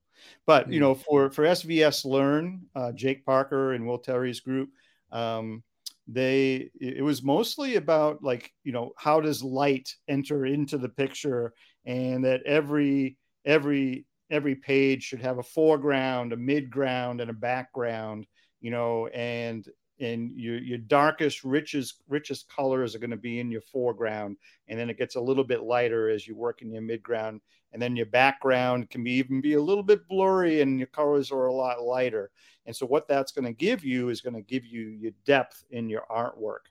But 0.46 0.68
you 0.68 0.78
hmm. 0.78 0.84
know, 0.84 0.94
for 0.94 1.30
for 1.30 1.44
SVS 1.44 2.04
Learn, 2.04 2.62
uh, 2.74 2.92
Jake 2.92 3.24
Parker 3.24 3.72
and 3.72 3.86
Will 3.86 3.98
Terry's 3.98 4.40
group, 4.40 4.70
um, 5.12 5.62
they 6.08 6.70
it 6.80 7.02
was 7.02 7.22
mostly 7.22 7.76
about 7.76 8.22
like 8.22 8.52
you 8.62 8.72
know 8.72 8.92
how 8.96 9.20
does 9.20 9.42
light 9.42 9.94
enter 10.08 10.46
into 10.46 10.78
the 10.78 10.88
picture, 10.88 11.52
and 11.84 12.24
that 12.24 12.42
every 12.44 13.16
every 13.44 14.06
every 14.30 14.54
page 14.54 15.04
should 15.04 15.20
have 15.20 15.38
a 15.38 15.42
foreground, 15.42 16.32
a 16.32 16.36
midground, 16.36 17.20
and 17.20 17.30
a 17.30 17.34
background. 17.34 18.26
You 18.60 18.70
know, 18.70 19.06
and 19.08 19.66
and 20.00 20.30
your 20.36 20.58
your 20.58 20.78
darkest 20.78 21.44
richest 21.44 22.02
richest 22.08 22.48
colors 22.48 22.94
are 22.94 22.98
going 22.98 23.10
to 23.10 23.16
be 23.16 23.40
in 23.40 23.50
your 23.50 23.62
foreground 23.62 24.36
and 24.68 24.78
then 24.78 24.90
it 24.90 24.98
gets 24.98 25.16
a 25.16 25.20
little 25.20 25.44
bit 25.44 25.62
lighter 25.62 26.10
as 26.10 26.26
you 26.26 26.36
work 26.36 26.60
in 26.60 26.70
your 26.70 26.82
midground 26.82 27.40
and 27.72 27.80
then 27.80 27.96
your 27.96 28.06
background 28.06 28.90
can 28.90 29.02
be 29.02 29.12
even 29.12 29.40
be 29.40 29.54
a 29.54 29.62
little 29.62 29.82
bit 29.82 30.06
blurry 30.08 30.60
and 30.60 30.78
your 30.78 30.88
colors 30.88 31.32
are 31.32 31.46
a 31.46 31.52
lot 31.52 31.82
lighter 31.82 32.30
and 32.66 32.74
so 32.74 32.84
what 32.86 33.08
that's 33.08 33.32
going 33.32 33.44
to 33.44 33.52
give 33.52 33.84
you 33.84 34.08
is 34.08 34.20
going 34.20 34.34
to 34.34 34.42
give 34.42 34.64
you 34.64 34.88
your 34.88 35.12
depth 35.24 35.64
in 35.70 35.88
your 35.88 36.04
artwork 36.10 36.66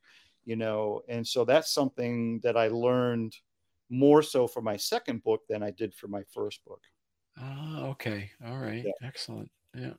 you 0.45 0.55
know? 0.55 1.01
And 1.09 1.27
so 1.27 1.43
that's 1.43 1.71
something 1.71 2.39
that 2.43 2.55
i 2.55 2.67
learned 2.67 3.35
more 3.89 4.23
so 4.23 4.47
for 4.47 4.61
my 4.61 4.77
second 4.77 5.23
book 5.23 5.41
than 5.47 5.61
i 5.61 5.69
did 5.69 5.93
for 5.93 6.07
my 6.07 6.23
first 6.33 6.63
book. 6.65 6.81
Ah 7.37 7.83
okay. 7.87 8.31
All 8.45 8.57
right. 8.57 8.83
Yeah. 8.85 9.07
excellent. 9.07 9.51
Yeah. 9.75 9.93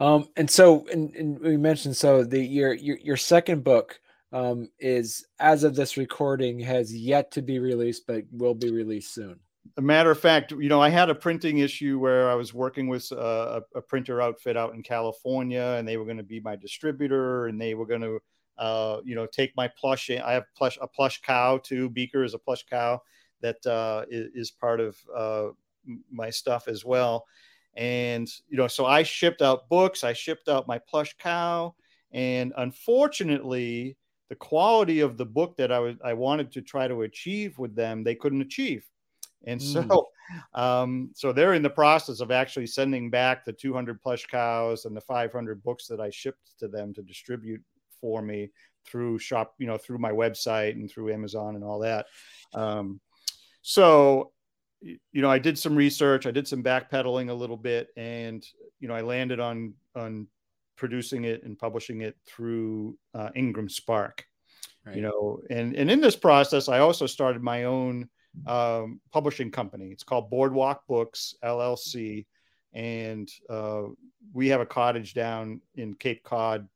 Um, 0.00 0.28
and 0.36 0.48
so, 0.48 0.86
and, 0.92 1.14
and, 1.14 1.40
we 1.40 1.56
mentioned 1.56 1.96
so 1.96 2.22
the 2.22 2.40
your 2.40 2.74
your, 2.74 2.98
your 2.98 3.16
second 3.16 3.64
book 3.64 4.00
um, 4.32 4.68
is 4.78 5.26
as 5.40 5.64
of 5.64 5.74
this 5.74 5.96
recording 5.96 6.60
has 6.60 6.94
yet 6.94 7.30
to 7.32 7.42
be 7.42 7.58
released, 7.58 8.06
but 8.06 8.24
will 8.30 8.54
be 8.54 8.70
released 8.70 9.12
soon. 9.14 9.40
A 9.76 9.82
matter 9.82 10.10
of 10.10 10.18
fact, 10.18 10.52
you 10.52 10.68
know, 10.68 10.80
I 10.80 10.88
had 10.88 11.10
a 11.10 11.14
printing 11.14 11.58
issue 11.58 11.98
where 11.98 12.30
I 12.30 12.34
was 12.34 12.54
working 12.54 12.88
with 12.88 13.10
a, 13.12 13.62
a 13.74 13.80
printer 13.80 14.22
outfit 14.22 14.56
out 14.56 14.74
in 14.74 14.82
California, 14.82 15.76
and 15.78 15.86
they 15.86 15.96
were 15.96 16.04
going 16.04 16.16
to 16.16 16.22
be 16.22 16.40
my 16.40 16.56
distributor, 16.56 17.46
and 17.46 17.60
they 17.60 17.74
were 17.74 17.86
going 17.86 18.00
to, 18.00 18.18
uh, 18.58 19.00
you 19.04 19.14
know, 19.14 19.26
take 19.26 19.54
my 19.56 19.68
plush. 19.68 20.10
I 20.10 20.32
have 20.32 20.44
plush 20.56 20.78
a 20.80 20.88
plush 20.88 21.20
cow 21.22 21.58
too. 21.58 21.90
Beaker 21.90 22.24
is 22.24 22.34
a 22.34 22.38
plush 22.38 22.64
cow 22.68 23.02
that 23.40 23.64
uh, 23.66 24.04
is, 24.10 24.30
is 24.34 24.50
part 24.50 24.80
of 24.80 24.96
uh, 25.14 25.48
my 26.10 26.30
stuff 26.30 26.68
as 26.68 26.84
well 26.84 27.26
and, 27.78 28.28
you 28.48 28.56
know, 28.56 28.66
so 28.66 28.86
I 28.86 29.04
shipped 29.04 29.40
out 29.40 29.68
books, 29.68 30.02
I 30.02 30.12
shipped 30.12 30.48
out 30.48 30.66
my 30.66 30.78
plush 30.78 31.14
cow. 31.16 31.76
And 32.10 32.52
unfortunately, 32.56 33.96
the 34.28 34.34
quality 34.34 34.98
of 34.98 35.16
the 35.16 35.24
book 35.24 35.56
that 35.58 35.70
I 35.70 35.78
was 35.78 35.94
I 36.04 36.12
wanted 36.14 36.50
to 36.52 36.62
try 36.62 36.88
to 36.88 37.02
achieve 37.02 37.56
with 37.56 37.76
them, 37.76 38.02
they 38.02 38.16
couldn't 38.16 38.40
achieve. 38.40 38.84
And 39.46 39.62
so, 39.62 39.82
mm. 39.82 40.04
um, 40.60 41.10
so 41.14 41.32
they're 41.32 41.54
in 41.54 41.62
the 41.62 41.70
process 41.70 42.20
of 42.20 42.30
actually 42.30 42.66
sending 42.66 43.10
back 43.10 43.44
the 43.44 43.52
200 43.52 44.00
plush 44.00 44.26
cows 44.26 44.84
and 44.84 44.96
the 44.96 45.00
500 45.00 45.62
books 45.62 45.86
that 45.86 46.00
I 46.00 46.10
shipped 46.10 46.58
to 46.58 46.68
them 46.68 46.92
to 46.94 47.02
distribute 47.02 47.62
for 48.00 48.22
me 48.22 48.50
through 48.86 49.18
shop, 49.18 49.54
you 49.58 49.66
know, 49.66 49.78
through 49.78 49.98
my 49.98 50.12
website 50.12 50.72
and 50.72 50.90
through 50.90 51.12
Amazon 51.12 51.54
and 51.54 51.64
all 51.64 51.80
that. 51.80 52.06
Um, 52.54 53.00
so 53.62 54.32
you 54.80 55.22
know, 55.22 55.30
I 55.30 55.38
did 55.38 55.58
some 55.58 55.74
research, 55.74 56.26
I 56.26 56.30
did 56.30 56.46
some 56.46 56.62
backpedaling 56.62 57.30
a 57.30 57.34
little 57.34 57.56
bit, 57.56 57.88
and 57.96 58.44
you 58.80 58.88
know, 58.88 58.94
I 58.94 59.00
landed 59.00 59.40
on 59.40 59.74
on 59.94 60.28
producing 60.76 61.24
it 61.24 61.42
and 61.42 61.58
publishing 61.58 62.02
it 62.02 62.16
through 62.26 62.96
uh, 63.14 63.30
Ingram 63.34 63.68
Spark. 63.68 64.24
Right. 64.86 64.96
You 64.96 65.02
know, 65.02 65.40
and 65.50 65.74
and 65.74 65.90
in 65.90 66.00
this 66.00 66.16
process, 66.16 66.68
I 66.68 66.78
also 66.78 67.06
started 67.06 67.42
my 67.42 67.64
own 67.64 68.08
um, 68.46 69.00
publishing 69.12 69.50
company. 69.50 69.88
It's 69.90 70.04
called 70.04 70.30
Boardwalk 70.30 70.86
Books 70.86 71.34
LLC, 71.42 72.26
and 72.72 73.28
uh, 73.48 73.82
we 74.32 74.48
have 74.48 74.60
a 74.60 74.66
cottage 74.66 75.14
down 75.14 75.60
in 75.74 75.94
Cape 75.94 76.22
Cod, 76.22 76.68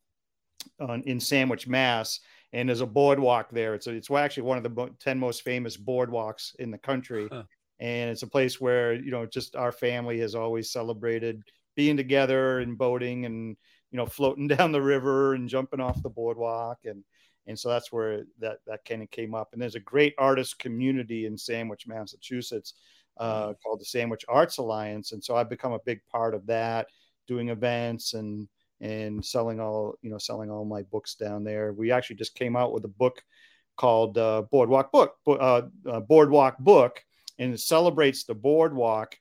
on, 0.80 1.02
in 1.02 1.20
Sandwich, 1.20 1.66
Mass. 1.66 2.20
And 2.54 2.68
there's 2.68 2.82
a 2.82 2.86
boardwalk 2.86 3.50
there. 3.50 3.74
It's 3.74 3.86
a, 3.86 3.92
it's 3.92 4.10
actually 4.10 4.42
one 4.42 4.58
of 4.58 4.62
the 4.64 4.90
ten 5.00 5.18
most 5.18 5.42
famous 5.42 5.76
boardwalks 5.76 6.54
in 6.56 6.70
the 6.70 6.78
country. 6.78 7.28
Huh 7.30 7.44
and 7.82 8.10
it's 8.10 8.22
a 8.22 8.28
place 8.28 8.60
where 8.60 8.94
you 8.94 9.10
know 9.10 9.26
just 9.26 9.56
our 9.56 9.72
family 9.72 10.18
has 10.20 10.34
always 10.34 10.70
celebrated 10.70 11.42
being 11.74 11.96
together 11.96 12.60
and 12.60 12.78
boating 12.78 13.26
and 13.26 13.56
you 13.90 13.96
know 13.96 14.06
floating 14.06 14.46
down 14.56 14.72
the 14.72 14.80
river 14.80 15.34
and 15.34 15.48
jumping 15.48 15.80
off 15.80 16.02
the 16.02 16.08
boardwalk 16.08 16.78
and 16.84 17.04
and 17.46 17.58
so 17.58 17.68
that's 17.68 17.92
where 17.92 18.24
that 18.38 18.58
that 18.66 18.84
kind 18.84 19.02
of 19.02 19.10
came 19.10 19.34
up 19.34 19.50
and 19.52 19.60
there's 19.60 19.74
a 19.74 19.80
great 19.80 20.14
artist 20.18 20.58
community 20.58 21.26
in 21.26 21.36
sandwich 21.36 21.86
massachusetts 21.86 22.74
uh, 23.18 23.44
mm-hmm. 23.44 23.52
called 23.62 23.80
the 23.80 23.84
sandwich 23.84 24.24
arts 24.28 24.58
alliance 24.58 25.12
and 25.12 25.22
so 25.22 25.36
i've 25.36 25.50
become 25.50 25.72
a 25.72 25.80
big 25.84 26.00
part 26.10 26.34
of 26.34 26.46
that 26.46 26.86
doing 27.26 27.48
events 27.48 28.14
and 28.14 28.48
and 28.80 29.24
selling 29.24 29.60
all 29.60 29.94
you 30.02 30.10
know 30.10 30.18
selling 30.18 30.50
all 30.50 30.64
my 30.64 30.82
books 30.82 31.14
down 31.14 31.44
there 31.44 31.72
we 31.72 31.90
actually 31.92 32.16
just 32.16 32.34
came 32.34 32.56
out 32.56 32.72
with 32.72 32.84
a 32.84 32.88
book 32.88 33.22
called 33.76 34.18
uh, 34.18 34.42
boardwalk 34.50 34.92
book 34.92 35.16
uh, 35.26 35.62
uh, 35.90 36.00
boardwalk 36.00 36.58
book 36.58 37.02
and 37.38 37.54
it 37.54 37.60
celebrates 37.60 38.24
the 38.24 38.34
boardwalk. 38.34 39.16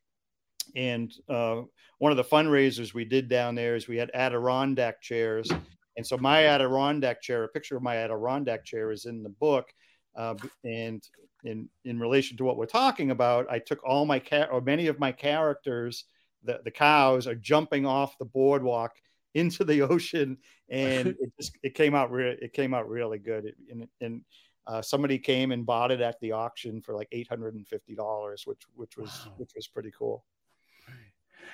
And 0.75 1.11
uh, 1.27 1.61
one 1.97 2.11
of 2.11 2.17
the 2.17 2.23
fundraisers 2.23 2.93
we 2.93 3.05
did 3.05 3.27
down 3.27 3.55
there 3.55 3.75
is 3.75 3.87
we 3.87 3.97
had 3.97 4.11
Adirondack 4.13 5.01
chairs. 5.01 5.49
And 5.97 6.05
so 6.05 6.17
my 6.17 6.45
Adirondack 6.45 7.21
chair, 7.21 7.43
a 7.43 7.47
picture 7.49 7.75
of 7.77 7.83
my 7.83 7.97
Adirondack 7.97 8.63
chair 8.63 8.91
is 8.91 9.05
in 9.05 9.23
the 9.23 9.29
book. 9.29 9.69
Uh, 10.15 10.35
and 10.63 11.03
in, 11.43 11.69
in 11.85 11.99
relation 11.99 12.37
to 12.37 12.43
what 12.43 12.57
we're 12.57 12.65
talking 12.65 13.11
about, 13.11 13.47
I 13.49 13.59
took 13.59 13.83
all 13.83 14.05
my 14.05 14.19
cat 14.19 14.49
or 14.51 14.61
many 14.61 14.87
of 14.87 14.99
my 14.99 15.11
characters, 15.11 16.05
the, 16.43 16.59
the 16.63 16.71
cows 16.71 17.27
are 17.27 17.35
jumping 17.35 17.85
off 17.85 18.17
the 18.17 18.25
boardwalk 18.25 18.91
into 19.33 19.63
the 19.63 19.81
ocean 19.81 20.37
and 20.69 21.07
it 21.21 21.31
just 21.39 21.57
it 21.63 21.73
came 21.73 21.95
out 21.95 22.11
re- 22.11 22.37
it 22.41 22.51
came 22.51 22.73
out 22.73 22.89
really 22.89 23.17
good 23.17 23.45
it, 23.45 23.55
and, 23.69 23.87
and 24.01 24.21
uh, 24.67 24.81
somebody 24.81 25.17
came 25.17 25.51
and 25.51 25.65
bought 25.65 25.91
it 25.91 26.01
at 26.01 26.19
the 26.19 26.31
auction 26.31 26.81
for 26.81 26.95
like 26.95 27.07
eight 27.11 27.27
hundred 27.27 27.55
and 27.55 27.67
fifty 27.67 27.95
dollars, 27.95 28.43
which 28.45 28.61
which 28.75 28.97
was 28.97 29.09
wow. 29.25 29.33
which 29.37 29.51
was 29.55 29.67
pretty 29.67 29.91
cool. 29.97 30.23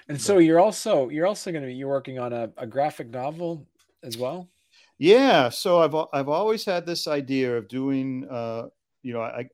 And 0.10 0.20
so 0.20 0.38
you're 0.38 0.60
also 0.60 1.10
you're 1.10 1.26
also 1.26 1.52
going 1.52 1.64
to 1.64 1.68
be 1.68 1.74
you're 1.74 1.88
working 1.88 2.20
on 2.20 2.34
a, 2.34 2.50
a 2.58 2.68
graphic 2.68 3.10
novel 3.10 3.66
as 4.04 4.18
well. 4.18 4.50
Yeah, 5.00 5.50
so 5.50 5.80
I've 5.80 5.96
I've 6.14 6.30
always 6.30 6.66
had 6.66 6.86
this 6.86 7.08
idea 7.08 7.56
of 7.56 7.68
doing. 7.68 8.28
Uh, 8.30 8.68
you 9.04 9.14
know, 9.14 9.22
I 9.22 9.48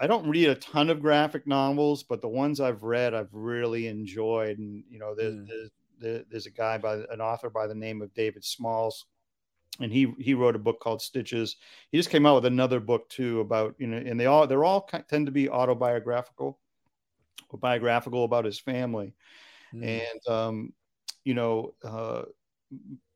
I 0.00 0.06
don't 0.06 0.28
read 0.28 0.48
a 0.48 0.54
ton 0.54 0.90
of 0.90 1.00
graphic 1.00 1.46
novels, 1.46 2.02
but 2.02 2.20
the 2.20 2.28
ones 2.28 2.60
I've 2.60 2.82
read 2.82 3.14
I've 3.14 3.32
really 3.32 3.86
enjoyed. 3.88 4.58
And 4.58 4.84
you 4.88 4.98
know, 4.98 5.14
there's, 5.14 5.34
mm. 5.34 5.70
there's, 6.00 6.24
there's 6.30 6.46
a 6.46 6.50
guy 6.50 6.78
by 6.78 7.00
an 7.10 7.20
author 7.20 7.50
by 7.50 7.66
the 7.66 7.74
name 7.74 8.00
of 8.00 8.14
David 8.14 8.44
Smalls 8.44 9.06
and 9.80 9.92
he 9.92 10.12
he 10.18 10.34
wrote 10.34 10.56
a 10.56 10.60
book 10.60 10.80
called 10.80 11.02
Stitches. 11.02 11.56
He 11.90 11.98
just 11.98 12.10
came 12.10 12.26
out 12.26 12.36
with 12.36 12.46
another 12.46 12.80
book 12.80 13.08
too 13.08 13.40
about 13.40 13.74
you 13.78 13.86
know, 13.86 13.96
and 13.96 14.18
they 14.18 14.26
all 14.26 14.46
they're 14.46 14.64
all 14.64 14.88
tend 15.08 15.26
to 15.26 15.32
be 15.32 15.48
autobiographical 15.48 16.58
or 17.50 17.58
biographical 17.58 18.24
about 18.24 18.44
his 18.44 18.58
family, 18.58 19.14
mm. 19.74 20.02
and 20.02 20.28
um, 20.28 20.72
you 21.24 21.34
know. 21.34 21.74
Uh, 21.84 22.22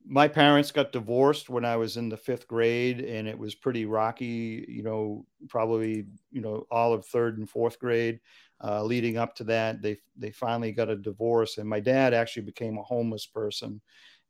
my 0.06 0.28
parents 0.28 0.70
got 0.70 0.92
divorced 0.92 1.48
when 1.48 1.64
I 1.64 1.76
was 1.76 1.96
in 1.96 2.08
the 2.08 2.16
fifth 2.16 2.48
grade, 2.48 3.00
and 3.00 3.28
it 3.28 3.38
was 3.38 3.54
pretty 3.54 3.84
rocky. 3.86 4.64
You 4.68 4.82
know, 4.82 5.26
probably 5.48 6.06
you 6.30 6.40
know 6.40 6.66
all 6.70 6.92
of 6.92 7.06
third 7.06 7.38
and 7.38 7.48
fourth 7.48 7.78
grade. 7.78 8.20
Uh, 8.62 8.82
leading 8.84 9.16
up 9.16 9.34
to 9.36 9.44
that, 9.44 9.82
they 9.82 9.98
they 10.16 10.30
finally 10.30 10.72
got 10.72 10.90
a 10.90 10.96
divorce, 10.96 11.58
and 11.58 11.68
my 11.68 11.80
dad 11.80 12.14
actually 12.14 12.44
became 12.44 12.78
a 12.78 12.82
homeless 12.82 13.26
person 13.26 13.80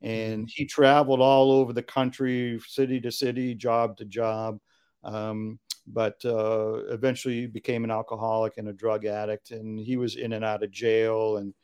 and 0.01 0.49
he 0.53 0.65
traveled 0.67 1.21
all 1.21 1.53
over 1.53 1.73
the 1.73 1.83
country, 1.83 2.59
city 2.67 3.01
to 3.01 3.13
city, 3.13 3.55
job 3.55 3.97
to 3.97 4.05
job. 4.05 4.59
Um, 5.05 5.59
but 5.87 6.25
uh, 6.25 6.85
eventually 6.93 7.47
became 7.47 7.85
an 7.85 7.91
alcoholic 7.91 8.55
and 8.57 8.69
a 8.69 8.73
drug 8.73 9.05
addict, 9.05 9.51
and 9.51 9.79
he 9.79 9.97
was 9.97 10.17
in 10.17 10.33
and 10.33 10.45
out 10.45 10.63
of 10.63 10.71
jail, 10.71 11.39
and 11.39 11.55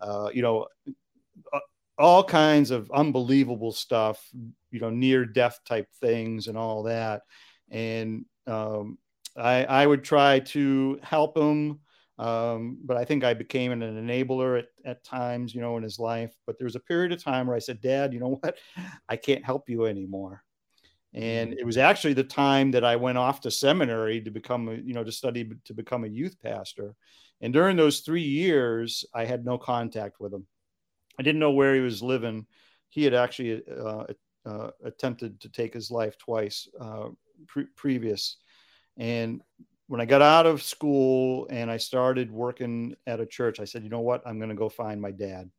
uh, 0.00 0.30
you 0.32 0.42
know, 0.42 0.66
uh, 1.52 1.58
all 1.98 2.22
kinds 2.22 2.70
of 2.70 2.90
unbelievable 2.90 3.72
stuff, 3.72 4.24
you 4.70 4.80
know, 4.80 4.90
near 4.90 5.24
death 5.24 5.60
type 5.66 5.88
things 6.00 6.46
and 6.46 6.56
all 6.56 6.84
that. 6.84 7.22
And 7.70 8.24
um, 8.46 8.98
I, 9.36 9.64
I 9.64 9.86
would 9.86 10.04
try 10.04 10.40
to 10.40 10.98
help 11.02 11.36
him 11.36 11.80
um, 12.18 12.78
but 12.84 12.96
I 12.96 13.04
think 13.04 13.22
I 13.22 13.32
became 13.32 13.70
an 13.70 13.80
enabler 13.80 14.58
at, 14.58 14.66
at 14.84 15.04
times, 15.04 15.54
you 15.54 15.60
know, 15.60 15.76
in 15.76 15.82
his 15.82 15.98
life. 15.98 16.34
But 16.46 16.58
there 16.58 16.64
was 16.64 16.74
a 16.74 16.80
period 16.80 17.12
of 17.12 17.22
time 17.22 17.46
where 17.46 17.56
I 17.56 17.60
said, 17.60 17.80
Dad, 17.80 18.12
you 18.12 18.20
know 18.20 18.38
what? 18.40 18.56
I 19.08 19.16
can't 19.16 19.44
help 19.44 19.68
you 19.68 19.86
anymore. 19.86 20.42
And 21.14 21.52
mm. 21.52 21.58
it 21.58 21.64
was 21.64 21.78
actually 21.78 22.14
the 22.14 22.24
time 22.24 22.72
that 22.72 22.84
I 22.84 22.96
went 22.96 23.18
off 23.18 23.40
to 23.42 23.50
seminary 23.50 24.20
to 24.22 24.30
become, 24.30 24.68
a, 24.68 24.74
you 24.74 24.94
know, 24.94 25.04
to 25.04 25.12
study 25.12 25.48
to 25.64 25.74
become 25.74 26.04
a 26.04 26.08
youth 26.08 26.36
pastor. 26.42 26.94
And 27.40 27.52
during 27.52 27.76
those 27.76 28.00
three 28.00 28.22
years, 28.22 29.04
I 29.14 29.24
had 29.24 29.44
no 29.44 29.56
contact 29.56 30.18
with 30.18 30.34
him. 30.34 30.46
I 31.18 31.22
didn't 31.22 31.40
know 31.40 31.52
where 31.52 31.74
he 31.74 31.80
was 31.80 32.02
living. 32.02 32.46
He 32.90 33.04
had 33.04 33.14
actually 33.14 33.62
uh, 33.68 34.04
uh, 34.46 34.70
attempted 34.84 35.40
to 35.40 35.48
take 35.48 35.74
his 35.74 35.90
life 35.90 36.16
twice 36.18 36.68
uh, 36.80 37.08
pre- 37.46 37.66
previous. 37.76 38.36
And 38.96 39.42
when 39.88 40.00
I 40.00 40.04
got 40.04 40.22
out 40.22 40.46
of 40.46 40.62
school 40.62 41.46
and 41.50 41.70
I 41.70 41.76
started 41.76 42.30
working 42.30 42.94
at 43.06 43.20
a 43.20 43.26
church, 43.26 43.60
I 43.60 43.64
said, 43.64 43.82
you 43.82 43.90
know 43.90 44.00
what? 44.00 44.22
I'm 44.26 44.38
going 44.38 44.50
to 44.50 44.54
go 44.54 44.68
find 44.68 45.00
my 45.00 45.10
dad. 45.10 45.50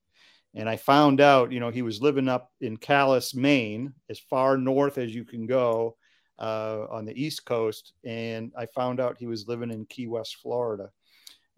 And 0.55 0.67
I 0.67 0.77
found 0.77 1.21
out, 1.21 1.51
you 1.51 1.59
know, 1.59 1.69
he 1.69 1.83
was 1.83 2.01
living 2.01 2.27
up 2.27 2.51
in 2.61 2.77
Calais, 2.77 3.33
Maine, 3.35 3.93
as 4.09 4.19
far 4.19 4.57
north 4.57 4.97
as 4.97 5.13
you 5.13 5.23
can 5.23 5.45
go 5.45 5.95
uh, 6.39 6.85
on 6.89 7.05
the 7.05 7.21
East 7.21 7.45
Coast. 7.45 7.93
And 8.03 8.51
I 8.57 8.65
found 8.67 8.99
out 8.99 9.17
he 9.17 9.27
was 9.27 9.47
living 9.47 9.71
in 9.71 9.85
Key 9.85 10.07
West, 10.07 10.37
Florida. 10.37 10.89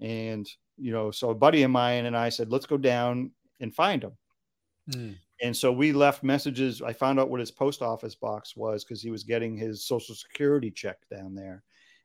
And, 0.01 0.49
you 0.77 0.91
know, 0.91 1.11
so 1.11 1.29
a 1.29 1.35
buddy 1.35 1.63
of 1.63 1.71
mine 1.71 2.05
and 2.05 2.17
I 2.17 2.29
said, 2.29 2.49
let's 2.49 2.65
go 2.65 2.77
down 2.77 3.31
and 3.61 3.73
find 3.73 4.03
him. 4.03 4.17
Mm. 4.89 5.15
And 5.41 5.55
so 5.55 5.71
we 5.71 5.91
left 5.91 6.23
messages. 6.23 6.81
I 6.81 6.93
found 6.93 7.19
out 7.19 7.29
what 7.29 7.39
his 7.39 7.51
post 7.51 7.81
office 7.81 8.15
box 8.15 8.55
was 8.55 8.83
because 8.83 9.01
he 9.01 9.09
was 9.09 9.23
getting 9.23 9.57
his 9.57 9.85
social 9.85 10.13
security 10.13 10.69
check 10.69 10.97
down 11.09 11.33
there. 11.33 11.63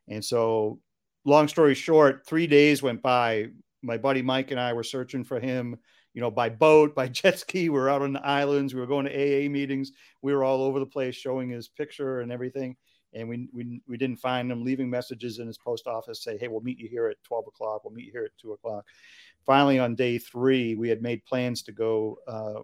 And 0.09 0.24
so, 0.24 0.80
long 1.24 1.48
story 1.48 1.74
short, 1.74 2.26
three 2.26 2.46
days 2.46 2.82
went 2.82 3.02
by. 3.02 3.48
My 3.82 3.98
buddy 3.98 4.22
Mike 4.22 4.50
and 4.50 4.59
I 4.59 4.72
were 4.72 4.82
searching 4.82 5.22
for 5.22 5.38
him, 5.38 5.76
you 6.14 6.20
know, 6.20 6.30
by 6.30 6.48
boat, 6.48 6.94
by 6.94 7.09
jet 7.09 7.38
ski. 7.40 7.68
We 7.68 7.78
were 7.78 7.90
out 7.90 8.02
on 8.02 8.14
the 8.14 8.26
islands. 8.26 8.74
We 8.74 8.80
were 8.80 8.86
going 8.86 9.07
to 9.07 9.12
AA 9.12 9.48
meetings. 9.50 9.92
We 10.22 10.34
were 10.34 10.44
all 10.44 10.62
over 10.62 10.80
the 10.80 10.86
place 10.86 11.14
showing 11.14 11.50
his 11.50 11.68
picture 11.68 12.20
and 12.20 12.32
everything. 12.32 12.76
And 13.12 13.28
we, 13.28 13.48
we, 13.52 13.80
we 13.86 13.96
didn't 13.96 14.18
find 14.18 14.50
him, 14.50 14.64
leaving 14.64 14.90
messages 14.90 15.38
in 15.38 15.46
his 15.46 15.59
post 15.59 15.86
office 15.86 16.22
say, 16.22 16.36
Hey, 16.36 16.48
we'll 16.48 16.62
meet 16.62 16.78
you 16.78 16.88
here 16.88 17.07
at 17.07 17.22
12 17.24 17.46
o'clock. 17.48 17.84
We'll 17.84 17.94
meet 17.94 18.07
you 18.07 18.12
here 18.12 18.24
at 18.24 18.36
two 18.40 18.52
o'clock. 18.52 18.84
Finally, 19.47 19.78
on 19.78 19.94
day 19.94 20.18
three, 20.18 20.74
we 20.74 20.88
had 20.88 21.01
made 21.01 21.24
plans 21.24 21.62
to 21.62 21.72
go 21.72 22.18
uh, 22.26 22.61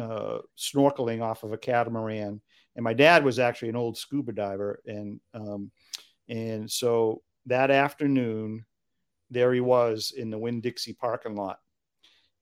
uh, 0.00 0.38
snorkeling 0.58 1.22
off 1.22 1.44
of 1.44 1.52
a 1.52 1.58
catamaran. 1.58 2.40
And 2.74 2.84
my 2.84 2.92
dad 2.92 3.24
was 3.24 3.38
actually 3.38 3.68
an 3.68 3.76
old 3.76 3.96
scuba 3.96 4.32
diver, 4.32 4.82
and 4.86 5.20
um, 5.34 5.70
and 6.28 6.70
so 6.70 7.22
that 7.46 7.70
afternoon, 7.70 8.64
there 9.30 9.52
he 9.52 9.60
was 9.60 10.12
in 10.16 10.30
the 10.30 10.38
Winn 10.38 10.60
Dixie 10.60 10.94
parking 10.94 11.36
lot, 11.36 11.58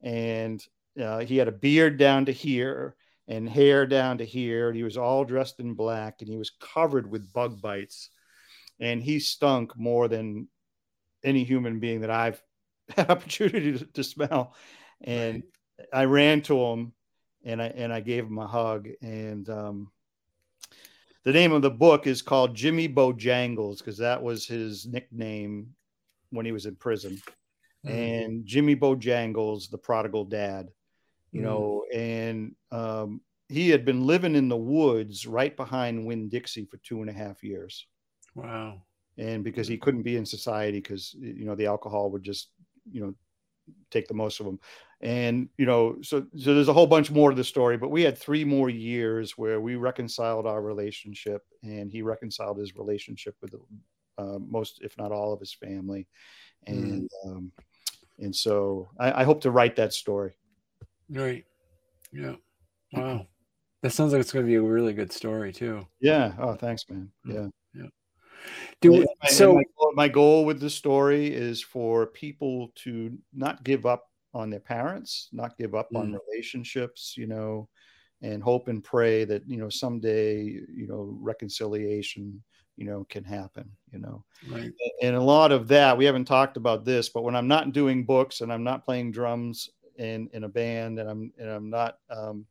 and 0.03 0.65
uh, 1.03 1.19
he 1.19 1.37
had 1.37 1.49
a 1.49 1.53
beard 1.53 1.99
down 1.99 2.27
to 2.27 2.33
here 2.33 2.95
and 3.27 3.49
hair 3.49 3.87
down 3.87 4.19
to 4.19 4.25
here, 4.25 4.69
and 4.69 4.77
he 4.77 4.85
was 4.85 4.97
all 4.97 5.25
dressed 5.25 5.59
in 5.59 5.75
black, 5.75 6.17
and 6.21 6.29
he 6.29 6.37
was 6.37 6.53
covered 6.61 7.11
with 7.11 7.33
bug 7.33 7.61
bites, 7.61 8.11
and 8.79 9.03
he 9.03 9.19
stunk 9.19 9.77
more 9.77 10.07
than 10.07 10.49
any 11.25 11.43
human 11.45 11.81
being 11.81 12.01
that 12.01 12.11
I've 12.11 12.41
opportunity 13.09 13.79
to, 13.79 13.85
to 13.85 14.05
smell. 14.05 14.55
And 15.03 15.43
right. 15.79 15.89
I 15.93 16.05
ran 16.05 16.43
to 16.43 16.59
him 16.59 16.93
and 17.45 17.63
I 17.63 17.67
and 17.67 17.93
I 17.93 18.01
gave 18.01 18.27
him 18.27 18.39
a 18.39 18.47
hug. 18.47 18.89
And 19.03 19.49
um, 19.49 19.91
the 21.25 21.33
name 21.33 21.53
of 21.53 21.63
the 21.63 21.71
book 21.71 22.07
is 22.07 22.23
called 22.23 22.55
Jimmy 22.55 22.89
Bojangles 22.89 23.79
because 23.79 23.99
that 23.99 24.23
was 24.23 24.47
his 24.47 24.87
nickname 24.87 25.75
when 26.31 26.47
he 26.47 26.53
was 26.53 26.67
in 26.67 26.77
prison. 26.77 27.21
Mm-hmm. 27.87 27.97
And 27.97 28.47
Jimmy 28.47 28.77
Bojangles, 28.77 29.71
the 29.71 29.79
prodigal 29.79 30.25
dad, 30.25 30.69
you 31.33 31.41
mm-hmm. 31.41 31.49
know, 31.49 31.85
and 31.93 32.55
um, 32.71 33.21
he 33.49 33.69
had 33.69 33.85
been 33.85 34.07
living 34.07 34.37
in 34.37 34.49
the 34.49 34.57
woods 34.57 35.27
right 35.27 35.57
behind 35.57 36.07
Winn 36.07 36.29
Dixie 36.29 36.67
for 36.67 36.77
two 36.79 37.01
and 37.01 37.11
a 37.11 37.13
half 37.13 37.43
years. 37.43 37.87
Wow. 38.35 38.83
And 39.19 39.43
because 39.43 39.67
he 39.67 39.77
couldn't 39.77 40.03
be 40.03 40.17
in 40.17 40.25
society 40.25 40.79
because 40.79 41.15
you 41.19 41.45
know 41.45 41.55
the 41.55 41.67
alcohol 41.67 42.11
would 42.11 42.23
just 42.23 42.51
you 42.93 43.01
know 43.01 43.15
take 43.91 44.09
the 44.09 44.15
most 44.15 44.41
of 44.41 44.47
them 44.47 44.59
and 45.01 45.49
you 45.57 45.65
know 45.65 45.97
so 46.03 46.27
so 46.37 46.55
there's 46.55 46.69
a 46.69 46.73
whole 46.73 46.87
bunch 46.87 47.11
more 47.11 47.31
to 47.31 47.37
the 47.37 47.45
story 47.45 47.77
but 47.77 47.91
we 47.91 48.03
had 48.03 48.19
three 48.19 48.45
more 48.45 48.69
years 48.69 49.39
where 49.39 49.61
we 49.61 49.77
reconciled 49.77 50.47
our 50.47 50.61
relationship 50.61 51.43
and 51.63 51.91
he 51.91 52.03
reconciled 52.03 52.59
his 52.59 52.75
relationship 52.75 53.35
with 53.41 53.55
uh, 54.19 54.39
most 54.47 54.81
if 54.83 54.97
not 54.99 55.13
all 55.13 55.33
of 55.33 55.41
his 55.41 55.53
family. 55.53 56.07
Hmm. 56.67 56.73
and 56.73 57.11
mm. 57.25 57.31
um, 57.31 57.53
and 58.19 58.37
so 58.37 58.91
I, 58.99 59.23
I, 59.23 59.25
hope 59.25 59.41
to 59.43 59.51
write 59.51 59.77
that 59.77 59.95
story. 59.95 60.35
Right. 61.09 61.47
Yeah. 62.13 62.35
Wow. 62.93 63.27
That 63.83 63.93
sounds 63.93 64.13
like 64.13 64.21
it's 64.21 64.31
going 64.31 64.45
to 64.45 64.51
be 64.51 64.57
a 64.57 64.63
really 64.63 64.93
good 64.93 65.11
story 65.11 65.55
too. 65.55 65.87
Yeah. 66.01 66.35
Oh 66.39 66.55
thanks 66.55 66.85
man. 66.91 67.11
Hmm. 67.25 67.49
Do 68.81 69.07
so 69.27 69.55
my, 69.55 69.63
my 69.95 70.09
goal 70.09 70.45
with 70.45 70.61
the 70.61 70.71
story 70.71 71.27
is 71.27 71.63
for 71.63 72.07
people 72.07 72.73
to 72.77 73.17
not 73.33 73.63
give 73.65 73.87
up 73.87 74.07
on 74.33 74.51
their 74.51 74.61
parents, 74.61 75.29
not 75.33 75.57
give 75.59 75.75
up 75.75 75.89
mm. 75.93 76.01
on 76.01 76.19
relationships, 76.29 77.15
you 77.17 77.27
know, 77.27 77.69
and 78.23 78.43
hope 78.43 78.69
and 78.69 78.85
pray 78.85 79.25
that, 79.25 79.43
you 79.47 79.57
know, 79.57 79.69
someday, 79.69 80.43
you 80.43 80.87
know, 80.87 81.17
reconciliation, 81.21 82.43
you 82.77 82.87
know, 82.87 83.05
can 83.09 83.25
happen, 83.25 83.69
you 83.93 83.99
know. 83.99 84.25
Right. 84.49 84.73
And 85.03 85.17
a 85.17 85.23
lot 85.23 85.53
of 85.53 85.69
that, 85.69 85.97
we 85.97 86.05
haven't 86.05 86.27
talked 86.27 86.57
about 86.57 86.85
this, 86.85 87.09
but 87.09 87.23
when 87.23 87.35
I'm 87.35 87.49
not 87.49 87.73
doing 87.73 88.05
books 88.05 88.41
and 88.41 88.53
I'm 88.53 88.65
not 88.65 88.85
playing 88.85 89.13
drums 89.13 89.69
in, 89.97 90.29
in 90.33 90.45
a 90.45 90.49
band 90.49 90.99
and 90.99 91.11
I'm, 91.11 91.33
and 91.39 91.51
I'm 91.51 91.71
not, 91.71 91.99
um, 92.11 92.47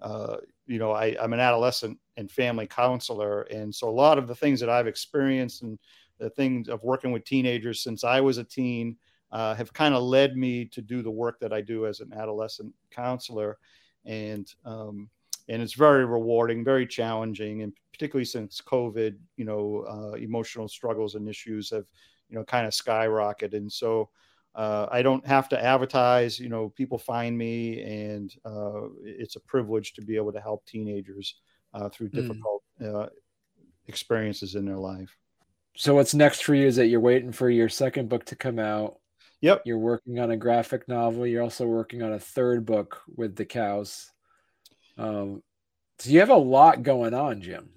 uh, 0.00 0.38
you 0.66 0.78
know, 0.78 0.92
I, 0.92 1.16
I'm 1.20 1.32
an 1.32 1.40
adolescent 1.40 1.98
and 2.16 2.30
family 2.30 2.66
counselor. 2.66 3.42
And 3.42 3.74
so 3.74 3.88
a 3.88 3.90
lot 3.90 4.18
of 4.18 4.26
the 4.26 4.34
things 4.34 4.60
that 4.60 4.68
I've 4.68 4.86
experienced 4.86 5.62
and 5.62 5.78
the 6.18 6.30
things 6.30 6.68
of 6.68 6.82
working 6.82 7.12
with 7.12 7.24
teenagers 7.24 7.82
since 7.82 8.04
I 8.04 8.20
was 8.20 8.38
a 8.38 8.44
teen, 8.44 8.96
uh, 9.32 9.54
have 9.54 9.72
kind 9.72 9.94
of 9.94 10.02
led 10.02 10.36
me 10.36 10.66
to 10.66 10.82
do 10.82 11.02
the 11.02 11.10
work 11.10 11.40
that 11.40 11.52
I 11.52 11.62
do 11.62 11.86
as 11.86 12.00
an 12.00 12.12
adolescent 12.12 12.72
counselor, 12.90 13.58
and 14.04 14.46
um, 14.64 15.08
and 15.48 15.62
it's 15.62 15.72
very 15.72 16.04
rewarding, 16.04 16.62
very 16.62 16.86
challenging, 16.86 17.62
and 17.62 17.72
particularly 17.92 18.26
since 18.26 18.60
COVID, 18.60 19.16
you 19.36 19.44
know, 19.44 19.84
uh, 19.88 20.16
emotional 20.16 20.68
struggles 20.68 21.14
and 21.14 21.28
issues 21.28 21.70
have 21.70 21.86
you 22.28 22.36
know 22.36 22.44
kind 22.44 22.66
of 22.66 22.72
skyrocketed, 22.72 23.54
and 23.54 23.72
so. 23.72 24.10
Uh, 24.54 24.86
I 24.92 25.00
don't 25.00 25.26
have 25.26 25.48
to 25.48 25.64
advertise. 25.64 26.38
You 26.38 26.50
know, 26.50 26.68
people 26.68 26.98
find 26.98 27.38
me, 27.38 27.80
and 27.80 28.30
uh, 28.44 28.82
it's 29.02 29.36
a 29.36 29.40
privilege 29.40 29.94
to 29.94 30.02
be 30.02 30.14
able 30.14 30.30
to 30.30 30.42
help 30.42 30.66
teenagers 30.66 31.36
uh, 31.74 31.88
through 31.88 32.08
hmm. 32.08 32.16
difficult 32.16 32.62
mm. 32.80 33.08
experiences 33.86 34.54
in 34.54 34.64
their 34.64 34.78
life. 34.78 35.16
So, 35.74 35.94
what's 35.94 36.14
next 36.14 36.44
for 36.44 36.54
you 36.54 36.66
is 36.66 36.76
that 36.76 36.88
you're 36.88 37.00
waiting 37.00 37.32
for 37.32 37.48
your 37.48 37.68
second 37.68 38.08
book 38.08 38.26
to 38.26 38.36
come 38.36 38.58
out, 38.58 38.98
Yep. 39.42 39.62
You're 39.64 39.78
working 39.78 40.20
on 40.20 40.30
a 40.30 40.36
graphic 40.36 40.88
novel. 40.88 41.26
You're 41.26 41.42
also 41.42 41.66
working 41.66 42.02
on 42.02 42.12
a 42.12 42.18
third 42.18 42.64
book 42.64 43.02
with 43.16 43.34
the 43.34 43.44
cows. 43.44 44.08
Um, 44.96 45.42
so 45.98 46.10
you 46.10 46.20
have 46.20 46.30
a 46.30 46.36
lot 46.36 46.84
going 46.84 47.12
on, 47.12 47.42
Jim. 47.42 47.68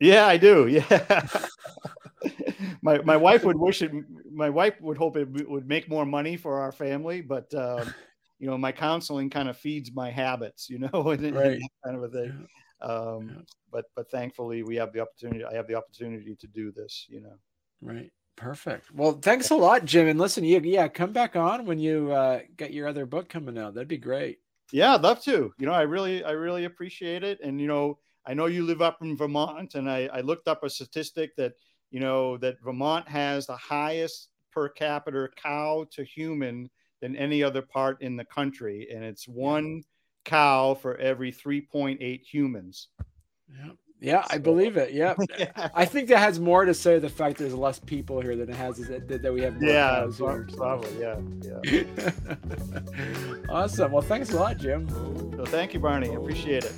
Yeah, 0.00 0.26
I 0.26 0.38
do. 0.38 0.66
Yeah. 0.90 1.28
my 2.82 3.02
my 3.02 3.18
wife 3.18 3.44
would 3.44 3.58
wish 3.58 3.82
it. 3.82 3.92
My 4.32 4.48
wife 4.48 4.80
would 4.80 4.96
hope 4.96 5.18
it 5.18 5.28
would 5.48 5.68
make 5.68 5.90
more 5.90 6.06
money 6.06 6.38
for 6.38 6.60
our 6.60 6.72
family, 6.72 7.20
but 7.20 7.52
um, 7.54 7.92
you 8.38 8.46
know, 8.46 8.56
my 8.56 8.72
counseling 8.72 9.28
kind 9.28 9.48
of 9.48 9.58
feeds 9.58 9.90
my 9.94 10.10
habits. 10.10 10.70
You 10.70 10.78
know, 10.78 11.10
and, 11.10 11.34
right. 11.34 11.60
kind 11.84 11.96
of 11.96 12.04
a 12.04 12.08
thing. 12.08 12.48
Um, 12.80 13.28
yeah. 13.28 13.42
But 13.70 13.84
but 13.96 14.10
thankfully, 14.10 14.62
we 14.62 14.76
have 14.76 14.92
the 14.92 15.00
opportunity. 15.00 15.44
I 15.44 15.54
have 15.54 15.66
the 15.66 15.76
opportunity 15.76 16.36
to 16.36 16.46
do 16.46 16.72
this. 16.72 17.06
You 17.08 17.20
know. 17.20 17.36
Right. 17.80 18.10
Perfect. 18.36 18.92
Well, 18.92 19.12
thanks 19.12 19.50
a 19.50 19.54
lot, 19.54 19.84
Jim. 19.84 20.08
And 20.08 20.18
listen, 20.18 20.44
you 20.44 20.60
yeah, 20.60 20.88
come 20.88 21.12
back 21.12 21.36
on 21.36 21.66
when 21.66 21.78
you 21.78 22.10
uh, 22.12 22.40
get 22.56 22.72
your 22.72 22.88
other 22.88 23.06
book 23.06 23.28
coming 23.28 23.56
out. 23.56 23.74
That'd 23.74 23.88
be 23.88 23.98
great. 23.98 24.38
Yeah, 24.72 24.94
I'd 24.94 25.02
love 25.02 25.22
to. 25.24 25.52
You 25.56 25.66
know, 25.66 25.72
I 25.72 25.82
really, 25.82 26.24
I 26.24 26.32
really 26.32 26.64
appreciate 26.64 27.22
it. 27.22 27.38
And 27.42 27.60
you 27.60 27.68
know, 27.68 27.98
I 28.26 28.34
know 28.34 28.46
you 28.46 28.64
live 28.64 28.82
up 28.82 28.98
in 29.02 29.16
Vermont, 29.16 29.74
and 29.74 29.88
I, 29.88 30.08
I 30.12 30.20
looked 30.20 30.48
up 30.48 30.64
a 30.64 30.70
statistic 30.70 31.36
that 31.36 31.52
you 31.90 32.00
know 32.00 32.36
that 32.38 32.60
Vermont 32.62 33.06
has 33.08 33.46
the 33.46 33.56
highest 33.56 34.30
per 34.50 34.68
capita 34.68 35.28
cow 35.40 35.86
to 35.92 36.04
human 36.04 36.70
than 37.00 37.16
any 37.16 37.42
other 37.42 37.62
part 37.62 38.02
in 38.02 38.16
the 38.16 38.24
country, 38.24 38.88
and 38.92 39.04
it's 39.04 39.28
one 39.28 39.82
cow 40.24 40.74
for 40.74 40.96
every 40.96 41.32
3.8 41.32 42.22
humans. 42.22 42.88
Yeah. 43.48 43.72
Yeah, 44.00 44.22
so, 44.24 44.34
I 44.34 44.38
believe 44.38 44.76
it. 44.76 44.92
Yeah. 44.92 45.14
yeah. 45.38 45.70
I 45.74 45.86
think 45.86 46.08
that 46.08 46.18
has 46.18 46.38
more 46.38 46.66
to 46.66 46.74
say 46.74 46.98
the 46.98 47.08
fact 47.08 47.38
there's 47.38 47.54
less 47.54 47.78
people 47.78 48.20
here 48.20 48.36
than 48.36 48.50
it 48.50 48.56
has 48.56 48.76
that, 48.76 49.08
that 49.08 49.32
we 49.32 49.40
have 49.40 49.58
more 49.58 49.70
yeah, 49.70 50.10
here. 50.10 50.46
Probably, 50.56 51.00
yeah. 51.00 51.18
Yeah. 51.42 52.34
awesome. 53.48 53.92
Well, 53.92 54.02
thanks 54.02 54.32
a 54.32 54.36
lot, 54.36 54.58
Jim. 54.58 54.88
Well, 55.36 55.46
thank 55.46 55.72
you, 55.72 55.80
Barney. 55.80 56.10
I 56.10 56.14
appreciate 56.14 56.64
it. 56.64 56.74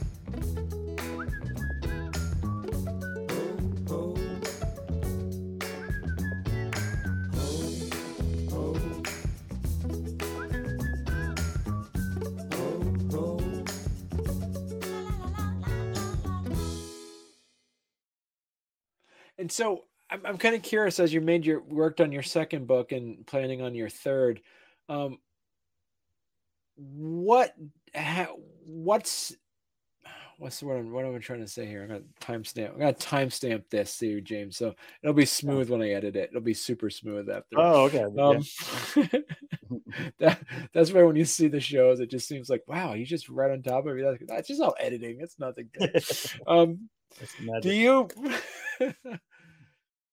So 19.56 19.84
I'm, 20.10 20.20
I'm 20.24 20.38
kind 20.38 20.54
of 20.54 20.62
curious 20.62 21.00
as 21.00 21.12
you 21.12 21.20
made 21.20 21.46
your 21.46 21.62
worked 21.62 22.00
on 22.00 22.12
your 22.12 22.22
second 22.22 22.66
book 22.66 22.92
and 22.92 23.26
planning 23.26 23.62
on 23.62 23.74
your 23.74 23.88
third. 23.88 24.42
Um, 24.88 25.18
what 26.76 27.54
ha, 27.94 28.28
what's 28.66 29.34
what's 30.38 30.62
what 30.62 30.76
I'm, 30.76 30.92
what 30.92 31.06
am 31.06 31.14
I 31.14 31.18
trying 31.18 31.40
to 31.40 31.48
say 31.48 31.64
here? 31.64 31.82
I'm 31.82 31.88
gonna 31.88 32.02
timestamp. 32.20 32.74
I'm 32.74 32.78
gonna 32.80 32.92
timestamp 32.92 33.64
this 33.70 33.96
to 33.98 34.06
you, 34.06 34.20
James. 34.20 34.58
So 34.58 34.74
it'll 35.02 35.14
be 35.14 35.24
smooth 35.24 35.70
when 35.70 35.80
I 35.80 35.90
edit 35.90 36.16
it. 36.16 36.28
It'll 36.30 36.42
be 36.42 36.54
super 36.54 36.90
smooth 36.90 37.30
after. 37.30 37.56
Oh, 37.58 37.84
okay. 37.84 38.02
Um, 38.02 38.44
that 40.18 40.38
that's 40.74 40.92
why 40.92 41.02
when 41.02 41.16
you 41.16 41.24
see 41.24 41.48
the 41.48 41.60
shows, 41.60 42.00
it 42.00 42.10
just 42.10 42.28
seems 42.28 42.50
like 42.50 42.62
wow, 42.68 42.92
he's 42.92 43.08
just 43.08 43.30
right 43.30 43.50
on 43.50 43.62
top 43.62 43.86
of 43.86 43.96
it. 43.96 44.26
That's 44.28 44.48
just 44.48 44.60
all 44.60 44.76
editing. 44.78 45.16
It's 45.20 45.38
nothing. 45.38 45.70
um, 46.46 46.90
do 47.62 47.72
you 47.72 48.08